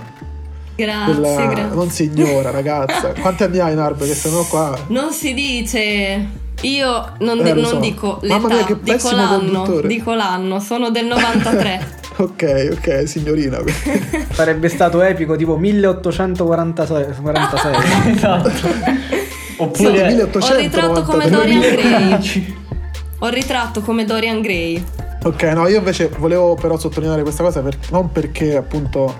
Grazie, 0.74 1.14
della- 1.14 1.46
grazie. 1.46 1.74
Non 1.74 1.88
signora, 1.88 2.50
ragazza. 2.50 3.14
Quanti 3.18 3.44
anni 3.44 3.60
hai 3.60 3.74
Narve 3.74 4.06
che 4.06 4.14
sono 4.14 4.42
qua? 4.42 4.78
Non 4.88 5.10
si 5.10 5.32
dice. 5.32 6.40
Io 6.62 7.12
non, 7.20 7.38
Eh, 7.40 7.52
di- 7.54 7.60
non 7.60 7.70
so. 7.70 7.76
dico 7.78 8.20
Mamma 8.22 8.48
l'età, 8.48 8.54
mia, 8.54 8.64
che 8.66 8.76
dico 8.82 9.10
l'anno, 9.10 9.38
conduttore. 9.62 9.88
dico 9.88 10.14
l'anno, 10.14 10.60
sono 10.60 10.90
del 10.90 11.06
93. 11.06 12.00
Ok, 12.14 12.68
ok, 12.76 13.08
signorina. 13.08 13.58
Sarebbe 14.32 14.68
stato 14.68 15.00
epico, 15.00 15.34
tipo 15.34 15.56
1846. 15.56 17.06
46. 17.22 17.74
esatto. 18.14 18.50
Sì, 18.50 19.54
Oppure... 19.56 20.06
1800, 20.08 20.38
ho 20.38 20.56
ritratto 20.60 21.02
come 21.04 21.28
93. 21.28 21.30
Dorian 21.30 21.60
Gray. 21.60 21.74
2015. 21.80 22.56
Ho 23.20 23.28
ritratto 23.28 23.80
come 23.80 24.04
Dorian 24.04 24.40
Gray. 24.42 24.84
Ok, 25.24 25.42
no, 25.54 25.66
io 25.68 25.78
invece 25.78 26.10
volevo 26.18 26.54
però 26.54 26.76
sottolineare 26.76 27.22
questa 27.22 27.42
cosa 27.42 27.60
per- 27.60 27.78
non 27.90 28.10
perché 28.12 28.56
appunto 28.56 29.14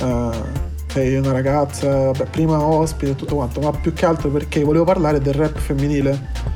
eh, 0.00 0.30
sei 0.86 1.16
una 1.16 1.32
ragazza, 1.32 1.88
vabbè, 1.88 2.26
prima 2.26 2.62
ospite 2.62 3.10
e 3.10 3.16
tutto 3.16 3.34
quanto, 3.34 3.60
ma 3.60 3.72
più 3.72 3.92
che 3.92 4.06
altro 4.06 4.28
perché 4.28 4.62
volevo 4.62 4.84
parlare 4.84 5.20
del 5.20 5.34
rap 5.34 5.58
femminile. 5.58 6.54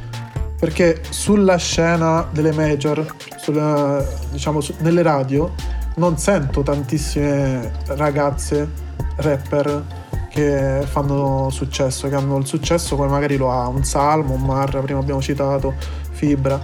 Perché 0.61 1.01
sulla 1.09 1.57
scena 1.57 2.29
delle 2.31 2.53
major, 2.53 3.05
sulla- 3.39 4.05
diciamo 4.31 4.61
su- 4.61 4.75
nelle 4.81 5.01
radio, 5.03 5.55
non 5.97 6.19
sento 6.19 6.63
tantissime 6.63 7.73
ragazze 7.87 8.69
rapper 9.17 9.83
che 10.29 10.83
fanno 10.85 11.49
successo, 11.51 12.09
che 12.09 12.15
hanno 12.15 12.37
il 12.37 12.47
successo 12.47 12.95
come 12.95 13.09
magari 13.09 13.37
lo 13.39 13.51
ha 13.51 13.67
un 13.69 13.85
Salmo, 13.85 14.35
un 14.35 14.43
Marra, 14.43 14.81
prima 14.81 15.01
abbiamo 15.01 15.23
citato, 15.23 15.75
Fibra. 16.13 16.63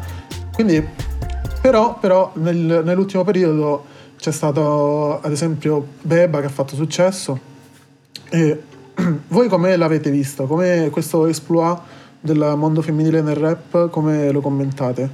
Quindi, 0.52 0.86
però, 1.60 1.98
però 1.98 2.32
nel- 2.34 2.82
nell'ultimo 2.84 3.24
periodo 3.24 3.84
c'è 4.18 4.30
stato 4.30 5.20
ad 5.20 5.32
esempio 5.32 5.86
Beba 6.02 6.40
che 6.40 6.46
ha 6.46 6.50
fatto 6.50 6.74
successo. 6.74 7.38
E 8.28 8.62
voi 9.28 9.48
come 9.48 9.74
l'avete 9.76 10.10
visto? 10.10 10.46
Come 10.46 10.90
questo 10.90 11.26
exploit 11.26 11.80
del 12.20 12.54
mondo 12.56 12.82
femminile 12.82 13.22
nel 13.22 13.36
rap, 13.36 13.90
come 13.90 14.30
lo 14.30 14.40
commentate? 14.40 15.10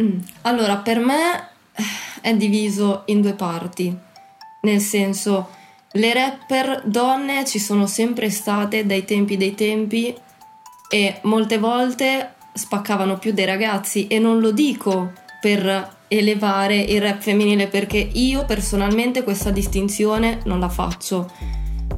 Mm. 0.00 0.18
Allora, 0.42 0.76
per 0.76 0.98
me 0.98 1.48
eh, 1.74 1.82
è 2.20 2.34
diviso 2.36 3.02
in 3.06 3.20
due 3.20 3.34
parti. 3.34 3.96
Nel 4.62 4.80
senso, 4.80 5.48
le 5.92 6.14
rapper 6.14 6.82
donne 6.84 7.44
ci 7.44 7.58
sono 7.58 7.86
sempre 7.86 8.30
state 8.30 8.86
dai 8.86 9.04
tempi 9.04 9.36
dei 9.36 9.54
tempi 9.54 10.14
e 10.88 11.18
molte 11.22 11.58
volte 11.58 12.34
spaccavano 12.54 13.18
più 13.18 13.32
dei 13.32 13.44
ragazzi 13.44 14.06
e 14.06 14.18
non 14.18 14.40
lo 14.40 14.52
dico 14.52 15.12
per 15.40 15.96
elevare 16.08 16.76
il 16.76 17.00
rap 17.00 17.20
femminile 17.20 17.66
perché 17.66 17.96
io 17.96 18.44
personalmente 18.44 19.24
questa 19.24 19.50
distinzione 19.50 20.40
non 20.44 20.60
la 20.60 20.68
faccio. 20.68 21.30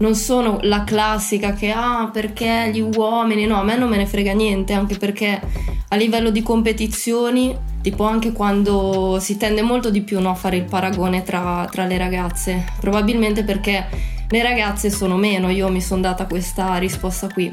Non 0.05 0.17
sono 0.17 0.59
la 0.61 0.85
classica 0.85 1.55
che 1.55 1.71
ah 1.71 2.11
perché 2.13 2.69
gli 2.71 2.81
uomini, 2.81 3.47
no, 3.47 3.61
a 3.61 3.65
me 3.65 3.75
non 3.75 3.89
me 3.89 3.97
ne 3.97 4.05
frega 4.05 4.35
niente, 4.35 4.75
anche 4.75 4.99
perché 4.99 5.41
a 5.89 5.97
livello 5.97 6.29
di 6.29 6.43
competizioni, 6.43 7.57
tipo 7.81 8.05
anche 8.05 8.33
quando 8.33 9.17
si 9.19 9.39
tende 9.39 9.63
molto 9.63 9.89
di 9.89 10.03
più 10.03 10.21
no, 10.21 10.29
a 10.29 10.35
fare 10.35 10.57
il 10.57 10.65
paragone 10.65 11.23
tra, 11.23 11.67
tra 11.71 11.87
le 11.87 11.97
ragazze, 11.97 12.67
probabilmente 12.81 13.45
perché 13.45 13.87
le 14.29 14.43
ragazze 14.43 14.91
sono 14.91 15.17
meno, 15.17 15.49
io 15.49 15.71
mi 15.71 15.81
sono 15.81 16.03
data 16.03 16.27
questa 16.27 16.77
risposta 16.77 17.29
qui. 17.29 17.51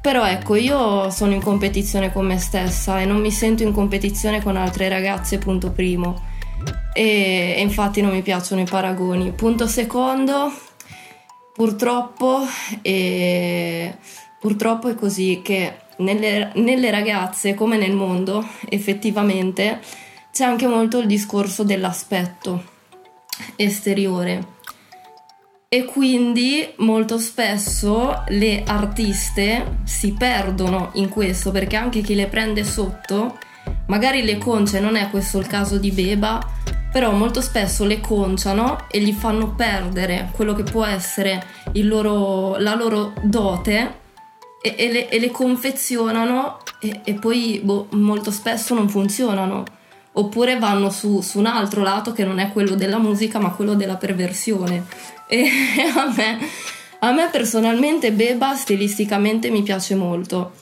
Però 0.00 0.26
ecco, 0.26 0.56
io 0.56 1.10
sono 1.10 1.32
in 1.32 1.40
competizione 1.40 2.12
con 2.12 2.26
me 2.26 2.38
stessa 2.38 3.00
e 3.00 3.04
non 3.04 3.20
mi 3.20 3.30
sento 3.30 3.62
in 3.62 3.70
competizione 3.70 4.42
con 4.42 4.56
altre 4.56 4.88
ragazze, 4.88 5.38
punto 5.38 5.70
primo. 5.70 6.24
E, 6.92 7.54
e 7.56 7.60
infatti 7.60 8.00
non 8.00 8.10
mi 8.10 8.22
piacciono 8.22 8.62
i 8.62 8.66
paragoni. 8.68 9.30
Punto 9.30 9.68
secondo, 9.68 10.50
purtroppo, 11.58 12.46
e, 12.82 13.96
purtroppo 14.38 14.86
è 14.86 14.94
così 14.94 15.40
che 15.42 15.76
nelle, 15.96 16.52
nelle 16.54 16.88
ragazze, 16.92 17.54
come 17.54 17.76
nel 17.76 17.94
mondo, 17.94 18.46
effettivamente 18.68 19.80
c'è 20.30 20.44
anche 20.44 20.68
molto 20.68 21.00
il 21.00 21.08
discorso 21.08 21.64
dell'aspetto 21.64 22.62
esteriore. 23.56 24.54
E 25.68 25.84
quindi 25.84 26.74
molto 26.76 27.18
spesso 27.18 28.22
le 28.28 28.62
artiste 28.64 29.80
si 29.82 30.12
perdono 30.12 30.90
in 30.94 31.08
questo 31.08 31.50
perché 31.50 31.74
anche 31.74 32.02
chi 32.02 32.14
le 32.14 32.26
prende 32.26 32.62
sotto, 32.62 33.36
magari 33.88 34.22
le 34.22 34.38
concia, 34.38 34.78
non 34.78 34.94
è 34.94 35.10
questo 35.10 35.38
il 35.38 35.48
caso 35.48 35.76
di 35.76 35.90
Beba, 35.90 36.40
però 36.90 37.12
molto 37.12 37.40
spesso 37.40 37.84
le 37.84 38.00
conciano 38.00 38.86
e 38.88 39.00
gli 39.00 39.12
fanno 39.12 39.54
perdere 39.54 40.30
quello 40.32 40.54
che 40.54 40.62
può 40.62 40.84
essere 40.84 41.44
loro- 41.74 42.56
la 42.58 42.74
loro 42.74 43.12
dote 43.22 44.06
e, 44.62 44.74
e 44.76 44.92
le, 44.92 45.08
e 45.08 45.18
le 45.18 45.30
confezionano 45.30 46.58
e, 46.80 47.00
e 47.04 47.14
poi 47.14 47.60
boh, 47.62 47.88
molto 47.90 48.30
spesso 48.30 48.74
non 48.74 48.88
funzionano. 48.88 49.64
Oppure 50.12 50.58
vanno 50.58 50.90
su, 50.90 51.20
su 51.20 51.38
un 51.38 51.46
altro 51.46 51.82
lato 51.82 52.12
che 52.12 52.24
non 52.24 52.40
è 52.40 52.50
quello 52.50 52.74
della 52.74 52.98
musica 52.98 53.38
ma 53.38 53.50
quello 53.50 53.74
della 53.74 53.96
perversione. 53.96 54.84
E 55.30 55.44
a 55.94 56.10
me, 56.16 56.38
a 57.00 57.12
me 57.12 57.28
personalmente 57.30 58.12
Beba 58.12 58.54
stilisticamente 58.54 59.50
mi 59.50 59.62
piace 59.62 59.94
molto. 59.94 60.52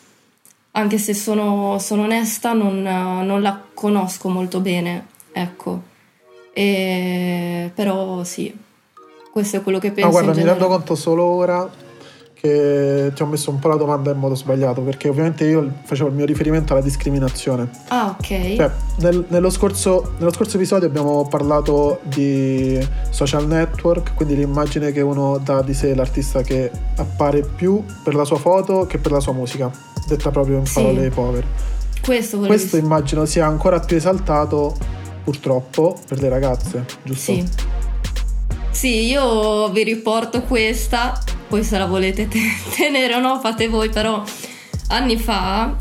Anche 0.72 0.98
se 0.98 1.14
sono, 1.14 1.78
sono 1.78 2.02
onesta, 2.02 2.52
non, 2.52 2.82
non 2.82 3.40
la 3.42 3.62
conosco 3.72 4.28
molto 4.28 4.58
bene. 4.58 5.06
Ecco. 5.30 5.94
E, 6.58 7.70
però 7.74 8.24
sì, 8.24 8.56
questo 9.30 9.56
è 9.58 9.62
quello 9.62 9.78
che 9.78 9.90
penso. 9.90 10.06
No, 10.06 10.10
guarda, 10.10 10.30
in 10.30 10.36
mi 10.36 10.42
generale. 10.42 10.58
rendo 10.64 10.74
conto 10.78 10.94
solo 10.94 11.22
ora 11.24 11.68
che 12.32 13.12
ti 13.14 13.22
ho 13.22 13.26
messo 13.26 13.50
un 13.50 13.58
po' 13.58 13.68
la 13.68 13.76
domanda 13.76 14.10
in 14.10 14.16
modo 14.18 14.34
sbagliato, 14.34 14.80
perché 14.80 15.08
ovviamente 15.10 15.44
io 15.44 15.70
facevo 15.84 16.08
il 16.08 16.14
mio 16.14 16.24
riferimento 16.24 16.72
alla 16.72 16.80
discriminazione. 16.82 17.68
Ah, 17.88 18.16
ok. 18.18 18.56
Cioè, 18.56 18.70
nel- 19.00 19.26
nello, 19.28 19.50
scorso, 19.50 20.12
nello 20.18 20.32
scorso 20.32 20.56
episodio 20.56 20.86
abbiamo 20.88 21.26
parlato 21.28 21.98
di 22.04 22.78
social 23.10 23.46
network, 23.46 24.14
quindi 24.14 24.36
l'immagine 24.36 24.92
che 24.92 25.02
uno 25.02 25.36
dà 25.38 25.60
di 25.60 25.74
sé, 25.74 25.94
l'artista 25.94 26.40
che 26.40 26.70
appare 26.96 27.40
più 27.42 27.82
per 28.02 28.14
la 28.14 28.24
sua 28.24 28.38
foto 28.38 28.86
che 28.86 28.96
per 28.96 29.12
la 29.12 29.20
sua 29.20 29.32
musica, 29.34 29.70
detta 30.06 30.30
proprio 30.30 30.56
in 30.58 30.66
Sì. 30.66 30.74
parole 30.74 31.10
povere. 31.10 31.46
questo 32.02 32.36
volevo 32.38 32.54
Questo 32.54 32.76
immagino 32.78 33.24
sia 33.26 33.46
ancora 33.46 33.80
più 33.80 33.96
esaltato, 33.96 34.74
purtroppo, 35.26 35.98
per 36.06 36.20
le 36.20 36.28
ragazze, 36.28 36.84
giusto? 37.02 37.32
Sì. 37.32 37.44
Sì, 38.70 39.06
io 39.06 39.68
vi 39.70 39.82
riporto 39.82 40.42
questa, 40.42 41.20
poi 41.48 41.64
se 41.64 41.78
la 41.78 41.86
volete 41.86 42.28
te- 42.28 42.38
tenere 42.76 43.14
o 43.14 43.18
no 43.18 43.40
fate 43.40 43.66
voi, 43.66 43.88
però 43.88 44.22
anni 44.88 45.16
fa 45.16 45.74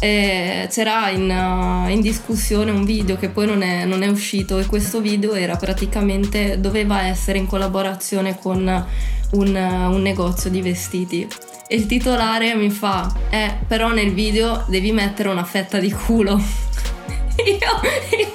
eh, 0.00 0.68
c'era 0.70 1.08
in, 1.08 1.30
uh, 1.30 1.88
in 1.88 2.02
discussione 2.02 2.70
un 2.70 2.84
video 2.84 3.16
che 3.16 3.30
poi 3.30 3.46
non 3.46 3.62
è, 3.62 3.86
non 3.86 4.02
è 4.02 4.08
uscito 4.08 4.58
e 4.58 4.66
questo 4.66 5.00
video 5.00 5.32
era 5.32 5.56
praticamente, 5.56 6.60
doveva 6.60 7.06
essere 7.06 7.38
in 7.38 7.46
collaborazione 7.46 8.38
con 8.38 8.58
un, 9.30 9.54
uh, 9.54 9.94
un 9.94 10.02
negozio 10.02 10.50
di 10.50 10.60
vestiti. 10.60 11.26
E 11.66 11.76
il 11.76 11.86
titolare 11.86 12.54
mi 12.54 12.70
fa, 12.70 13.10
eh, 13.30 13.54
però 13.66 13.92
nel 13.92 14.12
video 14.12 14.64
devi 14.68 14.92
mettere 14.92 15.30
una 15.30 15.44
fetta 15.44 15.78
di 15.78 15.90
culo. 15.90 16.38
Io, 17.44 17.54
io, 17.54 18.32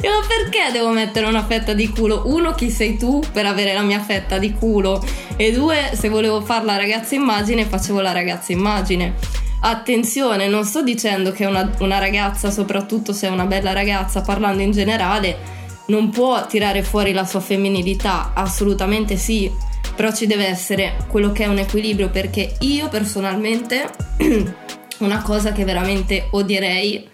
io, 0.00 0.26
perché 0.28 0.70
devo 0.72 0.90
mettere 0.90 1.26
una 1.26 1.44
fetta 1.44 1.72
di 1.72 1.88
culo? 1.88 2.22
Uno, 2.26 2.52
chi 2.54 2.70
sei 2.70 2.96
tu 2.96 3.20
per 3.32 3.46
avere 3.46 3.74
la 3.74 3.82
mia 3.82 4.00
fetta 4.00 4.38
di 4.38 4.52
culo? 4.52 5.04
E 5.36 5.52
due, 5.52 5.90
se 5.94 6.08
volevo 6.08 6.40
fare 6.40 6.64
la 6.64 6.76
ragazza 6.76 7.16
immagine, 7.16 7.64
facevo 7.64 8.00
la 8.00 8.12
ragazza 8.12 8.52
immagine. 8.52 9.14
Attenzione, 9.60 10.46
non 10.46 10.64
sto 10.64 10.82
dicendo 10.82 11.32
che 11.32 11.46
una, 11.46 11.68
una 11.80 11.98
ragazza, 11.98 12.50
soprattutto 12.50 13.12
se 13.12 13.26
è 13.26 13.30
una 13.30 13.46
bella 13.46 13.72
ragazza, 13.72 14.20
parlando 14.20 14.62
in 14.62 14.70
generale, 14.70 15.38
non 15.86 16.10
può 16.10 16.46
tirare 16.46 16.82
fuori 16.82 17.12
la 17.12 17.24
sua 17.24 17.40
femminilità, 17.40 18.32
assolutamente 18.34 19.16
sì, 19.16 19.50
però 19.94 20.12
ci 20.12 20.26
deve 20.26 20.46
essere 20.46 20.96
quello 21.08 21.32
che 21.32 21.44
è 21.44 21.48
un 21.48 21.58
equilibrio 21.58 22.08
perché 22.08 22.54
io 22.60 22.88
personalmente 22.88 23.90
una 24.98 25.22
cosa 25.22 25.52
che 25.52 25.64
veramente 25.64 26.28
odierei 26.30 27.10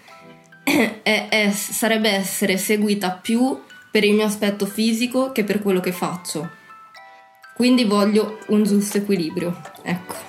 è- 1.03 1.27
è- 1.29 1.51
sarebbe 1.51 2.09
essere 2.09 2.57
seguita 2.57 3.11
più 3.21 3.59
per 3.91 4.03
il 4.03 4.13
mio 4.13 4.25
aspetto 4.25 4.65
fisico 4.65 5.31
che 5.31 5.43
per 5.43 5.61
quello 5.61 5.79
che 5.79 5.91
faccio. 5.91 6.49
Quindi 7.55 7.83
voglio 7.83 8.37
un 8.47 8.63
giusto 8.63 8.97
equilibrio, 8.97 9.59
ecco. 9.83 10.27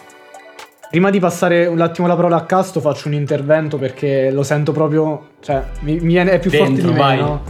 Prima 0.90 1.10
di 1.10 1.20
passare 1.20 1.66
un 1.66 1.80
attimo 1.80 2.08
la 2.08 2.16
parola 2.16 2.36
a 2.36 2.44
Casto, 2.44 2.80
faccio 2.80 3.06
un 3.06 3.14
intervento 3.14 3.78
perché 3.78 4.32
lo 4.32 4.42
sento 4.42 4.72
proprio. 4.72 5.34
cioè, 5.40 5.62
mi, 5.80 6.00
mi 6.00 6.14
viene, 6.14 6.32
è 6.32 6.38
più 6.40 6.50
forte 6.50 6.72
Dentro, 6.72 6.90
di 6.90 6.98
me, 6.98 7.16
no? 7.16 7.42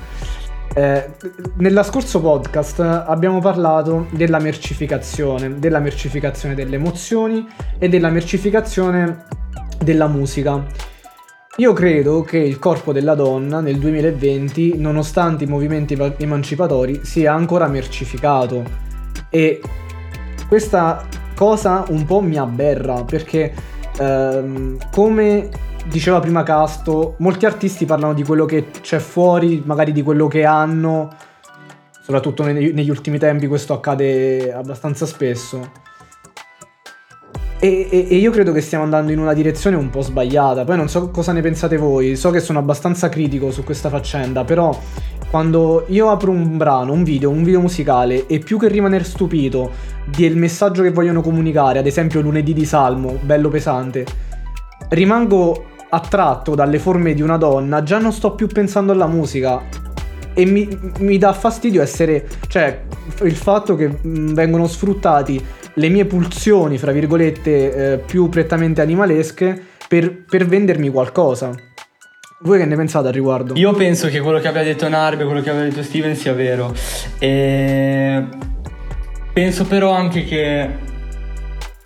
Eh, 0.74 1.10
nella 1.56 1.82
scorso 1.82 2.20
podcast 2.20 2.80
abbiamo 2.80 3.40
parlato 3.40 4.06
della 4.10 4.38
mercificazione, 4.38 5.58
della 5.58 5.78
mercificazione 5.80 6.54
delle 6.54 6.76
emozioni 6.76 7.46
e 7.78 7.88
della 7.88 8.10
mercificazione 8.10 9.24
della 9.82 10.06
musica. 10.06 10.62
Io 11.56 11.72
credo 11.72 12.22
che 12.22 12.38
il 12.38 12.60
corpo 12.60 12.92
della 12.92 13.16
donna 13.16 13.60
nel 13.60 13.78
2020, 13.78 14.78
nonostante 14.78 15.44
i 15.44 15.46
movimenti 15.48 15.98
emancipatori, 16.18 17.00
sia 17.02 17.34
ancora 17.34 17.66
mercificato. 17.66 18.62
E 19.28 19.60
questa 20.46 21.06
cosa 21.34 21.84
un 21.88 22.04
po' 22.04 22.20
mi 22.20 22.38
aberra 22.38 23.02
perché, 23.02 23.52
ehm, 23.98 24.78
come 24.92 25.48
diceva 25.86 26.20
prima 26.20 26.44
Casto, 26.44 27.16
molti 27.18 27.46
artisti 27.46 27.84
parlano 27.84 28.14
di 28.14 28.22
quello 28.22 28.44
che 28.44 28.68
c'è 28.80 29.00
fuori, 29.00 29.60
magari 29.64 29.90
di 29.90 30.02
quello 30.02 30.28
che 30.28 30.44
hanno. 30.44 31.10
Soprattutto 32.00 32.44
negli 32.44 32.90
ultimi 32.90 33.18
tempi 33.18 33.48
questo 33.48 33.72
accade 33.72 34.52
abbastanza 34.52 35.04
spesso. 35.04 35.88
E, 37.62 37.88
e- 37.90 38.06
e 38.08 38.16
io 38.16 38.30
credo 38.30 38.52
che 38.52 38.62
stiamo 38.62 38.84
andando 38.84 39.12
in 39.12 39.18
una 39.18 39.34
direzione 39.34 39.76
un 39.76 39.90
po' 39.90 40.00
sbagliata. 40.00 40.64
Poi 40.64 40.76
non 40.76 40.88
so 40.88 41.10
cosa 41.10 41.32
ne 41.32 41.42
pensate 41.42 41.76
voi. 41.76 42.16
So 42.16 42.30
che 42.30 42.40
sono 42.40 42.58
abbastanza 42.58 43.08
critico 43.10 43.50
su 43.50 43.64
questa 43.64 43.90
faccenda, 43.90 44.44
però 44.44 44.76
quando 45.30 45.84
io 45.88 46.10
apro 46.10 46.32
un 46.32 46.56
brano, 46.56 46.92
un 46.92 47.04
video, 47.04 47.30
un 47.30 47.44
video 47.44 47.60
musicale 47.60 48.26
e 48.26 48.38
più 48.40 48.58
che 48.58 48.68
rimanere 48.68 49.04
stupito 49.04 49.70
del 50.06 50.36
messaggio 50.36 50.82
che 50.82 50.90
vogliono 50.90 51.20
comunicare, 51.20 51.78
ad 51.78 51.86
esempio 51.86 52.20
lunedì 52.20 52.52
di 52.52 52.64
Salmo, 52.64 53.18
bello 53.22 53.48
pesante, 53.48 54.04
rimango 54.88 55.66
attratto 55.90 56.54
dalle 56.54 56.78
forme 56.78 57.14
di 57.14 57.22
una 57.22 57.36
donna, 57.36 57.82
già 57.82 57.98
non 57.98 58.12
sto 58.12 58.34
più 58.34 58.46
pensando 58.46 58.92
alla 58.92 59.06
musica. 59.06 59.62
E 60.32 60.46
mi, 60.46 60.68
mi 61.00 61.18
dà 61.18 61.32
fastidio 61.32 61.82
essere. 61.82 62.26
cioè, 62.48 62.82
il 63.22 63.36
fatto 63.36 63.76
che 63.76 63.98
vengono 64.02 64.66
sfruttati 64.66 65.44
le 65.74 65.88
mie 65.88 66.04
pulsioni, 66.04 66.78
fra 66.78 66.92
virgolette, 66.92 67.92
eh, 67.92 67.98
più 67.98 68.28
prettamente 68.28 68.80
animalesche 68.80 69.60
per, 69.88 70.24
per 70.24 70.46
vendermi 70.46 70.88
qualcosa. 70.90 71.50
Voi 72.42 72.58
che 72.58 72.64
ne 72.64 72.76
pensate 72.76 73.08
al 73.08 73.12
riguardo? 73.12 73.54
Io 73.54 73.72
penso 73.74 74.08
che 74.08 74.20
quello 74.20 74.38
che 74.38 74.48
abbia 74.48 74.62
detto 74.62 74.88
Narbe, 74.88 75.24
quello 75.24 75.42
che 75.42 75.50
abbia 75.50 75.62
detto 75.64 75.82
Steven 75.82 76.16
sia 76.16 76.32
vero. 76.32 76.74
E 77.18 78.24
penso 79.32 79.64
però 79.66 79.92
anche 79.92 80.24
che 80.24 80.68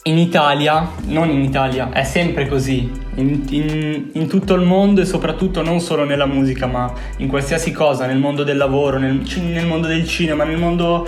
in 0.06 0.18
Italia, 0.18 0.90
non 1.06 1.30
in 1.30 1.42
Italia, 1.42 1.90
è 1.90 2.04
sempre 2.04 2.46
così. 2.46 3.02
In, 3.16 3.42
in- 3.48 4.10
in 4.12 4.28
tutto 4.28 4.54
il 4.54 4.62
mondo 4.62 5.00
e 5.00 5.06
soprattutto 5.06 5.62
non 5.62 5.80
solo 5.80 6.04
nella 6.04 6.26
musica, 6.26 6.66
ma 6.66 6.92
in 7.18 7.28
qualsiasi 7.28 7.72
cosa, 7.72 8.06
nel 8.06 8.18
mondo 8.18 8.44
del 8.44 8.56
lavoro, 8.56 8.98
nel, 8.98 9.22
nel 9.40 9.66
mondo 9.66 9.86
del 9.88 10.06
cinema, 10.06 10.44
nel 10.44 10.58
mondo. 10.58 11.06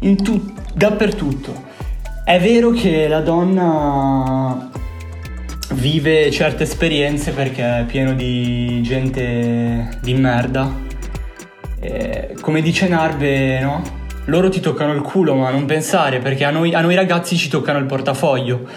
in 0.00 0.16
tu- 0.22 0.52
dappertutto. 0.74 1.70
È 2.24 2.38
vero 2.38 2.70
che 2.70 3.08
la 3.08 3.20
donna 3.20 4.70
vive 5.72 6.30
certe 6.30 6.62
esperienze 6.62 7.32
perché 7.32 7.80
è 7.80 7.84
pieno 7.84 8.14
di 8.14 8.80
gente 8.82 9.98
di 10.00 10.14
merda. 10.14 10.72
E 11.80 12.36
come 12.40 12.62
dice 12.62 12.86
Narbe, 12.86 13.58
no? 13.58 13.82
Loro 14.26 14.48
ti 14.48 14.60
toccano 14.60 14.92
il 14.92 15.00
culo, 15.00 15.34
ma 15.34 15.50
non 15.50 15.64
pensare 15.64 16.20
perché 16.20 16.44
a 16.44 16.50
noi, 16.50 16.72
a 16.72 16.80
noi 16.80 16.94
ragazzi 16.94 17.36
ci 17.36 17.48
toccano 17.48 17.80
il 17.80 17.86
portafoglio. 17.86 18.68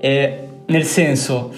E 0.00 0.48
nel 0.64 0.84
senso, 0.84 1.52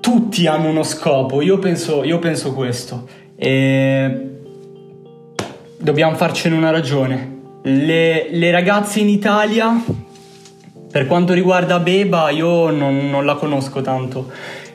tutti 0.00 0.48
hanno 0.48 0.68
uno 0.68 0.82
scopo, 0.82 1.42
io 1.42 1.58
penso, 1.58 2.02
io 2.02 2.18
penso 2.18 2.52
questo. 2.52 3.06
E 3.36 4.30
dobbiamo 5.78 6.16
farcene 6.16 6.56
una 6.56 6.70
ragione. 6.70 7.34
Le, 7.62 8.30
le 8.32 8.50
ragazze 8.50 8.98
in 8.98 9.08
Italia 9.08 10.04
per 10.96 11.06
quanto 11.06 11.34
riguarda 11.34 11.78
Beba, 11.78 12.30
io 12.30 12.70
non, 12.70 13.10
non 13.10 13.26
la 13.26 13.34
conosco 13.34 13.82
tanto. 13.82 14.30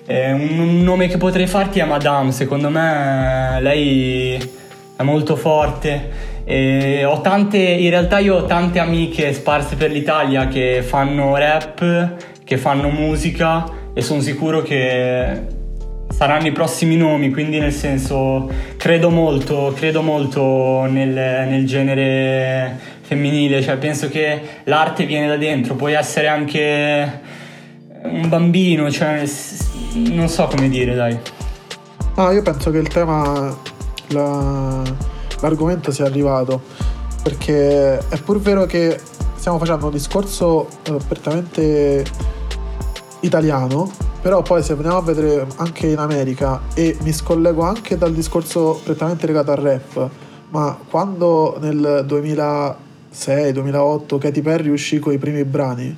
Eh, 0.05 0.31
un, 0.31 0.83
nome 0.83 1.07
che 1.07 1.17
potrei 1.17 1.47
farti 1.47 1.79
è 1.79 1.83
Madame, 1.83 2.31
secondo 2.31 2.69
me 2.69 3.57
lei 3.59 4.37
è 4.95 5.01
molto 5.01 5.35
forte. 5.35 6.43
E 6.43 7.03
ho 7.05 7.21
tante, 7.21 7.57
in 7.57 7.89
realtà 7.89 8.19
io 8.19 8.35
ho 8.35 8.45
tante 8.45 8.77
amiche 8.77 9.33
sparse 9.33 9.75
per 9.75 9.89
l'Italia 9.89 10.47
che 10.47 10.83
fanno 10.83 11.35
rap, 11.37 12.13
che 12.43 12.57
fanno 12.57 12.89
musica 12.89 13.65
e 13.91 14.03
sono 14.03 14.21
sicuro 14.21 14.61
che 14.61 15.41
saranno 16.07 16.45
i 16.45 16.51
prossimi 16.51 16.97
nomi, 16.97 17.31
quindi 17.31 17.57
nel 17.57 17.73
senso 17.73 18.47
credo 18.77 19.09
molto, 19.09 19.73
credo 19.75 20.03
molto 20.03 20.85
nel, 20.87 21.09
nel 21.09 21.65
genere 21.65 22.90
femminile, 23.11 23.61
cioè 23.61 23.75
penso 23.75 24.07
che 24.07 24.41
l'arte 24.63 25.05
viene 25.05 25.27
da 25.27 25.35
dentro, 25.35 25.75
puoi 25.75 25.91
essere 25.91 26.29
anche 26.29 27.19
un 28.03 28.29
bambino, 28.29 28.89
cioè 28.89 29.29
non 29.95 30.29
so 30.29 30.47
come 30.47 30.69
dire, 30.69 30.95
dai. 30.95 31.17
Ah, 32.15 32.31
io 32.31 32.41
penso 32.41 32.71
che 32.71 32.77
il 32.77 32.87
tema, 32.87 33.53
la- 34.07 34.81
l'argomento 35.41 35.91
sia 35.91 36.05
arrivato, 36.05 36.61
perché 37.21 37.97
è 37.97 38.17
pur 38.23 38.39
vero 38.39 38.65
che 38.65 38.97
stiamo 39.35 39.57
facendo 39.57 39.87
un 39.87 39.91
discorso 39.91 40.69
prettamente 41.05 42.05
italiano, 43.19 43.91
però 44.21 44.41
poi 44.41 44.63
se 44.63 44.71
andiamo 44.71 44.97
a 44.97 45.01
vedere 45.01 45.45
anche 45.57 45.87
in 45.87 45.97
America, 45.97 46.61
e 46.75 46.95
mi 47.01 47.11
scollego 47.11 47.61
anche 47.63 47.97
dal 47.97 48.13
discorso 48.13 48.79
prettamente 48.81 49.27
legato 49.27 49.51
al 49.51 49.57
rap, 49.57 50.09
ma 50.51 50.77
quando 50.89 51.57
nel 51.59 52.05
2006-2008 53.13 54.17
Katy 54.17 54.41
Perry 54.41 54.69
uscì 54.69 54.99
con 54.99 55.13
i 55.13 55.17
primi 55.17 55.43
brani, 55.43 55.95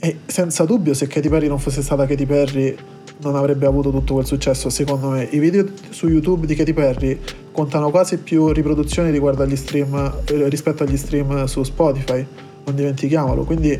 e 0.00 0.16
senza 0.26 0.64
dubbio 0.64 0.94
se 0.94 1.06
Katy 1.08 1.28
Perry 1.28 1.48
non 1.48 1.58
fosse 1.58 1.82
stata 1.82 2.06
Katy 2.06 2.24
Perry 2.24 2.76
non 3.20 3.34
avrebbe 3.34 3.66
avuto 3.66 3.90
tutto 3.90 4.14
quel 4.14 4.26
successo 4.26 4.70
secondo 4.70 5.08
me. 5.08 5.26
I 5.30 5.38
video 5.40 5.66
su 5.90 6.06
YouTube 6.06 6.46
di 6.46 6.54
Katy 6.54 6.72
Perry 6.72 7.18
contano 7.50 7.90
quasi 7.90 8.18
più 8.18 8.52
riproduzioni 8.52 9.10
riguardo 9.10 9.42
agli 9.42 9.56
stream 9.56 9.92
eh, 10.24 10.48
rispetto 10.48 10.84
agli 10.84 10.96
stream 10.96 11.44
su 11.46 11.64
Spotify. 11.64 12.24
Non 12.64 12.76
dimentichiamolo. 12.76 13.42
Quindi 13.42 13.76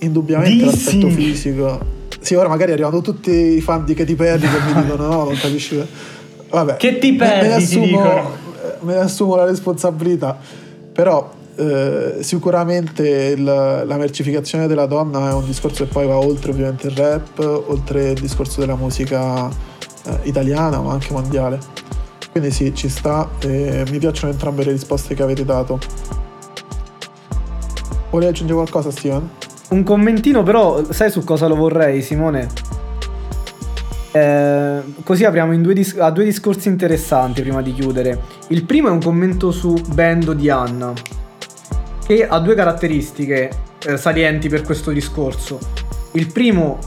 indubbiamente 0.00 0.64
Dissing. 0.64 1.02
l'aspetto 1.02 1.08
fisico. 1.10 1.80
Sì 2.18 2.34
ora 2.34 2.48
magari 2.48 2.72
arrivano 2.72 3.00
tutti 3.00 3.30
i 3.30 3.60
fan 3.60 3.84
di 3.84 3.94
Katy 3.94 4.14
Perry 4.16 4.40
che 4.40 4.74
mi 4.74 4.82
dicono 4.82 5.06
no 5.06 5.24
non 5.24 5.34
capisci 5.36 5.80
vabbè 6.50 6.76
Che 6.76 6.98
ti 6.98 7.12
me- 7.12 7.16
me 7.18 7.34
ne 7.34 7.40
perdi, 7.40 7.54
assumo- 7.64 8.30
me 8.80 8.94
ne 8.94 9.00
assumo 9.00 9.34
la 9.36 9.44
responsabilità 9.44 10.38
però 10.92 11.30
eh, 11.56 12.16
sicuramente 12.20 13.06
il- 13.36 13.44
la 13.44 13.96
mercificazione 13.96 14.66
della 14.66 14.86
donna 14.86 15.30
è 15.30 15.32
un 15.32 15.44
discorso 15.44 15.84
che 15.84 15.90
poi 15.90 16.06
va 16.06 16.16
oltre 16.16 16.50
ovviamente 16.50 16.86
il 16.86 16.96
rap, 16.96 17.38
oltre 17.66 18.10
il 18.12 18.20
discorso 18.20 18.60
della 18.60 18.74
musica 18.76 19.48
eh, 19.48 20.18
italiana 20.22 20.80
ma 20.80 20.92
anche 20.92 21.12
mondiale. 21.12 21.58
Quindi 22.30 22.50
sì, 22.50 22.74
ci 22.74 22.88
sta 22.88 23.28
e 23.40 23.84
mi 23.90 23.98
piacciono 23.98 24.32
entrambe 24.32 24.64
le 24.64 24.72
risposte 24.72 25.14
che 25.14 25.22
avete 25.22 25.44
dato. 25.44 25.78
Vuoi 28.10 28.26
aggiungere 28.26 28.58
qualcosa 28.58 28.90
Steven? 28.90 29.28
Un 29.70 29.82
commentino, 29.84 30.42
però, 30.42 30.82
sai 30.90 31.10
su 31.10 31.24
cosa 31.24 31.46
lo 31.46 31.54
vorrei, 31.54 32.02
Simone? 32.02 32.48
Eh, 34.12 34.82
così 35.02 35.24
apriamo 35.24 35.52
in 35.52 35.62
due 35.62 35.72
dis- 35.72 35.96
a 35.98 36.10
due 36.10 36.24
discorsi 36.24 36.68
interessanti 36.68 37.40
prima 37.40 37.62
di 37.62 37.72
chiudere. 37.72 38.20
Il 38.48 38.64
primo 38.64 38.88
è 38.88 38.90
un 38.90 39.00
commento 39.00 39.50
su 39.50 39.74
Bendo 39.94 40.34
di 40.34 40.50
Anna, 40.50 40.92
che 42.06 42.26
ha 42.26 42.38
due 42.38 42.54
caratteristiche 42.54 43.50
eh, 43.86 43.96
salienti 43.96 44.48
per 44.48 44.62
questo 44.62 44.90
discorso. 44.90 45.58
Il 46.12 46.30
primo, 46.30 46.78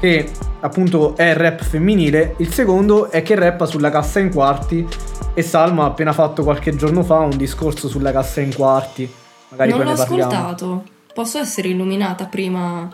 che 0.00 0.28
appunto 0.60 1.16
è 1.16 1.34
rap 1.34 1.62
femminile, 1.62 2.34
il 2.38 2.52
secondo 2.52 3.10
è 3.10 3.22
che 3.22 3.36
rappa 3.36 3.64
sulla 3.66 3.90
cassa 3.90 4.18
in 4.18 4.32
quarti. 4.32 4.86
E 5.34 5.40
Salma 5.40 5.84
ha 5.84 5.86
appena 5.86 6.12
fatto 6.12 6.42
qualche 6.42 6.76
giorno 6.76 7.02
fa 7.02 7.20
un 7.20 7.36
discorso 7.36 7.88
sulla 7.88 8.12
cassa 8.12 8.40
in 8.40 8.54
quarti. 8.54 9.10
Magari 9.48 9.70
non 9.70 9.84
l'ho 9.84 9.92
ascoltato. 9.92 10.84
Posso 11.14 11.38
essere 11.38 11.68
illuminata 11.68 12.26
prima? 12.26 12.90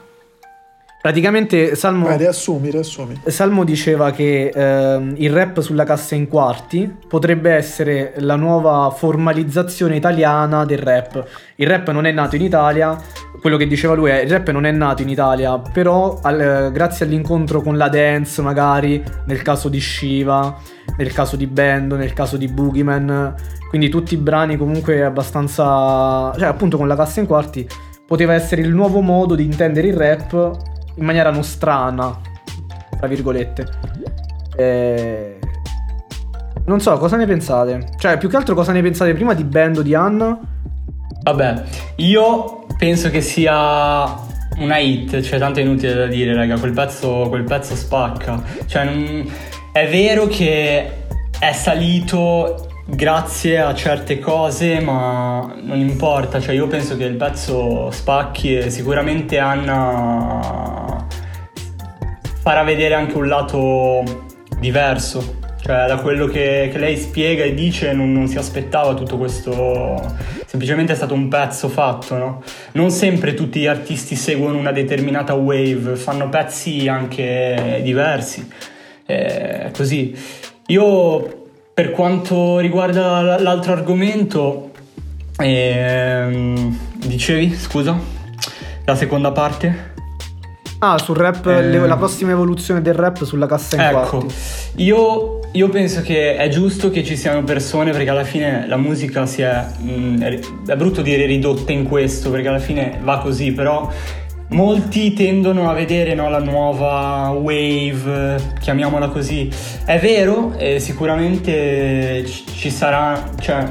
Praticamente 1.00 1.76
Salmo. 1.76 2.06
Vai, 2.06 2.18
riassumi, 2.18 2.70
riassumi. 2.70 3.20
Salmo 3.26 3.62
diceva 3.62 4.10
che 4.10 4.50
ehm, 4.52 5.14
il 5.18 5.30
rap 5.32 5.60
sulla 5.60 5.84
cassa 5.84 6.16
in 6.16 6.26
quarti 6.26 6.92
potrebbe 7.06 7.52
essere 7.52 8.14
la 8.16 8.34
nuova 8.34 8.90
formalizzazione 8.90 9.94
italiana 9.94 10.64
del 10.64 10.78
rap. 10.78 11.24
Il 11.54 11.68
rap 11.68 11.90
non 11.90 12.04
è 12.04 12.10
nato 12.10 12.34
in 12.34 12.42
Italia, 12.42 13.00
quello 13.40 13.56
che 13.56 13.68
diceva 13.68 13.94
lui 13.94 14.10
è 14.10 14.22
il 14.22 14.30
rap 14.30 14.50
non 14.50 14.66
è 14.66 14.72
nato 14.72 15.02
in 15.02 15.08
Italia, 15.08 15.56
però 15.58 16.18
al- 16.20 16.40
eh, 16.40 16.72
grazie 16.72 17.06
all'incontro 17.06 17.62
con 17.62 17.76
la 17.76 17.88
dance 17.88 18.42
magari, 18.42 19.02
nel 19.26 19.42
caso 19.42 19.68
di 19.68 19.80
Shiva, 19.80 20.58
nel 20.96 21.12
caso 21.12 21.36
di 21.36 21.46
Bendo, 21.46 21.94
nel 21.94 22.12
caso 22.12 22.36
di 22.36 22.48
Boogeyman, 22.48 23.34
quindi 23.68 23.88
tutti 23.88 24.14
i 24.14 24.16
brani 24.16 24.56
comunque 24.56 25.04
abbastanza... 25.04 26.32
cioè 26.36 26.48
appunto 26.48 26.76
con 26.76 26.88
la 26.88 26.96
cassa 26.96 27.20
in 27.20 27.26
quarti 27.26 27.68
poteva 28.04 28.34
essere 28.34 28.62
il 28.62 28.70
nuovo 28.70 29.00
modo 29.00 29.36
di 29.36 29.44
intendere 29.44 29.86
il 29.86 29.94
rap 29.94 30.76
in 30.98 31.04
maniera 31.04 31.30
nostrana, 31.30 32.20
tra 32.98 33.06
virgolette. 33.06 33.66
Eh, 34.56 35.38
Non 36.66 36.80
so, 36.80 36.98
cosa 36.98 37.16
ne 37.16 37.24
pensate? 37.24 37.88
Cioè, 37.96 38.18
più 38.18 38.28
che 38.28 38.36
altro 38.36 38.54
cosa 38.54 38.72
ne 38.72 38.82
pensate 38.82 39.14
prima 39.14 39.32
di 39.32 39.44
Bando 39.44 39.80
di 39.80 39.94
Anna? 39.94 40.38
Vabbè, 41.22 41.62
io 41.96 42.66
penso 42.76 43.08
che 43.10 43.20
sia 43.22 44.14
una 44.58 44.78
hit, 44.78 45.20
cioè 45.22 45.38
tanto 45.38 45.60
è 45.60 45.62
inutile 45.62 45.94
da 45.94 46.06
dire, 46.06 46.34
raga, 46.34 46.58
quel 46.58 46.72
pezzo, 46.72 47.26
quel 47.28 47.44
pezzo 47.44 47.74
spacca. 47.74 48.42
Cioè, 48.66 48.84
non, 48.84 49.30
è 49.72 49.88
vero 49.88 50.26
che 50.26 50.92
è 51.38 51.52
salito 51.52 52.67
grazie 52.90 53.60
a 53.60 53.74
certe 53.74 54.18
cose, 54.18 54.80
ma 54.80 55.54
non 55.60 55.78
importa, 55.78 56.40
cioè 56.40 56.54
io 56.54 56.66
penso 56.66 56.96
che 56.96 57.04
il 57.04 57.16
pezzo 57.16 57.90
spacchi 57.90 58.56
e 58.56 58.70
sicuramente 58.70 59.38
Anna 59.38 61.06
farà 62.40 62.62
vedere 62.62 62.94
anche 62.94 63.16
un 63.16 63.28
lato 63.28 64.02
diverso, 64.58 65.36
cioè 65.60 65.86
da 65.86 65.98
quello 65.98 66.26
che, 66.26 66.70
che 66.72 66.78
lei 66.78 66.96
spiega 66.96 67.44
e 67.44 67.52
dice 67.52 67.92
non, 67.92 68.10
non, 68.10 68.26
si 68.26 68.38
aspettava 68.38 68.94
tutto 68.94 69.18
questo, 69.18 70.00
semplicemente 70.46 70.94
è 70.94 70.96
stato 70.96 71.12
un 71.12 71.28
pezzo 71.28 71.68
fatto, 71.68 72.16
no? 72.16 72.42
Non 72.72 72.90
sempre 72.90 73.34
tutti 73.34 73.60
gli 73.60 73.66
artisti 73.66 74.16
seguono 74.16 74.56
una 74.56 74.72
determinata 74.72 75.34
wave, 75.34 75.94
fanno 75.94 76.30
pezzi 76.30 76.88
anche 76.88 77.80
diversi, 77.82 78.48
è 79.04 79.70
così. 79.74 80.16
Io 80.68 81.47
per 81.78 81.92
quanto 81.92 82.58
riguarda 82.58 83.38
l'altro 83.38 83.70
argomento, 83.70 84.72
ehm, 85.38 86.76
dicevi, 87.06 87.54
scusa, 87.54 87.96
la 88.84 88.96
seconda 88.96 89.30
parte? 89.30 89.92
Ah, 90.80 90.98
sul 90.98 91.14
rap, 91.14 91.46
eh, 91.46 91.78
la 91.78 91.96
prossima 91.96 92.32
evoluzione 92.32 92.82
del 92.82 92.94
rap 92.94 93.22
sulla 93.22 93.46
cassa 93.46 93.76
in 93.76 93.82
ecco, 93.82 94.08
quarti. 94.08 94.34
Io, 94.82 95.38
io 95.52 95.68
penso 95.68 96.00
che 96.00 96.34
è 96.34 96.48
giusto 96.48 96.90
che 96.90 97.04
ci 97.04 97.16
siano 97.16 97.44
persone 97.44 97.92
perché 97.92 98.10
alla 98.10 98.24
fine 98.24 98.66
la 98.66 98.76
musica 98.76 99.24
si 99.24 99.42
è, 99.42 99.64
mh, 99.78 99.90
mm, 99.92 100.22
è 100.66 100.74
brutto 100.74 101.00
dire 101.00 101.26
ridotta 101.26 101.70
in 101.70 101.84
questo 101.84 102.32
perché 102.32 102.48
alla 102.48 102.58
fine 102.58 102.98
va 103.04 103.18
così, 103.18 103.52
però 103.52 103.88
molti 104.48 105.12
tendono 105.12 105.68
a 105.68 105.74
vedere 105.74 106.14
no, 106.14 106.30
la 106.30 106.40
nuova 106.40 107.30
wave, 107.30 108.54
chiamiamola 108.60 109.08
così. 109.08 109.50
È 109.84 109.98
vero, 109.98 110.54
eh, 110.56 110.80
sicuramente 110.80 112.24
ci 112.26 112.70
sarà, 112.70 113.30
cioè 113.40 113.68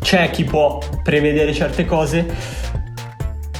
c'è 0.00 0.30
chi 0.30 0.44
può 0.44 0.78
prevedere 1.02 1.52
certe 1.52 1.84
cose, 1.84 2.26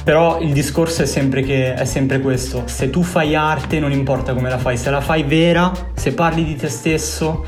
però 0.03 0.39
il 0.39 0.53
discorso 0.53 1.03
è 1.03 1.05
sempre, 1.05 1.41
che, 1.41 1.73
è 1.73 1.85
sempre 1.85 2.19
questo. 2.19 2.63
Se 2.65 2.89
tu 2.89 3.03
fai 3.03 3.35
arte 3.35 3.79
non 3.79 3.91
importa 3.91 4.33
come 4.33 4.49
la 4.49 4.57
fai, 4.57 4.77
se 4.77 4.89
la 4.89 5.01
fai 5.01 5.23
vera, 5.23 5.71
se 5.93 6.13
parli 6.13 6.43
di 6.43 6.55
te 6.55 6.69
stesso, 6.69 7.45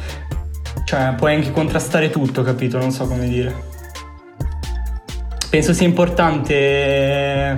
cioè 0.86 1.14
puoi 1.16 1.36
anche 1.36 1.52
contrastare 1.52 2.10
tutto, 2.10 2.44
capito? 2.44 2.78
Non 2.78 2.92
so 2.92 3.08
come 3.08 3.28
dire. 3.28 3.70
Penso 5.50 5.74
sia 5.74 5.88
importante 5.88 7.58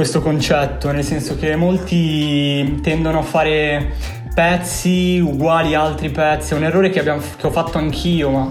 questo 0.00 0.22
concetto, 0.22 0.90
nel 0.92 1.04
senso 1.04 1.36
che 1.36 1.56
molti 1.56 2.80
tendono 2.80 3.18
a 3.18 3.22
fare 3.22 3.92
pezzi 4.32 5.20
uguali 5.22 5.74
a 5.74 5.82
altri 5.82 6.08
pezzi, 6.08 6.54
è 6.54 6.56
un 6.56 6.64
errore 6.64 6.88
che, 6.88 7.00
abbiamo, 7.00 7.20
che 7.36 7.46
ho 7.46 7.50
fatto 7.50 7.76
anch'io, 7.76 8.30
ma 8.30 8.50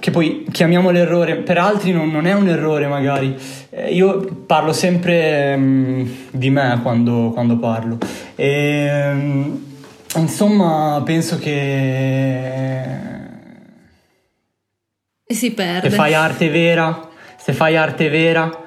che 0.00 0.10
poi 0.10 0.46
chiamiamo 0.50 0.88
l'errore, 0.88 1.36
per 1.36 1.58
altri 1.58 1.92
non, 1.92 2.10
non 2.10 2.26
è 2.26 2.32
un 2.32 2.48
errore 2.48 2.86
magari. 2.86 3.36
Eh, 3.68 3.92
io 3.92 4.44
parlo 4.46 4.72
sempre 4.72 5.52
um, 5.56 6.08
di 6.30 6.48
me 6.48 6.78
quando, 6.80 7.30
quando 7.34 7.58
parlo. 7.58 7.98
E, 8.34 9.10
um, 9.12 9.62
insomma, 10.16 11.02
penso 11.04 11.38
che... 11.38 12.82
Si 15.26 15.52
perde. 15.52 15.90
Se 15.90 15.94
fai 15.94 16.14
arte 16.14 16.48
vera, 16.48 17.10
se 17.36 17.52
fai 17.52 17.76
arte 17.76 18.08
vera, 18.08 18.62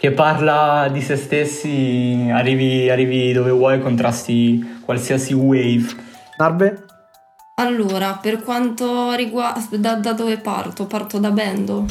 che 0.00 0.12
parla 0.12 0.88
di 0.90 1.02
se 1.02 1.14
stessi, 1.14 2.26
arrivi, 2.32 2.88
arrivi 2.88 3.34
dove 3.34 3.50
vuoi 3.50 3.82
contrasti 3.82 4.80
qualsiasi 4.82 5.34
wave. 5.34 5.94
Narbe? 6.38 6.84
Allora, 7.56 8.14
per 8.14 8.42
quanto 8.42 9.12
riguarda... 9.12 9.60
Da, 9.76 9.96
da, 9.96 10.14
dove 10.14 10.38
parto? 10.38 10.86
Parto 10.86 11.18
da 11.18 11.30
Bendo? 11.30 11.84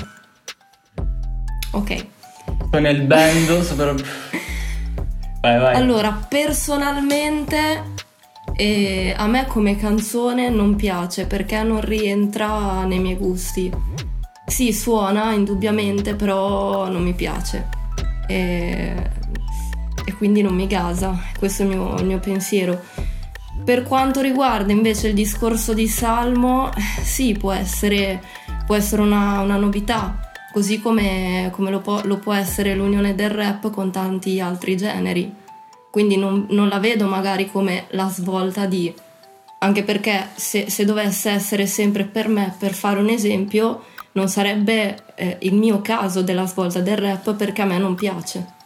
Ok. 1.73 2.05
Sono 2.71 2.81
nel 2.81 3.03
Bendo, 3.03 3.61
super... 3.61 3.93
Vai, 5.41 5.59
vai. 5.59 5.75
Allora, 5.75 6.11
personalmente 6.27 7.83
eh, 8.55 9.13
a 9.15 9.27
me 9.27 9.45
come 9.45 9.77
canzone 9.77 10.49
non 10.49 10.75
piace 10.75 11.27
perché 11.27 11.61
non 11.61 11.81
rientra 11.81 12.85
nei 12.85 12.97
miei 12.97 13.17
gusti. 13.17 13.71
Sì, 14.47 14.73
suona 14.73 15.31
indubbiamente, 15.31 16.15
però 16.15 16.89
non 16.89 17.03
mi 17.03 17.13
piace 17.13 17.77
e, 18.29 18.93
e 20.05 20.13
quindi 20.13 20.43
non 20.43 20.53
mi 20.53 20.67
gasa, 20.67 21.19
questo 21.37 21.63
è 21.63 21.65
il 21.65 21.71
mio, 21.71 21.95
il 21.97 22.05
mio 22.05 22.19
pensiero. 22.19 22.79
Per 23.65 23.83
quanto 23.83 24.21
riguarda 24.21 24.71
invece 24.71 25.07
il 25.07 25.13
discorso 25.15 25.73
di 25.73 25.87
Salmo, 25.87 26.69
sì, 27.01 27.33
può 27.33 27.51
essere, 27.51 28.21
può 28.65 28.75
essere 28.75 29.01
una, 29.01 29.41
una, 29.41 29.57
novità, 29.57 30.31
così 30.53 30.79
come, 30.79 31.49
come 31.51 31.71
lo, 31.71 31.79
può, 31.79 32.01
lo, 32.05 32.17
può, 32.17 32.33
essere 32.33 32.75
l'unione 32.75 33.15
del 33.15 33.31
rap 33.31 33.71
con 33.71 33.91
tanti 33.91 34.39
altri 34.39 34.77
generi. 34.77 35.33
Quindi 35.89 36.17
non, 36.17 36.45
non 36.51 36.67
la 36.67 36.79
vedo 36.79 37.07
magari 37.07 37.49
come 37.49 37.85
la 37.89 38.07
svolta 38.09 38.67
di... 38.67 38.93
Anche 39.61 39.83
perché 39.83 40.29
se, 40.35 40.69
se, 40.69 40.85
dovesse 40.85 41.31
essere 41.31 41.65
sempre 41.65 42.05
per 42.05 42.27
me, 42.29 42.55
per 42.57 42.73
fare 42.73 42.99
un 42.99 43.09
esempio, 43.09 43.83
non 44.19 44.27
sarebbe 44.27 44.97
eh, 45.15 45.37
il 45.41 45.55
mio 45.55 45.81
caso 45.81 46.21
della 46.21 46.45
svolta 46.45 46.81
del 46.81 46.97
rap 46.97 47.33
perché 47.35 47.61
a 47.61 47.65
me 47.65 47.77
non 47.77 47.95
piace. 47.95 48.57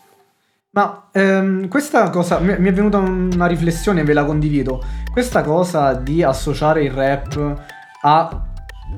Ma 0.72 1.10
ehm, 1.12 1.68
questa 1.68 2.10
cosa 2.10 2.40
mi, 2.40 2.54
è 2.54 2.74
venuta 2.74 2.98
una 2.98 3.46
riflessione 3.46 4.02
e 4.02 4.04
ve 4.04 4.14
la 4.14 4.26
condivido. 4.26 4.84
Questa 5.12 5.44
cosa 5.44 5.94
di 5.94 6.24
associare 6.24 6.84
il 6.84 6.92
rap 6.92 7.62
a 8.02 8.42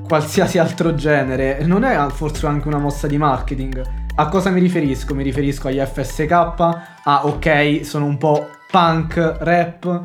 qualsiasi 0.08 0.56
altro 0.58 0.94
genere 0.94 1.62
non 1.64 1.84
è 1.84 2.08
forse 2.08 2.46
anche 2.46 2.66
una 2.68 2.78
mossa 2.78 3.06
di 3.06 3.18
marketing? 3.18 3.82
A 4.14 4.28
cosa 4.28 4.48
mi 4.48 4.60
riferisco? 4.60 5.14
Mi 5.14 5.22
riferisco 5.22 5.68
agli 5.68 5.78
FSK, 5.78 6.30
a 6.32 7.20
ok, 7.24 7.80
sono 7.84 8.06
un 8.06 8.16
po' 8.16 8.48
punk, 8.70 9.36
rap, 9.40 10.02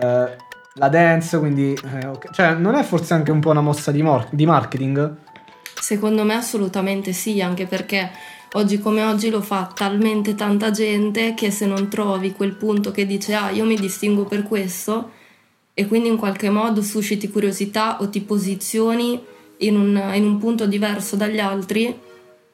eh, 0.00 0.36
la 0.74 0.88
dance, 0.88 1.38
quindi... 1.38 1.72
Eh, 1.72 2.06
okay. 2.06 2.32
Cioè, 2.32 2.54
non 2.54 2.76
è 2.76 2.84
forse 2.84 3.14
anche 3.14 3.32
un 3.32 3.40
po' 3.40 3.50
una 3.50 3.60
mossa 3.60 3.90
di, 3.90 4.02
mor- 4.02 4.28
di 4.30 4.46
marketing? 4.46 5.16
Secondo 5.88 6.22
me 6.22 6.34
assolutamente 6.34 7.14
sì, 7.14 7.40
anche 7.40 7.64
perché 7.64 8.10
oggi 8.52 8.78
come 8.78 9.04
oggi 9.04 9.30
lo 9.30 9.40
fa 9.40 9.72
talmente 9.74 10.34
tanta 10.34 10.70
gente 10.70 11.32
che 11.32 11.50
se 11.50 11.64
non 11.64 11.88
trovi 11.88 12.32
quel 12.32 12.52
punto 12.52 12.90
che 12.90 13.06
dice 13.06 13.32
ah 13.32 13.48
io 13.48 13.64
mi 13.64 13.74
distingo 13.74 14.26
per 14.26 14.42
questo 14.42 15.12
e 15.72 15.86
quindi 15.86 16.10
in 16.10 16.18
qualche 16.18 16.50
modo 16.50 16.82
susciti 16.82 17.30
curiosità 17.30 18.02
o 18.02 18.10
ti 18.10 18.20
posizioni 18.20 19.18
in 19.60 19.76
un, 19.76 20.12
in 20.12 20.26
un 20.26 20.36
punto 20.36 20.66
diverso 20.66 21.16
dagli 21.16 21.38
altri, 21.38 21.98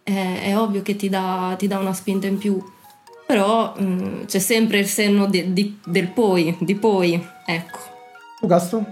è, 0.05 0.41
è 0.45 0.57
ovvio 0.57 0.83
che 0.83 0.95
ti 0.95 1.09
dà, 1.09 1.57
ti 1.59 1.67
dà, 1.67 1.79
una 1.81 1.93
spinta 1.93 2.29
in 2.29 2.39
più. 2.39 2.63
Però 3.27 3.75
mh, 3.77 3.85
mm, 3.85 4.25
c'è 4.27 4.39
sempre 4.39 4.79
il 4.79 4.87
senno 4.87 5.27
di, 5.27 5.53
di, 5.53 5.77
del 5.85 6.07
poi, 6.07 6.57
di 6.61 6.77
poi, 6.77 7.21
ecco. 7.45 7.79
Tu 8.39 8.47
Gasto? 8.47 8.87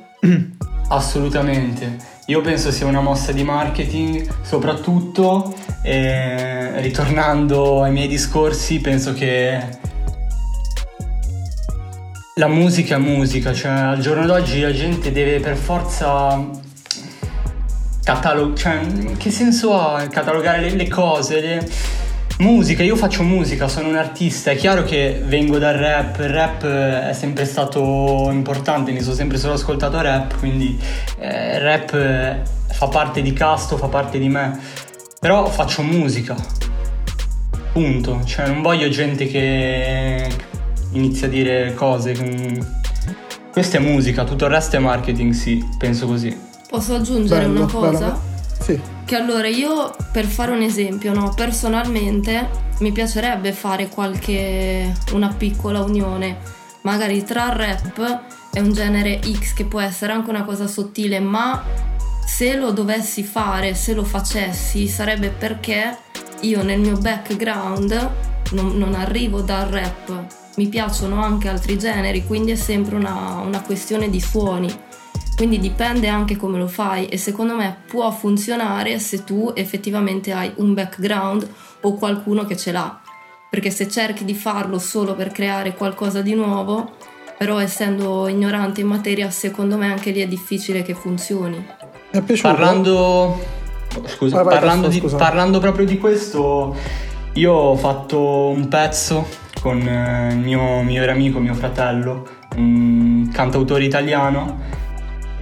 Assolutamente. 0.88 2.11
Io 2.27 2.41
penso 2.41 2.70
sia 2.70 2.87
una 2.87 3.01
mossa 3.01 3.33
di 3.33 3.43
marketing, 3.43 4.29
soprattutto 4.43 5.53
eh, 5.83 6.81
ritornando 6.81 7.83
ai 7.83 7.91
miei 7.91 8.07
discorsi, 8.07 8.79
penso 8.79 9.12
che 9.12 9.61
la 12.37 12.47
musica 12.47 12.95
è 12.95 12.99
musica, 12.99 13.53
cioè 13.53 13.73
al 13.73 13.99
giorno 13.99 14.25
d'oggi 14.25 14.61
la 14.61 14.73
gente 14.73 15.11
deve 15.11 15.41
per 15.41 15.57
forza 15.57 16.49
catalogare, 18.05 18.57
cioè 18.57 19.16
che 19.16 19.31
senso 19.33 19.79
ha 19.79 20.07
catalogare 20.07 20.61
le, 20.61 20.77
le 20.77 20.89
cose, 20.89 21.41
le 21.41 21.68
Musica, 22.39 22.83
io 22.83 22.97
faccio 22.97 23.22
musica, 23.22 23.68
sono 23.68 23.89
un 23.89 23.97
artista, 23.97 24.51
è 24.51 24.57
chiaro 24.57 24.83
che 24.83 25.22
vengo 25.24 25.59
dal 25.59 25.74
rap, 25.74 26.18
il 26.18 26.28
rap 26.28 26.64
è 26.64 27.12
sempre 27.12 27.45
stato 27.45 28.28
importante, 28.33 28.91
mi 28.91 29.01
sono 29.01 29.14
sempre 29.14 29.39
solo 29.39 29.53
ascoltato 29.53 30.01
rap, 30.01 30.39
quindi 30.39 30.76
eh, 31.18 31.59
rap 31.61 32.43
fa 32.66 32.89
parte 32.89 33.22
di 33.22 33.33
Casto, 33.33 33.76
fa 33.76 33.87
parte 33.87 34.18
di 34.18 34.28
me, 34.28 34.59
però 35.20 35.47
faccio 35.47 35.83
musica, 35.83 36.35
punto, 37.72 38.24
cioè 38.24 38.49
non 38.49 38.61
voglio 38.61 38.89
gente 38.89 39.26
che 39.28 40.28
inizia 40.93 41.28
a 41.28 41.30
dire 41.30 41.74
cose, 41.74 42.12
questa 43.53 43.78
è 43.78 43.80
musica, 43.80 44.24
tutto 44.24 44.47
il 44.47 44.51
resto 44.51 44.76
è 44.76 44.78
marketing, 44.80 45.33
sì, 45.33 45.64
penso 45.78 46.07
così. 46.07 46.37
Posso 46.68 46.95
aggiungere 46.95 47.43
bello, 47.43 47.62
una 47.62 47.72
cosa? 47.72 47.99
Bello. 47.99 48.32
Sì. 48.62 48.80
Che 49.04 49.16
allora 49.16 49.48
io, 49.48 49.94
per 50.12 50.24
fare 50.24 50.52
un 50.52 50.62
esempio, 50.62 51.12
no, 51.12 51.32
personalmente 51.34 52.48
mi 52.78 52.92
piacerebbe 52.92 53.52
fare 53.52 53.88
qualche, 53.88 54.92
una 55.12 55.28
piccola 55.28 55.82
unione, 55.82 56.38
magari 56.82 57.24
tra 57.24 57.52
rap 57.52 58.22
e 58.52 58.60
un 58.60 58.72
genere 58.72 59.20
X 59.20 59.54
che 59.54 59.64
può 59.64 59.80
essere 59.80 60.12
anche 60.12 60.30
una 60.30 60.44
cosa 60.44 60.66
sottile, 60.66 61.20
ma 61.20 61.64
se 62.26 62.56
lo 62.56 62.70
dovessi 62.70 63.22
fare, 63.22 63.74
se 63.74 63.94
lo 63.94 64.04
facessi, 64.04 64.88
sarebbe 64.88 65.28
perché 65.28 65.96
io 66.40 66.62
nel 66.62 66.80
mio 66.80 66.96
background 66.96 68.10
non, 68.52 68.76
non 68.76 68.94
arrivo 68.94 69.40
dal 69.40 69.68
rap, 69.68 70.24
mi 70.56 70.68
piacciono 70.68 71.22
anche 71.22 71.48
altri 71.48 71.78
generi, 71.78 72.26
quindi 72.26 72.52
è 72.52 72.56
sempre 72.56 72.96
una, 72.96 73.40
una 73.44 73.60
questione 73.62 74.10
di 74.10 74.20
suoni. 74.20 74.74
Quindi 75.37 75.59
dipende 75.59 76.09
anche 76.09 76.37
come 76.37 76.59
lo 76.59 76.68
fai 76.68 77.07
e 77.07 77.16
secondo 77.16 77.55
me 77.57 77.76
può 77.89 78.11
funzionare 78.12 78.99
se 78.99 79.24
tu 79.24 79.51
effettivamente 79.55 80.33
hai 80.33 80.53
un 80.57 80.72
background 80.74 81.49
o 81.80 81.95
qualcuno 81.95 82.45
che 82.45 82.57
ce 82.57 82.70
l'ha. 82.70 83.01
Perché 83.51 83.70
se 83.70 83.89
cerchi 83.89 84.24
di 84.24 84.35
farlo 84.35 84.78
solo 84.78 85.14
per 85.14 85.33
creare 85.33 85.74
qualcosa 85.74 86.22
di 86.22 86.35
nuovo, 86.35 86.93
però 87.37 87.59
essendo 87.59 88.28
ignorante 88.28 88.80
in 88.83 88.87
materia, 88.87 89.30
secondo 89.30 89.76
me 89.76 89.91
anche 89.91 90.11
lì 90.11 90.20
è 90.20 90.28
difficile 90.28 90.83
che 90.83 90.95
funzioni. 90.95 91.57
Mi 91.57 92.18
è 92.18 92.22
piaciuto. 92.22 92.49
Parlando, 92.49 93.39
scusa, 94.07 94.37
Vai, 94.37 94.45
vai, 94.45 94.55
parlando, 94.55 94.83
Castro, 94.87 94.89
di- 94.89 94.99
scusa. 95.01 95.16
parlando 95.16 95.59
proprio 95.59 95.85
di 95.85 95.99
questo, 95.99 96.76
io 97.35 97.53
ho 97.53 97.76
fatto 97.76 98.49
un 98.49 98.68
pezzo 98.68 99.26
con 99.61 99.80
eh, 99.80 100.33
il 100.33 100.39
mio 100.39 100.83
migliore 100.83 101.11
amico, 101.11 101.41
mio 101.41 101.55
fratello, 101.55 102.26
un 102.57 103.28
cantautore 103.33 103.85
italiano 103.85 104.80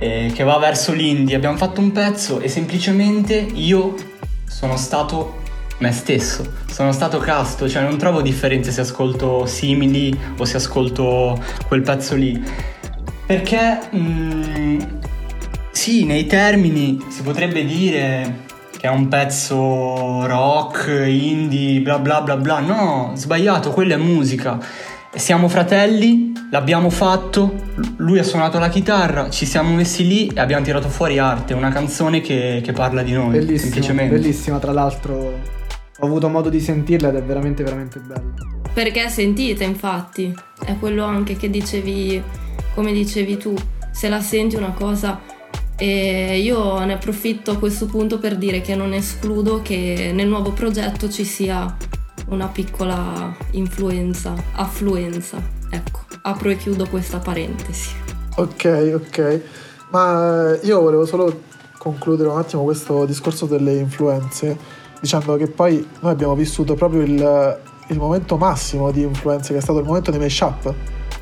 eh, 0.01 0.33
che 0.35 0.43
va 0.43 0.59
verso 0.59 0.93
l'indie. 0.93 1.37
Abbiamo 1.37 1.57
fatto 1.57 1.81
un 1.81 1.93
pezzo 1.93 2.41
e 2.41 2.49
semplicemente 2.49 3.35
io 3.35 3.95
sono 4.47 4.77
stato 4.77 5.39
me 5.79 5.93
stesso, 5.93 6.45
sono 6.71 6.93
stato 6.93 7.19
casto, 7.19 7.69
cioè 7.69 7.83
non 7.83 7.97
trovo 7.97 8.21
differenze 8.21 8.71
se 8.71 8.81
ascolto 8.83 9.47
simili 9.47 10.19
o 10.37 10.45
se 10.45 10.57
ascolto 10.57 11.41
quel 11.69 11.83
pezzo 11.83 12.17
lì. 12.17 12.43
Perché 13.27 13.81
mm, 13.95 14.81
sì, 15.71 16.05
nei 16.05 16.27
termini 16.27 16.99
si 17.09 17.23
potrebbe 17.23 17.65
dire 17.65 18.49
che 18.77 18.87
è 18.89 18.91
un 18.91 19.09
pezzo 19.09 20.27
rock, 20.27 21.05
indie, 21.07 21.81
bla 21.81 21.99
bla 21.99 22.23
bla 22.23 22.37
bla. 22.37 22.61
No, 22.61 23.13
sbagliato, 23.15 23.71
quella 23.71 23.95
è 23.95 23.99
musica. 23.99 24.59
Siamo 25.13 25.49
fratelli, 25.49 26.33
l'abbiamo 26.53 26.89
fatto, 26.89 27.53
lui 27.97 28.21
ha 28.21 28.23
suonato 28.23 28.61
la 28.61 28.69
chitarra, 28.69 29.29
ci 29.29 29.45
siamo 29.45 29.75
messi 29.75 30.07
lì 30.07 30.29
e 30.29 30.39
abbiamo 30.39 30.65
tirato 30.65 30.89
fuori 30.89 31.19
arte, 31.19 31.53
una 31.53 31.71
canzone 31.71 32.21
che, 32.21 32.61
che 32.63 32.73
parla 32.73 33.03
di 33.03 33.13
noi, 33.13 33.33
Bellissima, 33.33 33.59
semplicemente. 33.59 34.15
bellissima, 34.15 34.59
tra 34.59 34.73
l'altro 34.73 35.15
ho 35.99 36.07
avuto 36.07 36.29
modo 36.29 36.49
di 36.49 36.61
sentirla 36.61 37.09
ed 37.09 37.17
è 37.17 37.23
veramente 37.23 37.65
veramente 37.65 37.99
bella. 37.99 38.33
Perché 38.73 39.09
sentite, 39.09 39.65
infatti, 39.65 40.33
è 40.65 40.77
quello 40.79 41.05
anche 41.05 41.37
che 41.37 41.51
dicevi, 41.51 42.23
come 42.75 42.93
dicevi 42.93 43.37
tu, 43.37 43.55
se 43.91 44.09
la 44.09 44.21
senti 44.21 44.55
una 44.55 44.71
cosa. 44.71 45.21
E 45.77 46.39
io 46.39 46.85
ne 46.85 46.93
approfitto 46.93 47.51
a 47.51 47.59
questo 47.59 47.87
punto 47.87 48.19
per 48.19 48.37
dire 48.37 48.61
che 48.61 48.77
non 48.77 48.93
escludo 48.93 49.61
che 49.61 50.13
nel 50.15 50.29
nuovo 50.29 50.53
progetto 50.53 51.09
ci 51.11 51.25
sia 51.25 51.77
una 52.31 52.49
piccola 52.49 53.35
influenza, 53.53 54.35
affluenza. 54.53 55.41
Ecco, 55.71 56.01
apro 56.23 56.51
e 56.51 56.57
chiudo 56.57 56.89
questa 56.89 57.19
parentesi. 57.19 57.91
Ok, 58.37 58.93
ok. 58.95 59.41
Ma 59.91 60.53
eh, 60.55 60.61
io 60.63 60.81
volevo 60.81 61.05
solo 61.05 61.43
concludere 61.79 62.29
un 62.29 62.39
attimo 62.39 62.63
questo 62.65 63.05
discorso 63.05 63.47
delle 63.47 63.75
influenze 63.75 64.79
dicendo 65.01 65.37
che 65.37 65.47
poi 65.47 65.87
noi 66.01 66.13
abbiamo 66.13 66.35
vissuto 66.35 66.75
proprio 66.75 67.01
il, 67.03 67.59
il 67.89 67.99
momento 67.99 68.37
massimo 68.37 68.91
di 68.91 69.03
influenze 69.03 69.53
che 69.53 69.59
è 69.59 69.63
stato 69.63 69.79
il 69.79 69.85
momento 69.85 70.11
dei 70.11 70.21
mashup. 70.21 70.73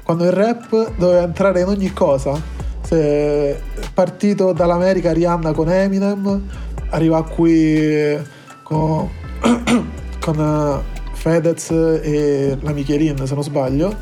Quando 0.02 0.24
il 0.24 0.32
rap 0.32 0.94
doveva 0.96 1.22
entrare 1.22 1.60
in 1.60 1.68
ogni 1.68 1.92
cosa. 1.92 2.56
Se 2.82 3.60
partito 3.92 4.52
dall'America 4.52 5.12
Rihanna 5.12 5.52
con 5.52 5.70
Eminem, 5.70 6.42
arriva 6.90 7.22
qui 7.22 8.16
con, 8.62 9.08
con 10.20 10.40
eh, 10.40 10.97
Fedez 11.18 11.70
e 11.70 12.56
la 12.60 12.72
Michelin 12.72 13.26
se 13.26 13.34
non 13.34 13.42
sbaglio. 13.42 13.94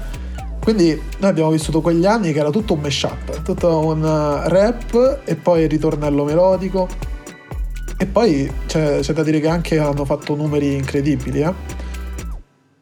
Quindi 0.61 1.01
noi 1.19 1.31
abbiamo 1.31 1.51
vissuto 1.51 1.81
quegli 1.81 2.07
anni 2.07 2.33
che 2.33 2.41
era 2.41 2.51
tutto 2.51 2.75
un 2.75 2.81
mashup, 2.81 3.43
tutto 3.43 3.87
un 3.87 4.03
uh, 4.03 4.49
rap 4.49 5.21
e 5.25 5.37
poi 5.37 5.63
il 5.63 5.69
ritornello 5.69 6.25
melodico. 6.25 6.89
E 7.97 8.07
poi 8.07 8.51
c'è, 8.67 9.01
c'è 9.01 9.13
da 9.13 9.23
dire 9.23 9.41
che 9.41 9.49
anche 9.49 9.79
hanno 9.79 10.05
fatto 10.05 10.35
numeri 10.35 10.75
incredibili, 10.75 11.41
eh. 11.41 11.53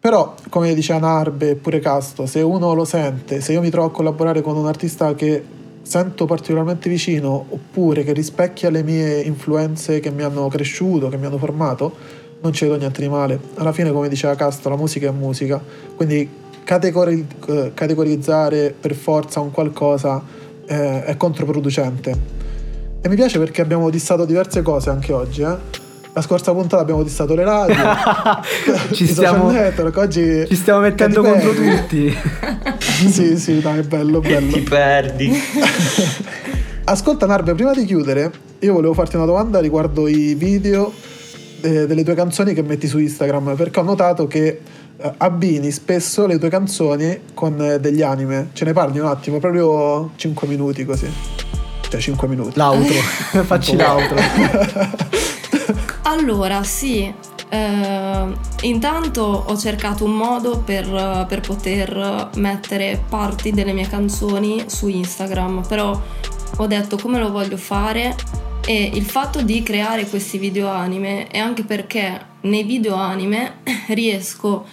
Però, 0.01 0.35
come 0.51 0.75
diceva 0.75 0.99
Narbe 0.99 1.51
e 1.51 1.55
pure 1.55 1.79
Casto, 1.79 2.27
se 2.27 2.41
uno 2.41 2.75
lo 2.75 2.85
sente, 2.85 3.41
se 3.41 3.53
io 3.53 3.61
mi 3.61 3.71
trovo 3.71 3.87
a 3.87 3.91
collaborare 3.91 4.43
con 4.43 4.57
un 4.57 4.67
artista 4.67 5.15
che 5.15 5.43
sento 5.83 6.25
particolarmente 6.25 6.89
vicino 6.89 7.45
oppure 7.49 8.03
che 8.03 8.13
rispecchia 8.13 8.71
le 8.71 8.83
mie 8.83 9.21
influenze 9.21 10.01
che 10.01 10.11
mi 10.11 10.23
hanno 10.23 10.49
cresciuto, 10.49 11.09
che 11.09 11.17
mi 11.17 11.27
hanno 11.27 11.39
formato, 11.39 12.23
non 12.41 12.53
ci 12.53 12.65
vedo 12.65 12.77
niente 12.77 13.01
di 13.01 13.09
male. 13.09 13.39
Alla 13.55 13.73
fine, 13.73 13.91
come 13.93 14.09
diceva 14.09 14.35
Casto, 14.35 14.69
la 14.69 14.77
musica 14.77 15.09
è 15.09 15.13
musica, 15.13 15.61
quindi 15.97 16.29
categori- 16.65 17.27
eh, 17.49 17.71
categorizzare 17.75 18.75
per 18.79 18.95
forza 18.95 19.41
un 19.41 19.51
qualcosa 19.51 20.23
eh, 20.67 21.05
è 21.05 21.17
controproducente. 21.17 22.43
E 23.01 23.09
mi 23.09 23.17
piace 23.17 23.39
perché 23.39 23.61
abbiamo 23.61 23.91
dissato 23.91 24.25
diverse 24.25 24.63
cose 24.63 24.91
anche 24.91 25.13
oggi, 25.13 25.43
eh. 25.43 25.83
La 26.17 26.23
scorsa 26.23 26.53
puntata 26.53 26.81
abbiamo 26.81 27.03
dissato 27.03 27.35
le 27.35 27.43
radio, 27.45 27.75
Ci 28.93 29.07
stiamo- 29.09 29.51
network, 29.51 29.97
oggi 29.97 30.47
Ci 30.47 30.55
stiamo 30.55 30.79
mettendo 30.81 31.23
contro 31.23 31.51
perdi. 31.51 32.15
tutti. 32.15 32.17
sì, 33.11 33.37
sì, 33.37 33.61
dai, 33.61 33.81
è 33.81 33.83
bello, 33.83 34.21
bello. 34.21 34.53
Ti 34.53 34.61
perdi. 34.61 35.33
Ascolta 36.85 37.27
Narbe, 37.27 37.55
prima 37.55 37.73
di 37.73 37.85
chiudere, 37.85 38.31
io 38.61 38.73
volevo 38.75 38.95
farti 38.95 39.17
una 39.17 39.25
domanda 39.25 39.59
riguardo 39.59 40.07
i 40.07 40.35
video 40.35 40.93
eh, 41.65 41.87
delle 41.87 42.05
tue 42.05 42.15
canzoni 42.15 42.53
che 42.53 42.63
metti 42.63 42.87
su 42.87 42.99
Instagram, 42.99 43.57
perché 43.57 43.81
ho 43.81 43.83
notato 43.83 44.27
che 44.27 44.61
eh, 44.97 45.13
abbini 45.17 45.71
spesso 45.71 46.27
le 46.27 46.39
tue 46.39 46.51
canzoni 46.51 47.21
con 47.33 47.59
eh, 47.59 47.81
degli 47.81 48.03
anime. 48.03 48.51
Ce 48.53 48.67
ne 48.67 48.75
parli 48.75 48.99
un 48.99 49.07
attimo, 49.07 49.39
proprio 49.39 50.11
5 50.15 50.47
minuti 50.47 50.85
così. 50.85 51.11
Cioè 51.89 52.01
5 52.01 52.29
minuti. 52.29 52.59
L'outro. 52.59 53.01
Facci 53.45 53.77
l'outro. 53.77 54.17
Allora, 56.07 56.63
sì, 56.63 57.13
eh, 57.49 58.33
intanto 58.61 59.23
ho 59.47 59.57
cercato 59.57 60.05
un 60.05 60.15
modo 60.15 60.59
per, 60.59 61.25
per 61.27 61.41
poter 61.41 62.29
mettere 62.37 63.03
parti 63.09 63.51
delle 63.51 63.73
mie 63.73 63.89
canzoni 63.89 64.65
su 64.67 64.87
Instagram, 64.87 65.65
però 65.67 66.01
ho 66.57 66.67
detto 66.67 66.99
come 66.99 67.19
lo 67.19 67.33
voglio 67.33 67.57
fare 67.57 68.15
e 68.67 68.91
il 68.95 69.05
fatto 69.05 69.43
di 69.43 69.63
creare 69.63 70.07
questi 70.07 70.39
video 70.39 70.69
anime 70.69 71.29
è 71.29 71.39
anche 71.39 71.65
perché 71.65 72.19
nei 72.43 72.63
video 72.63 72.95
anime 72.95 73.59
riesco 73.89 74.65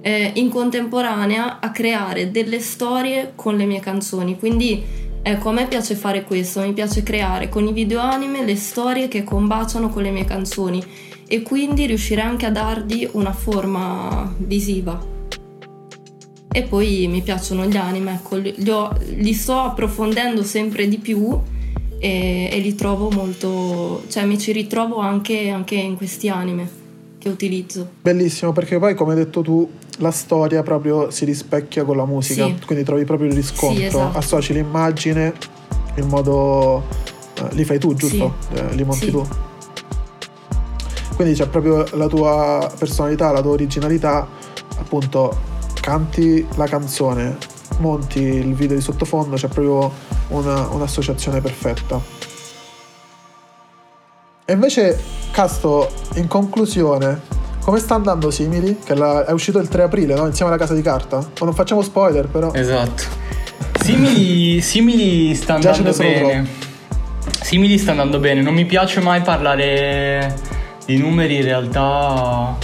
eh, 0.00 0.32
in 0.34 0.48
contemporanea 0.48 1.58
a 1.60 1.70
creare 1.70 2.30
delle 2.30 2.60
storie 2.60 3.32
con 3.34 3.56
le 3.56 3.64
mie 3.64 3.80
canzoni, 3.80 4.38
quindi 4.38 5.00
Ecco, 5.24 5.50
a 5.50 5.52
me 5.52 5.68
piace 5.68 5.94
fare 5.94 6.24
questo, 6.24 6.62
mi 6.62 6.72
piace 6.72 7.04
creare 7.04 7.48
con 7.48 7.64
i 7.64 7.72
video 7.72 8.00
anime 8.00 8.44
le 8.44 8.56
storie 8.56 9.06
che 9.06 9.22
combaciano 9.22 9.88
con 9.88 10.02
le 10.02 10.10
mie 10.10 10.24
canzoni 10.24 10.84
e 11.28 11.42
quindi 11.42 11.86
riuscire 11.86 12.20
anche 12.20 12.46
a 12.46 12.50
dargli 12.50 13.08
una 13.12 13.32
forma 13.32 14.34
visiva. 14.38 15.00
E 16.50 16.62
poi 16.64 17.06
mi 17.06 17.22
piacciono 17.22 17.66
gli 17.66 17.76
anime, 17.76 18.14
ecco, 18.14 18.34
li, 18.34 18.68
ho- 18.68 18.92
li 19.14 19.32
sto 19.32 19.60
approfondendo 19.60 20.42
sempre 20.42 20.88
di 20.88 20.98
più 20.98 21.40
e, 22.02 22.48
e 22.50 22.58
li 22.58 22.74
trovo 22.74 23.10
molto, 23.10 24.02
cioè 24.08 24.24
mi 24.24 24.36
ci 24.36 24.50
ritrovo 24.50 24.96
anche, 24.98 25.50
anche 25.50 25.76
in 25.76 25.96
questi 25.96 26.28
anime 26.28 26.68
che 27.18 27.28
utilizzo. 27.28 27.88
Bellissimo, 28.02 28.52
perché 28.52 28.80
poi, 28.80 28.96
come 28.96 29.12
hai 29.12 29.18
detto 29.18 29.40
tu, 29.42 29.70
la 29.98 30.10
storia 30.10 30.64
proprio 30.64 31.12
si 31.12 31.24
rispecchia 31.24 31.84
con 31.84 31.96
la 31.96 32.04
musica, 32.04 32.46
Sì. 32.46 32.56
quindi 32.66 32.82
trovi 32.84 33.04
proprio 33.04 33.28
il 33.28 33.34
riscontro, 33.34 33.78
Sì, 33.78 33.84
esatto. 33.84 34.18
associ 34.18 34.52
l'immagine 34.52 35.32
in 35.96 36.08
modo... 36.08 36.82
eh, 37.38 37.54
li 37.54 37.64
fai 37.64 37.78
tu, 37.78 37.94
giusto? 37.94 38.34
Sì. 38.52 38.58
Eh, 38.58 38.74
li 38.74 38.82
monti 38.82 39.10
tu. 39.12 39.24
Quindi 41.14 41.34
c'è 41.34 41.46
proprio 41.46 41.84
la 41.92 42.08
tua 42.08 42.72
personalità, 42.76 43.30
la 43.30 43.40
tua 43.42 43.52
originalità, 43.52 44.26
appunto, 44.78 45.38
canti 45.80 46.44
la 46.56 46.66
canzone, 46.66 47.36
monti 47.78 48.20
il 48.20 48.54
video 48.54 48.76
di 48.76 48.82
sottofondo, 48.82 49.36
c'è 49.36 49.48
proprio 49.48 49.90
una- 50.28 50.68
un'associazione 50.68 51.40
perfetta. 51.40 52.00
E 54.44 54.52
invece, 54.52 54.98
Casto, 55.30 55.90
in 56.16 56.26
conclusione, 56.28 57.20
come 57.64 57.78
sta 57.78 57.94
andando 57.94 58.30
Simili? 58.30 58.78
Che 58.84 58.94
la- 58.94 59.24
è 59.24 59.30
uscito 59.32 59.58
il 59.58 59.68
3 59.68 59.84
aprile, 59.84 60.14
no? 60.14 60.26
Insieme 60.26 60.50
alla 60.50 60.60
casa 60.60 60.74
di 60.74 60.82
carta? 60.82 61.18
O 61.18 61.44
non 61.44 61.54
facciamo 61.54 61.80
spoiler, 61.82 62.26
però. 62.26 62.52
Esatto. 62.52 63.02
Simili, 63.80 64.60
simili 64.60 65.34
sta 65.34 65.54
andando 65.54 65.92
bene. 65.92 66.46
Simili 67.40 67.78
sta 67.78 67.92
andando 67.92 68.18
bene. 68.18 68.42
Non 68.42 68.52
mi 68.54 68.64
piace 68.64 69.00
mai 69.00 69.22
parlare 69.22 70.36
di 70.84 70.98
numeri, 70.98 71.36
in 71.36 71.42
realtà 71.44 72.56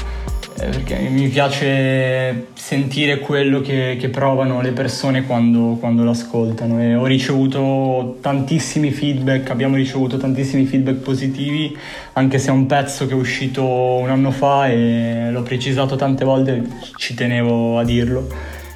eh, 0.61 0.67
perché 0.67 0.97
mi 0.99 1.29
piace 1.29 2.49
sentire 2.69 3.19
quello 3.19 3.63
che, 3.63 3.97
che 3.99 4.11
provano 4.11 4.61
le 4.61 4.73
persone 4.73 5.25
quando, 5.25 5.79
quando, 5.81 6.05
l'ascoltano 6.05 6.83
e 6.83 6.95
ho 6.95 7.07
ricevuto 7.07 8.19
tantissimi 8.21 8.91
feedback, 8.91 9.49
abbiamo 9.49 9.77
ricevuto 9.77 10.19
tantissimi 10.19 10.67
feedback 10.67 10.97
positivi, 10.97 11.75
anche 12.13 12.39
se 12.39 12.51
è 12.51 12.53
un 12.53 12.67
pezzo 12.67 13.07
che 13.07 13.15
è 13.15 13.17
uscito 13.17 13.65
un 13.65 14.11
anno 14.11 14.31
fa 14.31 14.69
e 14.69 15.31
l'ho 15.31 15.43
precisato 15.45 15.97
tante 15.97 16.27
volte, 16.27 16.63
ci 16.97 17.15
tenevo 17.15 17.79
a 17.79 17.85
dirlo. 17.85 18.29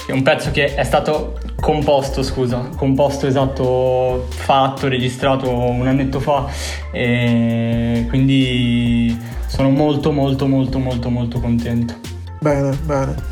È 0.07 0.13
un 0.13 0.23
pezzo 0.23 0.51
che 0.53 0.75
è 0.75 0.85
stato 0.85 1.39
composto, 1.61 2.23
scusa, 2.23 2.71
composto 2.75 3.27
esatto, 3.27 4.27
fatto, 4.31 4.89
registrato 4.89 5.51
un 5.51 5.87
annetto 5.87 6.19
fa 6.19 6.47
e 6.93 8.07
quindi 8.09 9.15
sono 9.49 9.69
molto 9.69 10.13
molto 10.13 10.47
molto 10.47 10.79
molto 10.79 11.11
molto 11.11 11.41
contento. 11.41 11.95
Bene, 12.41 12.75
bene. 12.87 13.32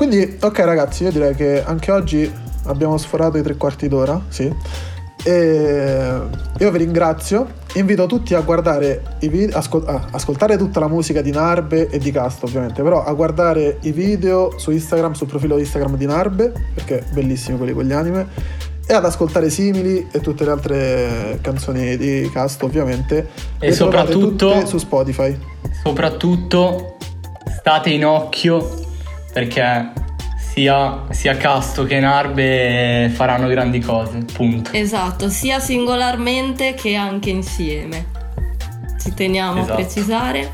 Quindi, 0.00 0.38
ok 0.40 0.58
ragazzi, 0.60 1.02
io 1.02 1.12
direi 1.12 1.34
che 1.34 1.62
anche 1.62 1.92
oggi 1.92 2.32
abbiamo 2.68 2.96
sforato 2.96 3.36
i 3.36 3.42
tre 3.42 3.58
quarti 3.58 3.86
d'ora, 3.86 4.18
sì. 4.28 4.50
E 5.22 6.20
io 6.58 6.70
vi 6.70 6.78
ringrazio. 6.78 7.46
Invito 7.74 8.06
tutti 8.06 8.32
a 8.32 8.40
guardare 8.40 9.02
i 9.18 9.28
video, 9.28 9.58
ascol- 9.58 9.86
ah, 9.86 10.06
ascoltare 10.12 10.56
tutta 10.56 10.80
la 10.80 10.88
musica 10.88 11.20
di 11.20 11.30
Narbe 11.30 11.90
e 11.90 11.98
di 11.98 12.10
Cast, 12.12 12.42
ovviamente, 12.44 12.82
però 12.82 13.04
a 13.04 13.12
guardare 13.12 13.76
i 13.82 13.92
video 13.92 14.58
su 14.58 14.70
Instagram, 14.70 15.12
sul 15.12 15.26
profilo 15.26 15.58
Instagram 15.58 15.98
di 15.98 16.06
Narbe, 16.06 16.50
perché 16.72 17.04
bellissimi 17.12 17.58
quelli 17.58 17.74
con 17.74 17.84
gli 17.84 17.92
anime, 17.92 18.26
e 18.86 18.94
ad 18.94 19.04
ascoltare 19.04 19.50
Simili 19.50 20.08
e 20.10 20.20
tutte 20.20 20.46
le 20.46 20.50
altre 20.50 21.38
canzoni 21.42 21.98
di 21.98 22.30
Cast, 22.32 22.62
ovviamente. 22.62 23.28
E 23.58 23.70
soprattutto 23.72 24.64
su 24.64 24.78
Spotify. 24.78 25.38
Soprattutto 25.82 26.96
state 27.58 27.90
in 27.90 28.06
occhio 28.06 28.88
perché 29.32 29.92
sia, 30.52 31.04
sia 31.10 31.36
Casto 31.36 31.84
che 31.84 32.00
Narbe 32.00 33.10
faranno 33.14 33.48
grandi 33.48 33.80
cose, 33.80 34.24
punto. 34.32 34.70
Esatto, 34.72 35.28
sia 35.28 35.60
singolarmente 35.60 36.74
che 36.74 36.94
anche 36.94 37.30
insieme. 37.30 38.06
Ci 39.00 39.14
teniamo 39.14 39.60
esatto. 39.60 39.72
a 39.72 39.76
precisare. 39.76 40.50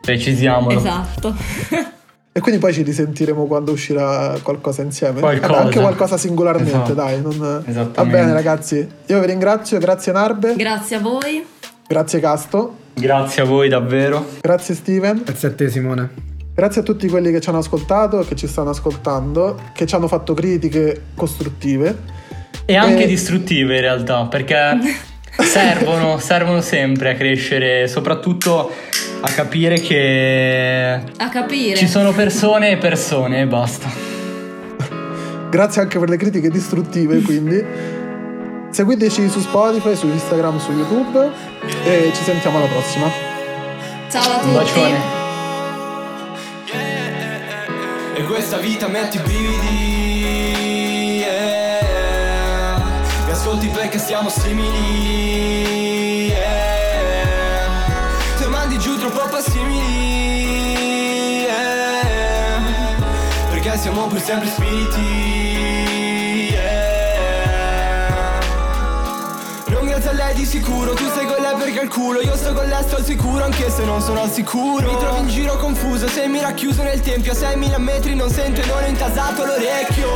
Precisiamolo. 0.00 0.76
Esatto. 0.78 1.36
E 2.30 2.40
quindi 2.40 2.60
poi 2.60 2.72
ci 2.72 2.82
risentiremo 2.82 3.46
quando 3.46 3.72
uscirà 3.72 4.38
qualcosa 4.44 4.82
insieme. 4.82 5.18
Qualcosa. 5.18 5.52
Vabbè, 5.54 5.64
anche 5.64 5.80
qualcosa 5.80 6.16
singolarmente, 6.16 6.70
esatto. 6.70 6.94
dai. 6.94 7.20
Non... 7.20 7.90
Va 7.92 8.04
bene, 8.04 8.32
ragazzi. 8.32 8.88
Io 9.06 9.18
vi 9.18 9.26
ringrazio, 9.26 9.78
grazie 9.78 10.12
Narbe. 10.12 10.54
Grazie 10.54 10.96
a 10.96 11.00
voi. 11.00 11.44
Grazie 11.88 12.20
Casto. 12.20 12.76
Grazie 12.94 13.42
a 13.42 13.44
voi 13.44 13.68
davvero. 13.68 14.24
Grazie 14.40 14.76
Steven. 14.76 15.22
Grazie 15.24 15.48
a 15.48 15.52
te 15.52 15.68
Simone. 15.68 16.27
Grazie 16.58 16.80
a 16.80 16.84
tutti 16.84 17.06
quelli 17.06 17.30
che 17.30 17.40
ci 17.40 17.50
hanno 17.50 17.58
ascoltato, 17.58 18.24
che 18.26 18.34
ci 18.34 18.48
stanno 18.48 18.70
ascoltando, 18.70 19.60
che 19.72 19.86
ci 19.86 19.94
hanno 19.94 20.08
fatto 20.08 20.34
critiche 20.34 21.02
costruttive. 21.14 21.96
E 22.64 22.74
anche 22.74 23.04
e... 23.04 23.06
distruttive 23.06 23.76
in 23.76 23.80
realtà, 23.80 24.24
perché 24.24 24.76
servono, 25.38 26.18
servono 26.18 26.60
sempre 26.60 27.10
a 27.10 27.14
crescere, 27.14 27.86
soprattutto 27.86 28.72
a 29.20 29.28
capire 29.30 29.78
che... 29.78 31.00
A 31.18 31.28
capire. 31.28 31.76
Ci 31.76 31.86
sono 31.86 32.10
persone 32.10 32.72
e 32.72 32.76
persone 32.76 33.42
e 33.42 33.46
basta. 33.46 33.88
Grazie 35.50 35.82
anche 35.82 36.00
per 36.00 36.08
le 36.08 36.16
critiche 36.16 36.50
distruttive, 36.50 37.20
quindi. 37.22 37.64
Seguiteci 38.70 39.28
su 39.28 39.38
Spotify, 39.38 39.94
su 39.94 40.08
Instagram, 40.08 40.58
su 40.58 40.72
YouTube 40.72 41.30
e 41.84 42.10
ci 42.12 42.22
sentiamo 42.24 42.58
alla 42.58 42.66
prossima. 42.66 43.08
Ciao 44.10 44.22
a 44.22 44.38
tutti. 44.38 44.46
Un 44.48 44.54
bacione. 44.54 45.17
Questa 48.28 48.58
vita 48.58 48.86
metti 48.88 49.16
i 49.16 49.20
brividi 49.20 51.16
yeah. 51.16 52.76
Mi 53.24 53.30
ascolti 53.30 53.68
perché 53.68 53.98
siamo 53.98 54.28
simili 54.28 56.26
yeah. 56.26 57.94
Te 58.38 58.46
mandi 58.48 58.78
giù 58.78 58.98
troppo 58.98 59.40
simili 59.40 61.40
yeah. 61.40 62.96
Perché 63.50 63.78
siamo 63.78 64.06
per 64.08 64.20
sempre 64.20 64.48
spiriti 64.48 65.37
lei 70.28 70.34
di 70.34 70.44
sicuro 70.44 70.92
Tu 70.94 71.04
sei 71.14 71.26
con 71.26 71.36
lei 71.40 71.54
perché 71.56 71.80
il 71.80 71.88
culo 71.88 72.20
Io 72.20 72.36
sto 72.36 72.52
con 72.52 72.66
lei 72.66 72.82
sto 72.82 72.96
al 72.96 73.04
sicuro 73.04 73.44
anche 73.44 73.70
se 73.70 73.84
non 73.84 74.00
sono 74.00 74.20
al 74.20 74.30
sicuro. 74.30 74.86
Mi 74.86 74.96
trovi 74.98 75.20
in 75.20 75.28
giro 75.28 75.56
confuso 75.56 76.08
Sei 76.08 76.28
mi 76.28 76.40
racchiuso 76.40 76.82
nel 76.82 77.00
tempio 77.00 77.32
A 77.32 77.34
6.000 77.34 77.78
metri 77.78 78.14
non 78.14 78.30
sento 78.30 78.60
e 78.60 78.66
non 78.66 78.82
ho 78.82 78.86
intasato 78.86 79.44
l'orecchio. 79.44 80.08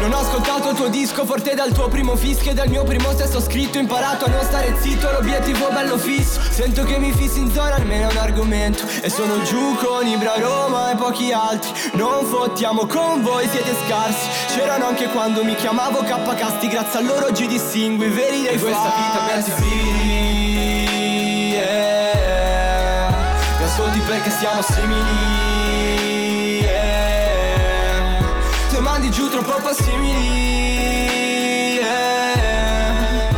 Non 0.00 0.12
ho 0.12 0.18
ascoltato 0.18 0.70
il 0.70 0.76
tuo 0.76 0.88
disco 0.88 1.24
forte 1.24 1.54
dal 1.54 1.72
tuo 1.72 1.88
primo 1.88 2.16
fischio 2.16 2.50
E 2.50 2.54
dal 2.54 2.68
mio 2.68 2.84
primo 2.84 3.10
stesso 3.12 3.40
scritto 3.40 3.78
Imparato 3.78 4.24
a 4.24 4.28
non 4.28 4.42
stare 4.42 4.74
zitto 4.80 5.10
L'obiettivo 5.10 5.68
bello 5.70 5.98
fisso. 5.98 6.40
Sento 6.50 6.84
che 6.84 6.98
mi 6.98 7.12
fissi 7.12 7.38
in 7.38 7.52
zona 7.52 7.76
almeno 7.76 8.08
è 8.08 8.12
un 8.12 8.18
argomento. 8.18 8.84
E 9.02 9.10
sono 9.10 9.42
giù 9.42 9.76
con 9.76 10.06
Ibra 10.06 10.34
Roma 10.38 10.92
e 10.92 10.96
pochi 10.96 11.32
altri. 11.32 11.70
Non 11.92 12.24
fottiamo 12.24 12.86
con 12.86 13.22
voi 13.22 13.48
siete 13.48 13.74
scarsi. 13.86 14.28
C'erano 14.54 14.86
anche 14.86 15.08
quando 15.08 15.44
mi 15.44 15.54
chiamavo 15.54 16.02
K 16.02 16.34
Casti 16.34 16.68
Grazie 16.68 16.98
a 16.98 17.02
loro 17.02 17.26
oggi 17.26 17.46
distingui 17.46 18.06
i 18.06 18.10
veri 18.10 18.42
dai 18.42 18.58
falsi 18.58 19.43
persi 19.44 19.62
figli 19.62 21.52
yeah. 21.52 23.10
Mi 23.58 23.64
ascolti 23.64 23.98
perché 24.00 24.30
siamo 24.30 24.62
simili 24.62 26.60
yeah. 26.60 28.22
Te 28.70 28.80
mandi 28.80 29.10
giù 29.10 29.28
troppo 29.28 29.74
simili 29.74 31.74
yeah. 31.74 33.28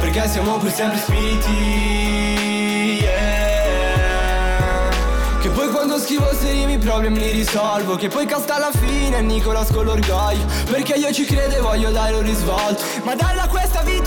Perché 0.00 0.28
siamo 0.28 0.58
per 0.58 0.72
sempre 0.72 0.98
spiriti 0.98 1.50
yeah. 3.00 4.90
Che 5.40 5.48
poi 5.48 5.70
quando 5.70 5.98
scrivo 5.98 6.34
se 6.34 6.50
rimi 6.50 6.74
i 6.74 6.78
problemi 6.78 7.18
li 7.18 7.30
risolvo 7.30 7.96
Che 7.96 8.08
poi 8.08 8.26
casta 8.26 8.56
alla 8.56 8.70
fine 8.72 9.22
Nicolas 9.22 9.72
con 9.72 9.84
l'orgoglio 9.84 10.44
Perché 10.70 10.94
io 10.94 11.12
ci 11.12 11.24
credo 11.24 11.56
e 11.56 11.60
voglio 11.60 11.90
dare 11.90 12.14
un 12.14 12.22
risvolto 12.22 12.82
Ma 13.02 13.14
dalla 13.14 13.46
questa 13.48 13.82
vita 13.82 14.01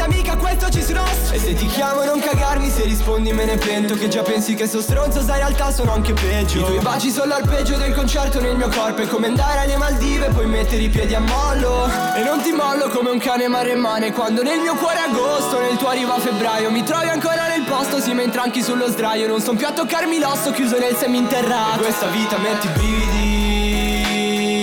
mica 0.75 0.79
questo 0.79 0.79
ci 0.79 0.81
si 0.81 0.93
nostra 0.93 1.35
E 1.35 1.39
se 1.39 1.53
ti 1.53 1.65
chiamo 1.67 2.03
non 2.03 2.19
cagarmi 2.19 2.69
se 2.69 2.83
rispondi 2.83 3.31
me 3.31 3.45
ne 3.45 3.57
pento 3.57 3.95
Che 3.95 4.07
già 4.07 4.21
pensi 4.21 4.55
che 4.55 4.67
sto 4.67 4.81
stronzo 4.81 5.21
sai 5.21 5.39
in 5.39 5.47
realtà 5.47 5.71
sono 5.71 5.93
anche 5.93 6.13
peggio. 6.13 6.59
I 6.59 6.63
tuoi 6.63 6.79
baci 6.79 7.09
sono 7.09 7.27
l'arpeggio 7.27 7.77
del 7.77 7.93
concerto 7.93 8.39
nel 8.41 8.55
mio 8.55 8.69
corpo 8.69 9.01
È 9.01 9.07
come 9.07 9.27
andare 9.27 9.59
alle 9.59 9.77
Maldive 9.77 10.27
e 10.27 10.29
poi 10.29 10.45
mettere 10.45 10.81
i 10.81 10.89
piedi 10.89 11.13
a 11.13 11.19
mollo. 11.19 11.85
E 12.15 12.23
non 12.23 12.41
ti 12.41 12.51
mollo 12.51 12.89
come 12.89 13.09
un 13.09 13.19
cane 13.19 13.47
maremmane 13.47 14.11
Quando 14.11 14.41
nel 14.43 14.59
mio 14.59 14.75
cuore 14.75 14.97
è 14.97 15.09
agosto 15.09 15.59
nel 15.59 15.77
tuo 15.77 15.87
arriva 15.87 16.19
febbraio 16.19 16.71
Mi 16.71 16.83
trovi 16.83 17.07
ancora 17.07 17.47
nel 17.47 17.63
posto 17.63 17.99
si 17.99 18.13
mentre 18.13 18.41
anche 18.41 18.61
sullo 18.61 18.87
sdraio 18.87 19.27
Non 19.27 19.41
son 19.41 19.55
più 19.55 19.67
a 19.67 19.71
toccarmi 19.71 20.19
l'osso 20.19 20.51
chiuso 20.51 20.77
nel 20.77 20.95
seminterrato. 20.95 21.79
Questa 21.81 22.07
vita 22.07 22.37
metti 22.37 22.67
i 22.67 22.69
brividi 22.69 23.23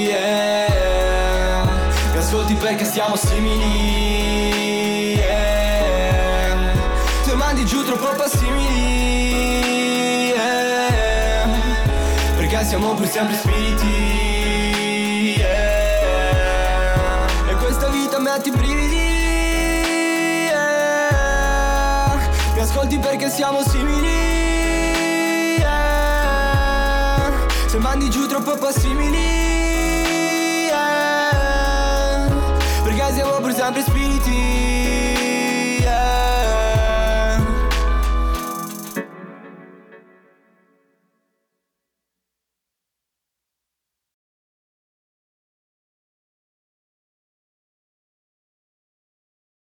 yeah. 0.09 1.65
Mi 2.13 2.19
ascolti 2.19 2.55
perché 2.55 2.85
siamo 2.85 3.17
simili 3.17 4.02
siamo 12.73 12.95
per 12.95 13.07
sempre 13.07 13.37
spiriti 13.37 13.87
yeah. 15.37 17.27
E 17.51 17.55
questa 17.57 17.89
vita 17.89 18.19
metti 18.19 18.49
i 18.49 18.51
brividi 18.51 18.97
yeah. 20.49 22.19
Mi 22.55 22.61
ascolti 22.61 22.99
perché 22.99 23.29
siamo 23.29 23.61
simili 23.63 25.61
Se 27.67 27.77
mandi 27.77 28.09
giù 28.09 28.27
troppo 28.27 28.57
simili 28.71 29.19
yeah. 30.69 32.27
Perché 32.85 33.13
siamo 33.13 33.33
per 33.33 33.55
sempre 33.55 33.83
spiriti 33.83 34.72